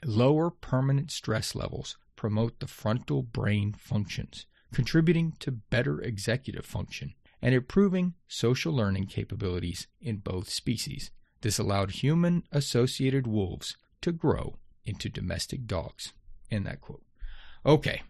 Lower 0.05 0.51
permanent 0.51 1.11
stress 1.11 1.55
levels 1.55 1.97
promote 2.17 2.61
the 2.61 2.67
frontal 2.67 3.23
brain 3.23 3.73
functions, 3.73 4.47
contributing 4.73 5.35
to 5.41 5.53
better 5.53 6.01
executive 6.01 6.67
function 6.67 7.15
and 7.41 7.55
improving 7.55 8.15
social 8.27 8.73
learning 8.73 9.07
capabilities 9.07 9.87
in 10.01 10.17
both 10.17 10.51
species. 10.51 11.11
This 11.41 11.59
allowed 11.59 11.93
human 11.93 12.43
associated 12.51 13.27
wolves 13.27 13.77
to 14.03 14.13
grow 14.13 14.57
into 14.85 15.09
domestic 15.09 15.67
dogs. 15.67 16.13
End 16.51 16.67
that 16.67 16.81
quote. 16.81 17.05
Okay. 17.65 18.03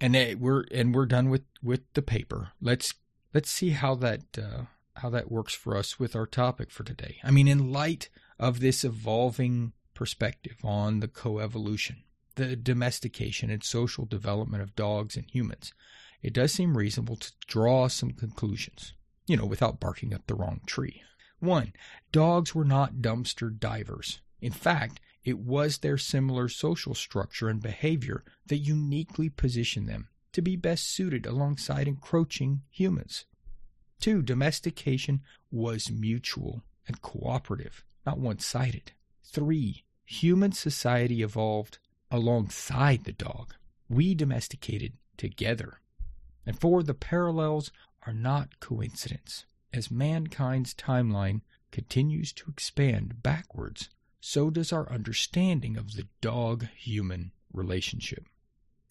And 0.00 0.14
they, 0.14 0.34
we're 0.34 0.64
and 0.72 0.94
we're 0.94 1.06
done 1.06 1.30
with 1.30 1.44
with 1.62 1.82
the 1.94 2.02
paper. 2.02 2.50
Let's 2.60 2.94
let's 3.32 3.50
see 3.50 3.70
how 3.70 3.94
that 3.96 4.22
uh, 4.36 4.64
how 4.96 5.10
that 5.10 5.30
works 5.30 5.54
for 5.54 5.76
us 5.76 5.98
with 5.98 6.16
our 6.16 6.26
topic 6.26 6.70
for 6.70 6.82
today. 6.84 7.18
I 7.22 7.30
mean, 7.30 7.46
in 7.48 7.72
light 7.72 8.08
of 8.38 8.60
this 8.60 8.84
evolving 8.84 9.72
perspective 10.02 10.56
on 10.64 10.98
the 10.98 11.06
coevolution, 11.06 11.98
the 12.34 12.56
domestication 12.56 13.50
and 13.50 13.62
social 13.62 14.04
development 14.04 14.60
of 14.60 14.74
dogs 14.74 15.14
and 15.14 15.30
humans, 15.30 15.72
it 16.22 16.32
does 16.32 16.50
seem 16.50 16.76
reasonable 16.76 17.14
to 17.14 17.30
draw 17.46 17.86
some 17.86 18.10
conclusions, 18.10 18.94
you 19.28 19.36
know, 19.36 19.46
without 19.46 19.78
barking 19.78 20.12
up 20.12 20.26
the 20.26 20.34
wrong 20.34 20.60
tree. 20.66 21.04
One, 21.38 21.72
dogs 22.10 22.52
were 22.52 22.64
not 22.64 22.96
dumpster 22.96 23.56
divers. 23.56 24.20
In 24.40 24.50
fact, 24.50 25.00
it 25.22 25.38
was 25.38 25.78
their 25.78 25.98
similar 25.98 26.48
social 26.48 26.96
structure 26.96 27.48
and 27.48 27.62
behavior 27.62 28.24
that 28.48 28.56
uniquely 28.56 29.28
positioned 29.28 29.88
them 29.88 30.08
to 30.32 30.42
be 30.42 30.56
best 30.56 30.88
suited 30.88 31.26
alongside 31.26 31.86
encroaching 31.86 32.62
humans. 32.70 33.26
Two, 34.00 34.20
domestication 34.20 35.20
was 35.52 35.92
mutual 35.92 36.64
and 36.88 37.00
cooperative, 37.02 37.84
not 38.04 38.18
one 38.18 38.40
sided. 38.40 38.90
Three, 39.24 39.84
human 40.04 40.52
society 40.52 41.22
evolved 41.22 41.78
alongside 42.10 43.04
the 43.04 43.12
dog. 43.12 43.54
We 43.88 44.14
domesticated 44.14 44.92
together. 45.16 45.80
And 46.44 46.58
four, 46.58 46.82
the 46.82 46.94
parallels 46.94 47.70
are 48.06 48.12
not 48.12 48.60
coincidence. 48.60 49.46
As 49.72 49.90
mankind's 49.90 50.74
timeline 50.74 51.40
continues 51.70 52.32
to 52.34 52.50
expand 52.50 53.22
backwards, 53.22 53.88
so 54.20 54.50
does 54.50 54.72
our 54.72 54.90
understanding 54.90 55.76
of 55.76 55.94
the 55.94 56.06
dog 56.20 56.66
human 56.76 57.32
relationship. 57.52 58.28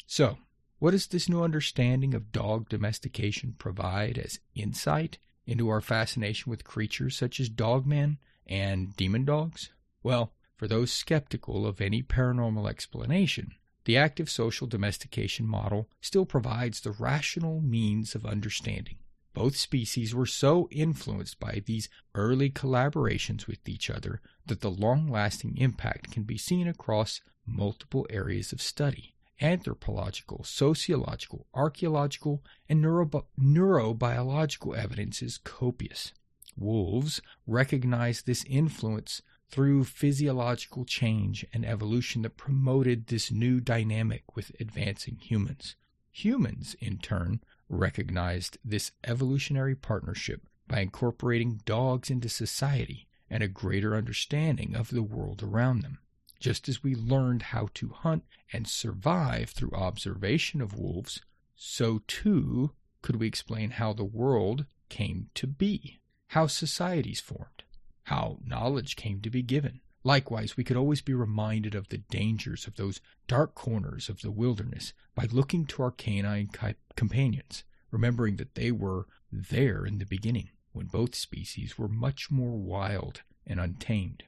So, 0.07 0.38
what 0.80 0.91
does 0.91 1.07
this 1.07 1.30
new 1.30 1.43
understanding 1.43 2.14
of 2.14 2.32
dog 2.32 2.68
domestication 2.70 3.55
provide 3.57 4.18
as 4.18 4.39
insight 4.55 5.20
into 5.45 5.70
our 5.70 5.82
fascination 5.82 6.49
with 6.49 6.64
creatures 6.64 7.16
such 7.16 7.39
as 7.39 7.49
dogmen 7.49 8.18
and 8.47 8.95
demon 8.95 9.26
dogs? 9.26 9.70
Well, 10.03 10.34
for 10.62 10.68
those 10.68 10.93
skeptical 10.93 11.66
of 11.66 11.82
any 11.82 12.03
paranormal 12.03 12.70
explanation, 12.70 13.55
the 13.86 13.97
active 13.97 14.30
social 14.30 14.68
domestication 14.68 15.47
model 15.47 15.89
still 16.01 16.24
provides 16.24 16.82
the 16.82 16.91
rational 16.91 17.62
means 17.62 18.14
of 18.14 18.28
understanding. 18.28 18.97
Both 19.34 19.55
species 19.55 20.14
were 20.14 20.28
so 20.28 20.68
influenced 20.70 21.39
by 21.39 21.64
these 21.66 21.89
early 22.14 22.51
collaborations 22.51 23.47
with 23.47 23.68
each 23.68 23.89
other 23.89 24.22
that 24.45 24.62
the 24.62 24.70
long 24.70 25.09
lasting 25.09 25.57
impact 25.57 26.12
can 26.12 26.22
be 26.22 26.38
seen 26.38 26.68
across 26.68 27.22
multiple 27.43 28.05
areas 28.12 28.51
of 28.51 28.62
study 28.62 29.16
anthropological, 29.41 30.43
sociological, 30.43 31.47
archaeological, 31.55 32.43
and 32.70 32.86
neurobi- 32.86 33.26
neurobiological 33.39 34.78
evidence 34.78 35.24
is 35.24 35.39
copious. 35.39 36.14
Wolves 36.55 37.20
recognize 37.47 38.22
this 38.22 38.45
influence 38.47 39.24
through 39.52 39.84
physiological 39.84 40.86
change 40.86 41.45
and 41.54 41.66
evolution 41.66 42.22
that 42.22 42.38
promoted 42.38 43.08
this 43.08 43.30
new 43.30 43.60
dynamic 43.60 44.36
with 44.36 44.56
advancing 44.62 45.18
humans. 45.18 45.76
Humans, 46.12 46.76
in 46.80 46.97
turn, 46.97 47.41
recognized 47.68 48.58
this 48.64 48.91
evolutionary 49.04 49.76
partnership 49.76 50.47
by 50.68 50.80
incorporating 50.80 51.62
dogs 51.66 52.10
into 52.10 52.30
society 52.30 53.08
and 53.30 53.43
a 53.43 53.47
greater 53.47 53.95
understanding 53.95 54.76
of 54.76 54.89
the 54.89 55.04
world 55.04 55.43
around 55.43 55.82
them. 55.82 55.99
Just 56.39 56.68
as 56.68 56.82
we 56.82 56.95
learned 56.95 57.43
how 57.43 57.70
to 57.76 57.89
hunt 57.89 58.24
and 58.52 58.68
survive 58.68 59.49
through 59.49 59.72
observation 59.74 60.62
of 60.62 60.78
wolves, 60.78 61.22
so 61.56 62.02
too 62.08 62.72
could 63.02 63.18
we 63.18 63.28
explain 63.28 63.72
how 63.72 63.93
the 63.93 64.04
world 64.04 64.66
came 64.89 65.30
to 65.36 65.45
be, 65.45 65.99
how 66.30 66.47
societies 66.47 67.20
formed, 67.20 67.64
how 68.12 68.38
knowledge 68.45 68.97
came 68.97 69.22
to 69.22 69.30
be 69.30 69.41
given. 69.41 69.80
Likewise, 70.03 70.57
we 70.57 70.66
could 70.66 70.76
always 70.76 71.01
be 71.01 71.14
reminded 71.14 71.74
of 71.74 71.88
the 71.88 71.99
dangers 72.09 72.68
of 72.68 72.76
those 72.76 72.99
dark 73.26 73.55
corners 73.55 74.09
of 74.09 74.22
the 74.22 74.32
wilderness 74.32 74.91
by 75.16 75.26
looking 75.32 75.66
to 75.66 75.82
our 75.82 75.91
canine 75.91 76.49
companions, 76.97 77.64
remembering 77.89 78.36
that 78.36 78.55
they 78.55 78.70
were 78.70 79.07
there 79.32 79.86
in 79.86 79.97
the 79.97 80.05
beginning, 80.05 80.49
when 80.74 80.88
both 80.88 81.16
species 81.16 81.78
were 81.78 81.88
much 81.88 82.30
more 82.30 82.57
wild 82.57 83.22
and 83.47 83.62
untamed 83.62 84.24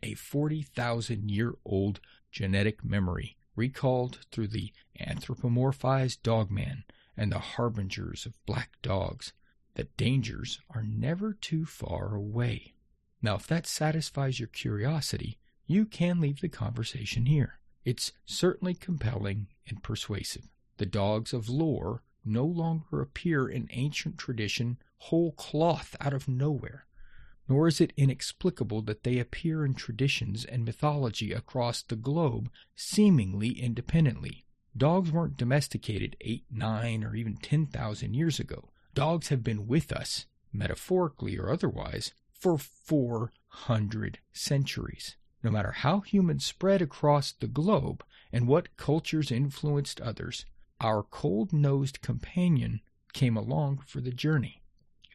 a 0.00 0.14
40,000 0.14 1.28
year 1.28 1.54
old 1.64 1.98
genetic 2.30 2.84
memory 2.84 3.36
recalled 3.56 4.20
through 4.30 4.48
the 4.48 4.72
anthropomorphized 5.00 6.22
dogman 6.22 6.84
and 7.16 7.32
the 7.32 7.38
harbingers 7.38 8.26
of 8.26 8.44
black 8.46 8.76
dogs 8.82 9.32
that 9.74 9.96
dangers 9.96 10.60
are 10.70 10.84
never 10.84 11.32
too 11.32 11.64
far 11.64 12.14
away. 12.14 12.74
Now, 13.24 13.36
if 13.36 13.46
that 13.46 13.66
satisfies 13.66 14.38
your 14.38 14.48
curiosity, 14.48 15.38
you 15.66 15.86
can 15.86 16.20
leave 16.20 16.42
the 16.42 16.48
conversation 16.50 17.24
here. 17.24 17.58
It's 17.82 18.12
certainly 18.26 18.74
compelling 18.74 19.46
and 19.66 19.82
persuasive. 19.82 20.50
The 20.76 20.84
dogs 20.84 21.32
of 21.32 21.48
lore 21.48 22.02
no 22.22 22.44
longer 22.44 23.00
appear 23.00 23.48
in 23.48 23.68
ancient 23.70 24.18
tradition 24.18 24.76
whole 24.98 25.32
cloth 25.32 25.96
out 26.02 26.12
of 26.12 26.28
nowhere 26.28 26.86
nor 27.48 27.66
is 27.66 27.80
it 27.80 27.92
inexplicable 27.96 28.82
that 28.82 29.04
they 29.04 29.18
appear 29.18 29.64
in 29.64 29.74
traditions 29.74 30.44
and 30.44 30.64
mythology 30.64 31.32
across 31.32 31.82
the 31.82 31.96
globe 31.96 32.50
seemingly 32.74 33.50
independently. 33.50 34.44
Dogs 34.76 35.12
weren't 35.12 35.36
domesticated 35.36 36.16
eight, 36.20 36.44
nine, 36.50 37.04
or 37.04 37.14
even 37.14 37.36
ten 37.36 37.66
thousand 37.66 38.14
years 38.14 38.40
ago. 38.40 38.70
Dogs 38.94 39.28
have 39.28 39.42
been 39.44 39.66
with 39.66 39.92
us, 39.92 40.26
metaphorically 40.52 41.38
or 41.38 41.50
otherwise, 41.50 42.12
for 42.44 42.58
four 42.58 43.32
hundred 43.48 44.18
centuries. 44.34 45.16
No 45.42 45.50
matter 45.50 45.72
how 45.72 46.00
humans 46.00 46.44
spread 46.44 46.82
across 46.82 47.32
the 47.32 47.46
globe 47.46 48.04
and 48.30 48.46
what 48.46 48.76
cultures 48.76 49.32
influenced 49.32 49.98
others, 50.02 50.44
our 50.78 51.02
cold 51.02 51.54
nosed 51.54 52.02
companion 52.02 52.82
came 53.14 53.34
along 53.34 53.78
for 53.86 54.02
the 54.02 54.10
journey. 54.10 54.62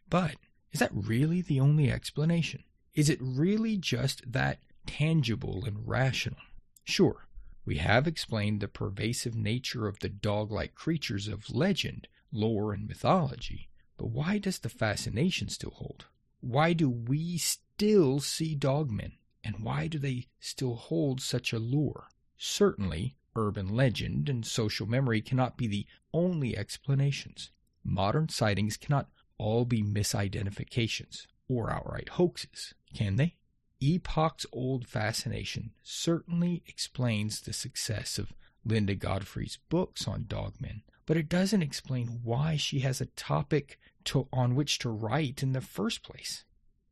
But 0.10 0.38
is 0.72 0.80
that 0.80 0.90
really 0.92 1.44
the 1.44 1.60
only 1.60 1.92
explanation? 1.92 2.64
Is 2.96 3.12
it 3.12 3.20
really 3.22 3.78
just 3.78 4.32
that 4.32 4.64
tangible 4.88 5.66
and 5.66 5.88
rational? 5.88 6.40
Sure, 6.84 7.28
we 7.64 7.78
have 7.78 8.08
explained 8.08 8.60
the 8.60 8.68
pervasive 8.68 9.36
nature 9.36 9.88
of 9.88 10.00
the 10.00 10.10
dog 10.10 10.52
like 10.52 10.74
creatures 10.74 11.28
of 11.28 11.54
legend, 11.54 12.08
lore, 12.32 12.74
and 12.74 12.88
mythology, 12.88 13.70
but 13.98 14.08
why 14.08 14.40
does 14.40 14.58
the 14.58 14.68
fascination 14.70 15.48
still 15.48 15.76
hold? 15.76 16.06
Why 16.42 16.74
do 16.74 16.90
we 16.90 17.38
still 17.38 18.20
see 18.20 18.56
dogmen? 18.56 19.14
And 19.44 19.60
why 19.60 19.88
do 19.88 19.98
they 19.98 20.28
still 20.40 20.76
hold 20.76 21.22
such 21.22 21.54
a 21.54 21.60
lure? 21.60 22.10
Certainly, 22.38 23.16
urban 23.36 23.70
legend 23.70 24.30
and 24.30 24.46
social 24.46 24.88
memory 24.88 25.22
cannot 25.22 25.58
be 25.58 25.68
the 25.68 25.86
only 26.14 26.58
explanations. 26.58 27.52
Modern 27.84 28.30
sightings 28.30 28.78
cannot 28.78 29.10
all 29.38 29.66
be 29.66 29.82
misidentifications 29.82 31.26
or 31.48 31.72
outright 31.72 32.10
hoaxes, 32.10 32.74
can 32.94 33.16
they? 33.16 33.36
Epochs 33.80 34.46
old 34.52 34.88
fascination 34.88 35.72
certainly 35.84 36.64
explains 36.68 37.42
the 37.42 37.54
success 37.54 38.18
of 38.18 38.34
Linda 38.66 38.94
Godfrey's 38.94 39.58
books 39.70 40.08
on 40.08 40.26
dogmen, 40.26 40.82
but 41.06 41.18
it 41.18 41.30
doesn't 41.30 41.64
explain 41.64 42.20
why 42.24 42.58
she 42.58 42.80
has 42.80 43.00
a 43.00 43.06
topic 43.08 43.80
to, 44.10 44.28
on 44.34 44.56
which 44.56 44.80
to 44.80 44.90
write 44.90 45.44
in 45.44 45.54
the 45.54 45.62
first 45.62 46.04
place. 46.04 46.44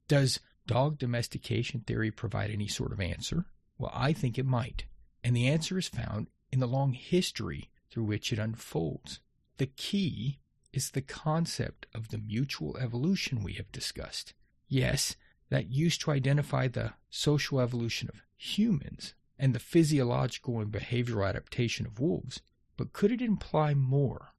Does 0.08 0.40
dog 0.66 1.00
domestication 1.00 1.82
theory 1.82 2.12
provide 2.12 2.52
any 2.52 2.68
sort 2.68 2.92
of 2.92 3.00
answer? 3.00 3.46
Well, 3.78 3.92
I 3.94 4.14
think 4.14 4.38
it 4.38 4.46
might. 4.46 4.86
And 5.24 5.36
the 5.36 5.48
answer 5.48 5.78
is 5.78 5.88
found 5.88 6.28
in 6.52 6.60
the 6.60 6.68
long 6.68 6.94
history 6.94 7.70
through 7.90 8.04
which 8.04 8.32
it 8.32 8.40
unfolds. 8.40 9.20
The 9.58 9.66
key 9.66 10.40
is 10.72 10.92
the 10.92 11.02
concept 11.02 11.88
of 11.94 12.10
the 12.10 12.20
mutual 12.20 12.78
evolution 12.78 13.44
we 13.44 13.54
have 13.54 13.72
discussed. 13.72 14.34
Yes, 14.68 15.16
that 15.50 15.72
used 15.72 16.02
to 16.02 16.12
identify 16.12 16.68
the 16.68 16.94
social 17.10 17.60
evolution 17.60 18.10
of 18.10 18.22
humans 18.36 19.16
and 19.40 19.56
the 19.56 19.60
physiological 19.60 20.60
and 20.60 20.72
behavioral 20.72 21.28
adaptation 21.28 21.86
of 21.86 22.00
wolves, 22.00 22.42
but 22.76 22.94
could 22.94 23.12
it 23.12 23.22
imply 23.22 23.74
more? 23.74 24.34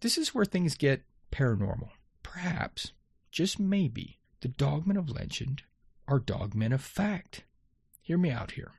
This 0.00 0.18
is 0.18 0.34
where 0.34 0.44
things 0.44 0.74
get 0.74 1.04
paranormal. 1.30 1.90
Perhaps, 2.32 2.92
just 3.30 3.60
maybe, 3.60 4.18
the 4.40 4.48
dogmen 4.48 4.98
of 4.98 5.08
legend 5.08 5.62
are 6.08 6.18
dogmen 6.18 6.74
of 6.74 6.82
fact. 6.82 7.44
Hear 8.02 8.18
me 8.18 8.30
out 8.30 8.50
here. 8.50 8.72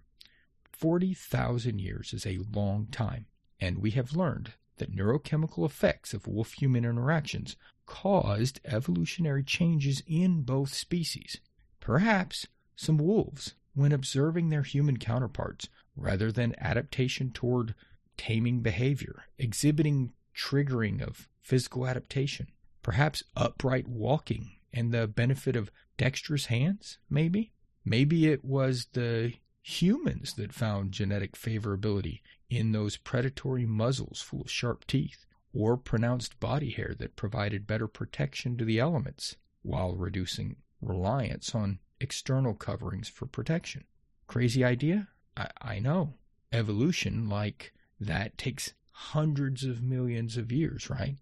40,000 0.74 1.80
years 1.80 2.14
is 2.14 2.26
a 2.26 2.40
long 2.54 2.88
time, 2.88 3.26
and 3.58 3.78
we 3.78 3.92
have 3.92 4.12
learned 4.12 4.56
that 4.78 4.94
neurochemical 4.94 5.66
effects 5.66 6.14
of 6.14 6.28
wolf 6.28 6.54
human 6.54 6.84
interactions 6.84 7.56
caused 7.86 8.60
evolutionary 8.66 9.44
changes 9.44 10.04
in 10.06 10.42
both 10.42 10.74
species. 10.74 11.40
Perhaps 11.80 12.48
some 12.76 12.98
wolves, 12.98 13.56
when 13.74 13.94
observing 13.94 14.50
their 14.50 14.64
human 14.64 14.98
counterparts, 14.98 15.70
rather 15.96 16.34
than 16.34 16.54
adaptation 16.60 17.32
toward 17.32 17.76
taming 18.18 18.60
behavior, 18.60 19.24
exhibiting 19.38 20.12
triggering 20.36 21.02
of 21.02 21.30
physical 21.42 21.88
adaptation, 21.88 22.48
perhaps 22.88 23.22
upright 23.36 23.86
walking 23.86 24.50
and 24.72 24.94
the 24.94 25.06
benefit 25.06 25.58
of 25.58 25.70
dexterous 25.98 26.46
hands, 26.46 27.00
maybe? 27.10 27.52
Maybe 27.84 28.28
it 28.28 28.46
was 28.46 28.88
the 28.94 29.34
humans 29.62 30.36
that 30.36 30.54
found 30.54 30.94
genetic 30.94 31.34
favorability 31.34 32.22
in 32.50 32.72
those 32.72 32.96
predatory 32.96 33.66
muzzles 33.66 34.22
full 34.22 34.40
of 34.40 34.50
sharp 34.50 34.88
teeth, 34.88 35.26
or 35.54 35.76
pronounced 35.76 36.40
body 36.40 36.70
hair 36.70 36.96
that 36.98 37.18
provided 37.18 37.68
better 37.68 37.90
protection 37.90 38.58
to 38.58 38.64
the 38.64 38.80
elements 38.80 39.36
while 39.64 39.94
reducing 39.94 40.56
reliance 40.82 41.54
on 41.54 41.80
external 42.00 42.54
coverings 42.54 43.10
for 43.10 43.26
protection. 43.26 43.84
Crazy 44.28 44.64
idea? 44.64 45.10
I, 45.36 45.50
I 45.62 45.80
know. 45.80 46.14
Evolution, 46.54 47.28
like 47.28 47.74
that, 48.00 48.38
takes 48.38 48.72
hundreds 48.92 49.66
of 49.66 49.84
millions 49.84 50.38
of 50.38 50.54
years, 50.54 50.90
right? 50.90 51.18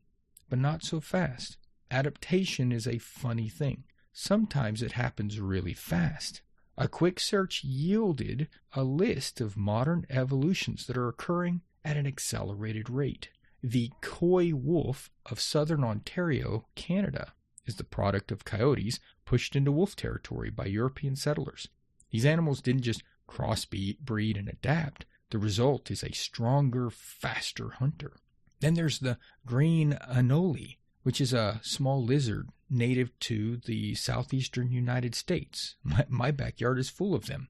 But 0.50 0.60
not 0.60 0.84
so 0.84 1.00
fast. 1.00 1.58
Adaptation 1.90 2.72
is 2.72 2.88
a 2.88 2.98
funny 2.98 3.50
thing. 3.50 3.84
Sometimes 4.12 4.82
it 4.82 4.94
happens 4.94 5.40
really 5.40 5.74
fast. 5.74 6.42
A 6.78 6.88
quick 6.88 7.20
search 7.20 7.64
yielded 7.64 8.50
a 8.74 8.84
list 8.84 9.40
of 9.40 9.58
modern 9.58 10.06
evolutions 10.10 10.88
that 10.88 10.98
are 10.98 11.08
occurring 11.08 11.62
at 11.84 11.98
an 11.98 12.06
accelerated 12.06 12.90
rate. 12.90 13.30
The 13.64 13.92
coy 14.02 14.54
wolf 14.54 15.10
of 15.26 15.40
southern 15.40 15.84
Ontario, 15.84 16.68
Canada, 16.76 17.34
is 17.66 17.78
the 17.78 17.84
product 17.84 18.32
of 18.32 18.46
coyotes 18.46 19.00
pushed 19.26 19.56
into 19.56 19.72
wolf 19.72 19.96
territory 19.96 20.50
by 20.50 20.66
European 20.66 21.16
settlers. 21.16 21.68
These 22.12 22.26
animals 22.26 22.62
didn't 22.62 22.84
just 22.84 23.04
crossbreed 23.28 24.38
and 24.38 24.48
adapt. 24.50 25.06
The 25.32 25.40
result 25.40 25.90
is 25.90 26.04
a 26.04 26.14
stronger, 26.14 26.90
faster 26.90 27.70
hunter. 27.70 28.18
Then 28.60 28.74
there's 28.74 29.00
the 29.00 29.18
green 29.46 29.98
anole, 30.10 30.78
which 31.04 31.22
is 31.22 31.34
a 31.34 31.60
small 31.64 32.04
lizard 32.04 32.50
native 32.70 33.18
to 33.20 33.58
the 33.58 33.96
southeastern 33.96 34.72
United 34.72 35.16
States. 35.16 35.76
My, 35.84 36.06
my 36.10 36.32
backyard 36.32 36.80
is 36.80 36.90
full 36.90 37.14
of 37.14 37.28
them. 37.28 37.50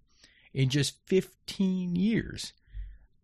In 0.53 0.69
just 0.69 0.99
15 1.07 1.95
years, 1.95 2.53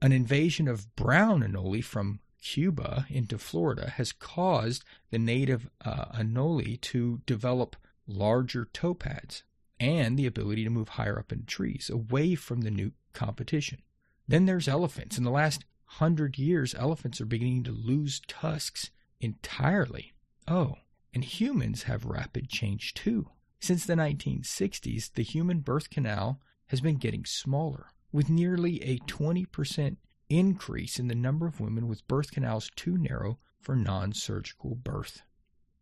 an 0.02 0.12
invasion 0.12 0.68
of 0.68 0.96
brown 0.96 1.42
anole 1.42 1.84
from 1.84 2.20
Cuba 2.42 3.06
into 3.10 3.38
Florida 3.38 3.90
has 3.92 4.12
caused 4.12 4.84
the 5.12 5.20
native 5.20 5.70
uh, 5.86 6.06
anole 6.14 6.80
to 6.82 7.22
develop 7.26 7.76
larger 8.08 8.66
toe 8.74 8.94
pads 8.94 9.44
and 9.80 10.18
the 10.18 10.26
ability 10.26 10.64
to 10.64 10.70
move 10.70 10.90
higher 10.90 11.20
up 11.20 11.32
in 11.32 11.46
trees 11.46 11.90
away 11.90 12.36
from 12.36 12.62
the 12.62 12.72
new 12.72 12.92
competition. 13.14 13.82
Then 14.28 14.46
there's 14.46 14.68
elephants. 14.68 15.18
In 15.18 15.24
the 15.24 15.32
last 15.32 15.66
hundred 15.96 16.38
years, 16.38 16.74
elephants 16.76 17.20
are 17.20 17.26
beginning 17.26 17.64
to 17.64 17.72
lose 17.72 18.22
tusks 18.28 18.92
entirely. 19.20 20.14
Oh, 20.48 20.76
and 21.14 21.24
humans 21.24 21.84
have 21.84 22.06
rapid 22.06 22.50
change 22.50 22.94
too. 22.94 23.30
Since 23.60 23.86
the 23.86 23.96
1960s, 23.96 25.14
the 25.14 25.24
human 25.24 25.60
birth 25.60 25.90
canal 25.90 26.40
has 26.68 26.82
been 26.82 26.96
getting 26.96 27.26
smaller, 27.26 27.88
with 28.12 28.30
nearly 28.30 28.82
a 28.82 28.98
20% 29.00 29.98
increase 30.30 30.98
in 30.98 31.10
the 31.10 31.16
number 31.16 31.46
of 31.46 31.60
women 31.60 31.88
with 31.88 32.08
birth 32.08 32.32
canals 32.32 32.72
too 32.76 32.98
narrow 32.98 33.38
for 33.60 33.76
non 33.76 34.14
surgical 34.14 34.76
birth. 34.76 35.22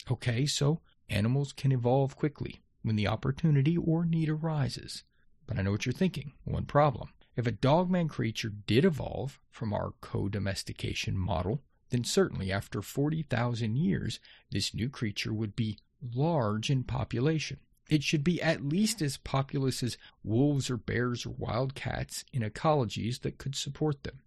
Okay, 0.10 0.46
so 0.46 0.82
animals 1.08 1.54
can 1.54 1.72
evolve 1.72 2.16
quickly 2.16 2.62
when 2.82 2.96
the 2.96 3.08
opportunity 3.08 3.78
or 3.78 4.06
need 4.06 4.30
arises. 4.30 5.04
But 5.46 5.60
I 5.60 5.62
know 5.62 5.72
what 5.72 5.86
you're 5.86 5.94
thinking. 5.94 6.34
One 6.46 6.66
problem. 6.66 7.10
If 7.40 7.48
a 7.48 7.52
dogman 7.54 8.10
creature 8.10 8.50
did 8.50 8.84
evolve 8.84 9.40
from 9.50 9.72
our 9.72 9.94
co 10.02 10.28
domestication 10.28 11.18
model, 11.18 11.64
then 11.90 12.04
certainly 12.04 12.52
after 12.52 12.82
40,000 12.82 13.78
years, 13.78 14.20
this 14.52 14.74
new 14.74 14.90
creature 14.90 15.32
would 15.32 15.56
be 15.56 15.78
large 16.14 16.70
in 16.70 16.84
population. 16.84 17.62
It 17.88 18.04
should 18.04 18.26
be 18.26 18.42
at 18.42 18.68
least 18.68 19.02
as 19.02 19.16
populous 19.16 19.82
as 19.82 19.98
wolves 20.22 20.70
or 20.70 20.76
bears 20.76 21.26
or 21.26 21.30
wild 21.30 21.76
cats 21.76 22.26
in 22.34 22.42
ecologies 22.42 23.22
that 23.22 23.38
could 23.38 23.56
support 23.56 24.04
them. 24.04 24.20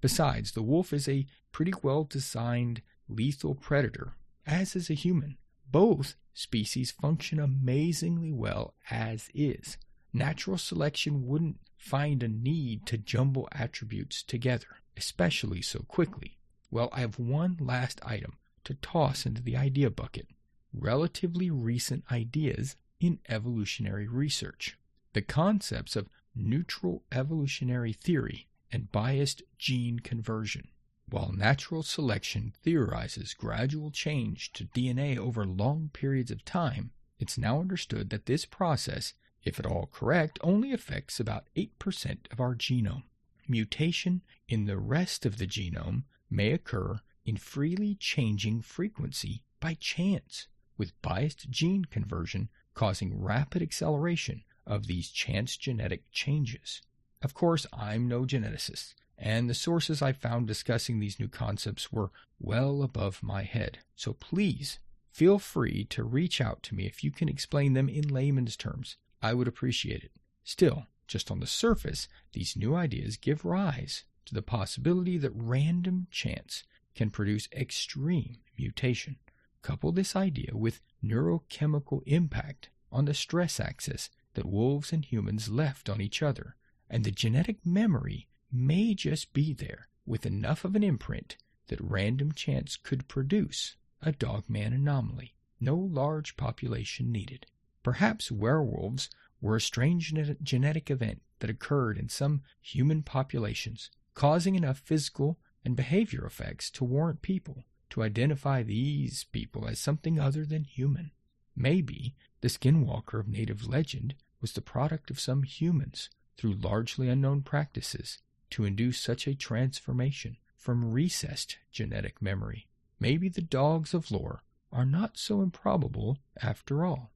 Besides, 0.00 0.52
the 0.52 0.62
wolf 0.62 0.92
is 0.92 1.08
a 1.08 1.26
pretty 1.50 1.72
well 1.82 2.04
designed 2.04 2.80
lethal 3.08 3.56
predator, 3.56 4.14
as 4.46 4.76
is 4.76 4.88
a 4.88 4.94
human. 4.94 5.36
Both 5.68 6.14
species 6.32 6.92
function 6.92 7.40
amazingly 7.40 8.30
well 8.30 8.74
as 8.88 9.30
is. 9.34 9.78
Natural 10.12 10.58
selection 10.58 11.26
wouldn't 11.26 11.60
find 11.76 12.22
a 12.22 12.28
need 12.28 12.86
to 12.86 12.98
jumble 12.98 13.48
attributes 13.52 14.22
together, 14.22 14.78
especially 14.96 15.62
so 15.62 15.80
quickly. 15.80 16.38
Well, 16.70 16.88
I 16.92 17.00
have 17.00 17.18
one 17.18 17.56
last 17.60 18.00
item 18.04 18.38
to 18.64 18.74
toss 18.74 19.26
into 19.26 19.42
the 19.42 19.56
idea 19.56 19.90
bucket 19.90 20.28
relatively 20.72 21.50
recent 21.50 22.04
ideas 22.10 22.76
in 23.00 23.18
evolutionary 23.28 24.06
research. 24.06 24.76
The 25.12 25.22
concepts 25.22 25.96
of 25.96 26.10
neutral 26.34 27.04
evolutionary 27.10 27.92
theory 27.92 28.48
and 28.70 28.92
biased 28.92 29.42
gene 29.58 30.00
conversion. 30.00 30.68
While 31.08 31.32
natural 31.32 31.82
selection 31.82 32.52
theorizes 32.62 33.32
gradual 33.32 33.90
change 33.90 34.52
to 34.54 34.64
DNA 34.64 35.16
over 35.16 35.46
long 35.46 35.90
periods 35.92 36.30
of 36.30 36.44
time, 36.44 36.90
it's 37.18 37.38
now 37.38 37.60
understood 37.60 38.10
that 38.10 38.26
this 38.26 38.44
process, 38.44 39.14
if 39.46 39.60
at 39.60 39.64
all 39.64 39.88
correct, 39.92 40.40
only 40.42 40.72
affects 40.72 41.20
about 41.20 41.46
8% 41.56 42.32
of 42.32 42.40
our 42.40 42.56
genome. 42.56 43.04
Mutation 43.46 44.22
in 44.48 44.66
the 44.66 44.76
rest 44.76 45.24
of 45.24 45.38
the 45.38 45.46
genome 45.46 46.02
may 46.28 46.50
occur 46.50 46.98
in 47.24 47.36
freely 47.36 47.94
changing 47.94 48.60
frequency 48.60 49.44
by 49.60 49.74
chance, 49.74 50.48
with 50.76 51.00
biased 51.00 51.48
gene 51.48 51.84
conversion 51.84 52.48
causing 52.74 53.22
rapid 53.22 53.62
acceleration 53.62 54.42
of 54.66 54.88
these 54.88 55.10
chance 55.10 55.56
genetic 55.56 56.10
changes. 56.10 56.82
Of 57.22 57.32
course, 57.32 57.66
I'm 57.72 58.08
no 58.08 58.22
geneticist, 58.22 58.94
and 59.16 59.48
the 59.48 59.54
sources 59.54 60.02
I 60.02 60.12
found 60.12 60.48
discussing 60.48 60.98
these 60.98 61.20
new 61.20 61.28
concepts 61.28 61.92
were 61.92 62.10
well 62.40 62.82
above 62.82 63.22
my 63.22 63.44
head. 63.44 63.78
So 63.94 64.12
please 64.12 64.80
feel 65.12 65.38
free 65.38 65.84
to 65.84 66.02
reach 66.02 66.40
out 66.40 66.64
to 66.64 66.74
me 66.74 66.86
if 66.86 67.04
you 67.04 67.12
can 67.12 67.28
explain 67.28 67.74
them 67.74 67.88
in 67.88 68.08
layman's 68.08 68.56
terms. 68.56 68.96
I 69.26 69.34
would 69.34 69.48
appreciate 69.48 70.04
it. 70.04 70.12
Still, 70.44 70.86
just 71.08 71.32
on 71.32 71.40
the 71.40 71.48
surface, 71.48 72.06
these 72.32 72.56
new 72.56 72.76
ideas 72.76 73.16
give 73.16 73.44
rise 73.44 74.04
to 74.26 74.34
the 74.34 74.40
possibility 74.40 75.18
that 75.18 75.32
random 75.34 76.06
chance 76.12 76.62
can 76.94 77.10
produce 77.10 77.48
extreme 77.52 78.36
mutation. 78.56 79.16
Couple 79.62 79.90
this 79.90 80.14
idea 80.14 80.50
with 80.52 80.80
neurochemical 81.02 82.02
impact 82.06 82.70
on 82.92 83.06
the 83.06 83.14
stress 83.14 83.58
axis 83.58 84.10
that 84.34 84.46
wolves 84.46 84.92
and 84.92 85.04
humans 85.04 85.48
left 85.48 85.88
on 85.88 86.00
each 86.00 86.22
other, 86.22 86.54
and 86.88 87.02
the 87.02 87.10
genetic 87.10 87.66
memory 87.66 88.28
may 88.52 88.94
just 88.94 89.32
be 89.32 89.52
there 89.52 89.88
with 90.06 90.24
enough 90.24 90.64
of 90.64 90.76
an 90.76 90.84
imprint 90.84 91.36
that 91.66 91.80
random 91.80 92.30
chance 92.30 92.76
could 92.76 93.08
produce 93.08 93.74
a 94.00 94.12
dogman 94.12 94.72
anomaly. 94.72 95.34
No 95.58 95.74
large 95.74 96.36
population 96.36 97.10
needed. 97.10 97.46
Perhaps 97.86 98.32
werewolves 98.32 99.08
were 99.40 99.54
a 99.54 99.60
strange 99.60 100.12
genetic 100.42 100.90
event 100.90 101.22
that 101.38 101.48
occurred 101.48 101.96
in 101.96 102.08
some 102.08 102.42
human 102.60 103.04
populations 103.04 103.92
causing 104.12 104.56
enough 104.56 104.80
physical 104.80 105.38
and 105.64 105.76
behavior 105.76 106.26
effects 106.26 106.68
to 106.72 106.84
warrant 106.84 107.22
people 107.22 107.62
to 107.90 108.02
identify 108.02 108.64
these 108.64 109.22
people 109.30 109.68
as 109.68 109.78
something 109.78 110.18
other 110.18 110.44
than 110.44 110.64
human. 110.64 111.12
Maybe 111.54 112.16
the 112.40 112.48
skinwalker 112.48 113.20
of 113.20 113.28
native 113.28 113.68
legend 113.68 114.16
was 114.40 114.54
the 114.54 114.60
product 114.60 115.08
of 115.08 115.20
some 115.20 115.44
humans 115.44 116.10
through 116.36 116.54
largely 116.54 117.08
unknown 117.08 117.42
practices 117.42 118.18
to 118.50 118.64
induce 118.64 119.00
such 119.00 119.28
a 119.28 119.36
transformation 119.36 120.38
from 120.56 120.90
recessed 120.90 121.58
genetic 121.70 122.20
memory. 122.20 122.66
Maybe 122.98 123.28
the 123.28 123.42
dogs 123.42 123.94
of 123.94 124.10
lore 124.10 124.42
are 124.72 124.84
not 124.84 125.16
so 125.16 125.40
improbable 125.40 126.18
after 126.42 126.84
all. 126.84 127.12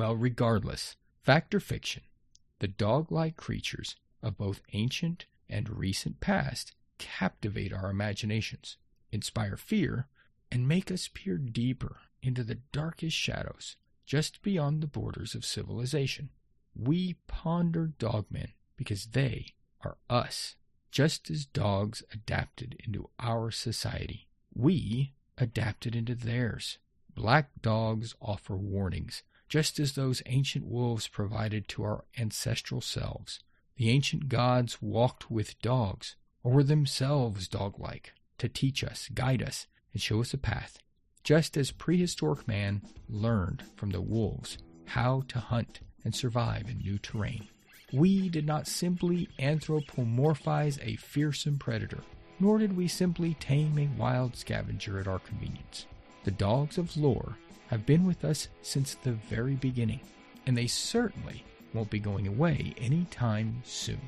Well, 0.00 0.16
regardless, 0.16 0.96
fact 1.22 1.54
or 1.54 1.60
fiction, 1.60 2.02
the 2.60 2.66
dog 2.66 3.12
like 3.12 3.36
creatures 3.36 3.96
of 4.22 4.38
both 4.38 4.62
ancient 4.72 5.26
and 5.46 5.68
recent 5.68 6.20
past 6.20 6.72
captivate 6.96 7.70
our 7.70 7.90
imaginations, 7.90 8.78
inspire 9.12 9.58
fear, 9.58 10.08
and 10.50 10.66
make 10.66 10.90
us 10.90 11.10
peer 11.12 11.36
deeper 11.36 11.98
into 12.22 12.42
the 12.42 12.60
darkest 12.72 13.14
shadows 13.14 13.76
just 14.06 14.40
beyond 14.40 14.80
the 14.80 14.86
borders 14.86 15.34
of 15.34 15.44
civilization. 15.44 16.30
We 16.74 17.16
ponder 17.26 17.92
dogmen 17.98 18.52
because 18.78 19.08
they 19.08 19.48
are 19.84 19.98
us, 20.08 20.56
just 20.90 21.30
as 21.30 21.44
dogs 21.44 22.02
adapted 22.10 22.74
into 22.86 23.10
our 23.18 23.50
society. 23.50 24.28
We 24.54 25.12
adapted 25.36 25.94
into 25.94 26.14
theirs. 26.14 26.78
Black 27.14 27.50
dogs 27.60 28.14
offer 28.22 28.56
warnings, 28.56 29.24
just 29.50 29.80
as 29.80 29.92
those 29.92 30.22
ancient 30.26 30.64
wolves 30.64 31.08
provided 31.08 31.68
to 31.68 31.82
our 31.82 32.04
ancestral 32.16 32.80
selves. 32.80 33.40
The 33.76 33.90
ancient 33.90 34.28
gods 34.28 34.80
walked 34.80 35.30
with 35.30 35.60
dogs, 35.60 36.14
or 36.44 36.52
were 36.52 36.62
themselves 36.62 37.48
dog 37.48 37.78
like, 37.78 38.12
to 38.38 38.48
teach 38.48 38.84
us, 38.84 39.10
guide 39.12 39.42
us, 39.42 39.66
and 39.92 40.00
show 40.00 40.20
us 40.20 40.32
a 40.32 40.38
path, 40.38 40.78
just 41.24 41.56
as 41.56 41.72
prehistoric 41.72 42.46
man 42.46 42.82
learned 43.08 43.64
from 43.76 43.90
the 43.90 44.00
wolves 44.00 44.56
how 44.86 45.24
to 45.28 45.40
hunt 45.40 45.80
and 46.04 46.14
survive 46.14 46.68
in 46.70 46.78
new 46.78 46.98
terrain. 46.98 47.48
We 47.92 48.28
did 48.28 48.46
not 48.46 48.68
simply 48.68 49.28
anthropomorphize 49.40 50.78
a 50.80 50.96
fearsome 50.96 51.58
predator, 51.58 52.02
nor 52.38 52.58
did 52.58 52.76
we 52.76 52.86
simply 52.86 53.34
tame 53.34 53.76
a 53.78 54.00
wild 54.00 54.36
scavenger 54.36 55.00
at 55.00 55.08
our 55.08 55.18
convenience. 55.18 55.86
The 56.22 56.30
dogs 56.30 56.78
of 56.78 56.96
lore 56.96 57.36
have 57.70 57.86
been 57.86 58.04
with 58.04 58.24
us 58.24 58.48
since 58.62 58.94
the 58.96 59.12
very 59.12 59.54
beginning, 59.54 60.00
and 60.44 60.58
they 60.58 60.66
certainly 60.66 61.44
won't 61.72 61.88
be 61.88 62.00
going 62.00 62.26
away 62.26 62.74
anytime 62.78 63.62
soon. 63.64 64.00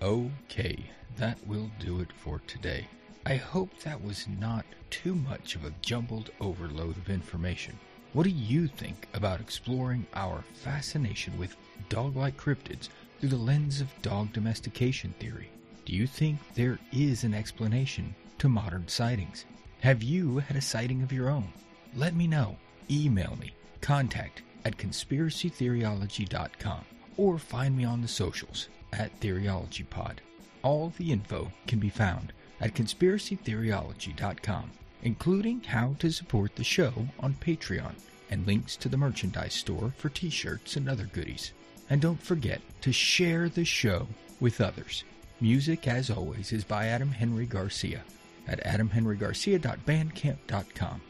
Okay, 0.00 0.78
that 1.16 1.36
will 1.48 1.68
do 1.80 2.00
it 2.00 2.12
for 2.12 2.40
today. 2.46 2.86
I 3.26 3.34
hope 3.34 3.76
that 3.80 4.02
was 4.02 4.28
not 4.38 4.64
too 4.88 5.16
much 5.16 5.56
of 5.56 5.64
a 5.64 5.74
jumbled 5.82 6.30
overload 6.40 6.96
of 6.96 7.10
information. 7.10 7.76
What 8.12 8.22
do 8.22 8.30
you 8.30 8.68
think 8.68 9.08
about 9.14 9.40
exploring 9.40 10.06
our 10.14 10.44
fascination 10.54 11.36
with 11.38 11.56
dog 11.88 12.14
like 12.14 12.36
cryptids 12.36 12.88
through 13.18 13.30
the 13.30 13.36
lens 13.36 13.80
of 13.80 14.02
dog 14.02 14.32
domestication 14.32 15.12
theory? 15.18 15.50
Do 15.84 15.92
you 15.92 16.06
think 16.06 16.38
there 16.54 16.78
is 16.92 17.24
an 17.24 17.34
explanation 17.34 18.14
to 18.38 18.48
modern 18.48 18.86
sightings? 18.86 19.44
Have 19.80 20.04
you 20.04 20.38
had 20.38 20.56
a 20.56 20.60
sighting 20.60 21.02
of 21.02 21.12
your 21.12 21.30
own? 21.30 21.52
Let 21.96 22.14
me 22.14 22.26
know. 22.26 22.56
Email 22.90 23.36
me, 23.40 23.54
contact 23.80 24.42
at 24.64 24.76
conspiracytheoryology.com, 24.76 26.84
or 27.16 27.38
find 27.38 27.74
me 27.76 27.84
on 27.84 28.02
the 28.02 28.08
socials 28.08 28.68
at 28.92 29.18
TheoryologyPod. 29.20 30.16
All 30.62 30.92
the 30.98 31.12
info 31.12 31.50
can 31.66 31.78
be 31.78 31.88
found 31.88 32.34
at 32.60 32.74
conspiracytheoryology.com, 32.74 34.70
including 35.02 35.62
how 35.62 35.96
to 35.98 36.10
support 36.10 36.56
the 36.56 36.64
show 36.64 36.92
on 37.18 37.32
Patreon 37.34 37.94
and 38.30 38.46
links 38.46 38.76
to 38.76 38.88
the 38.88 38.96
merchandise 38.96 39.52
store 39.54 39.92
for 39.96 40.08
t 40.10 40.30
shirts 40.30 40.76
and 40.76 40.88
other 40.88 41.08
goodies. 41.12 41.52
And 41.88 42.00
don't 42.00 42.22
forget 42.22 42.60
to 42.82 42.92
share 42.92 43.48
the 43.48 43.64
show 43.64 44.06
with 44.38 44.60
others. 44.60 45.02
Music, 45.40 45.88
as 45.88 46.10
always, 46.10 46.52
is 46.52 46.62
by 46.64 46.86
Adam 46.86 47.10
Henry 47.10 47.46
Garcia 47.46 48.02
at 48.46 48.62
adamhenrygarcia.bandcamp.com. 48.64 51.00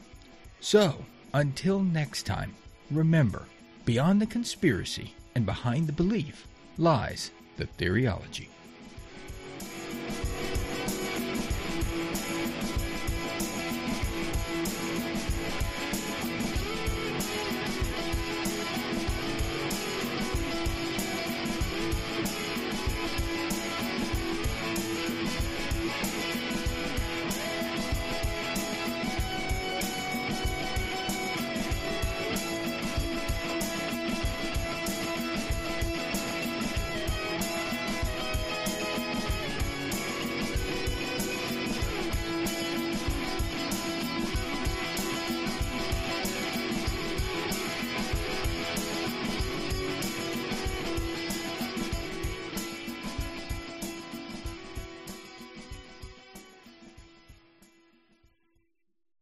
So, 0.61 1.04
until 1.32 1.80
next 1.80 2.24
time, 2.24 2.54
remember 2.90 3.44
beyond 3.84 4.20
the 4.20 4.26
conspiracy 4.26 5.14
and 5.34 5.46
behind 5.46 5.86
the 5.86 5.92
belief 5.92 6.46
lies 6.76 7.30
the 7.56 7.66
theoryology. 7.66 8.48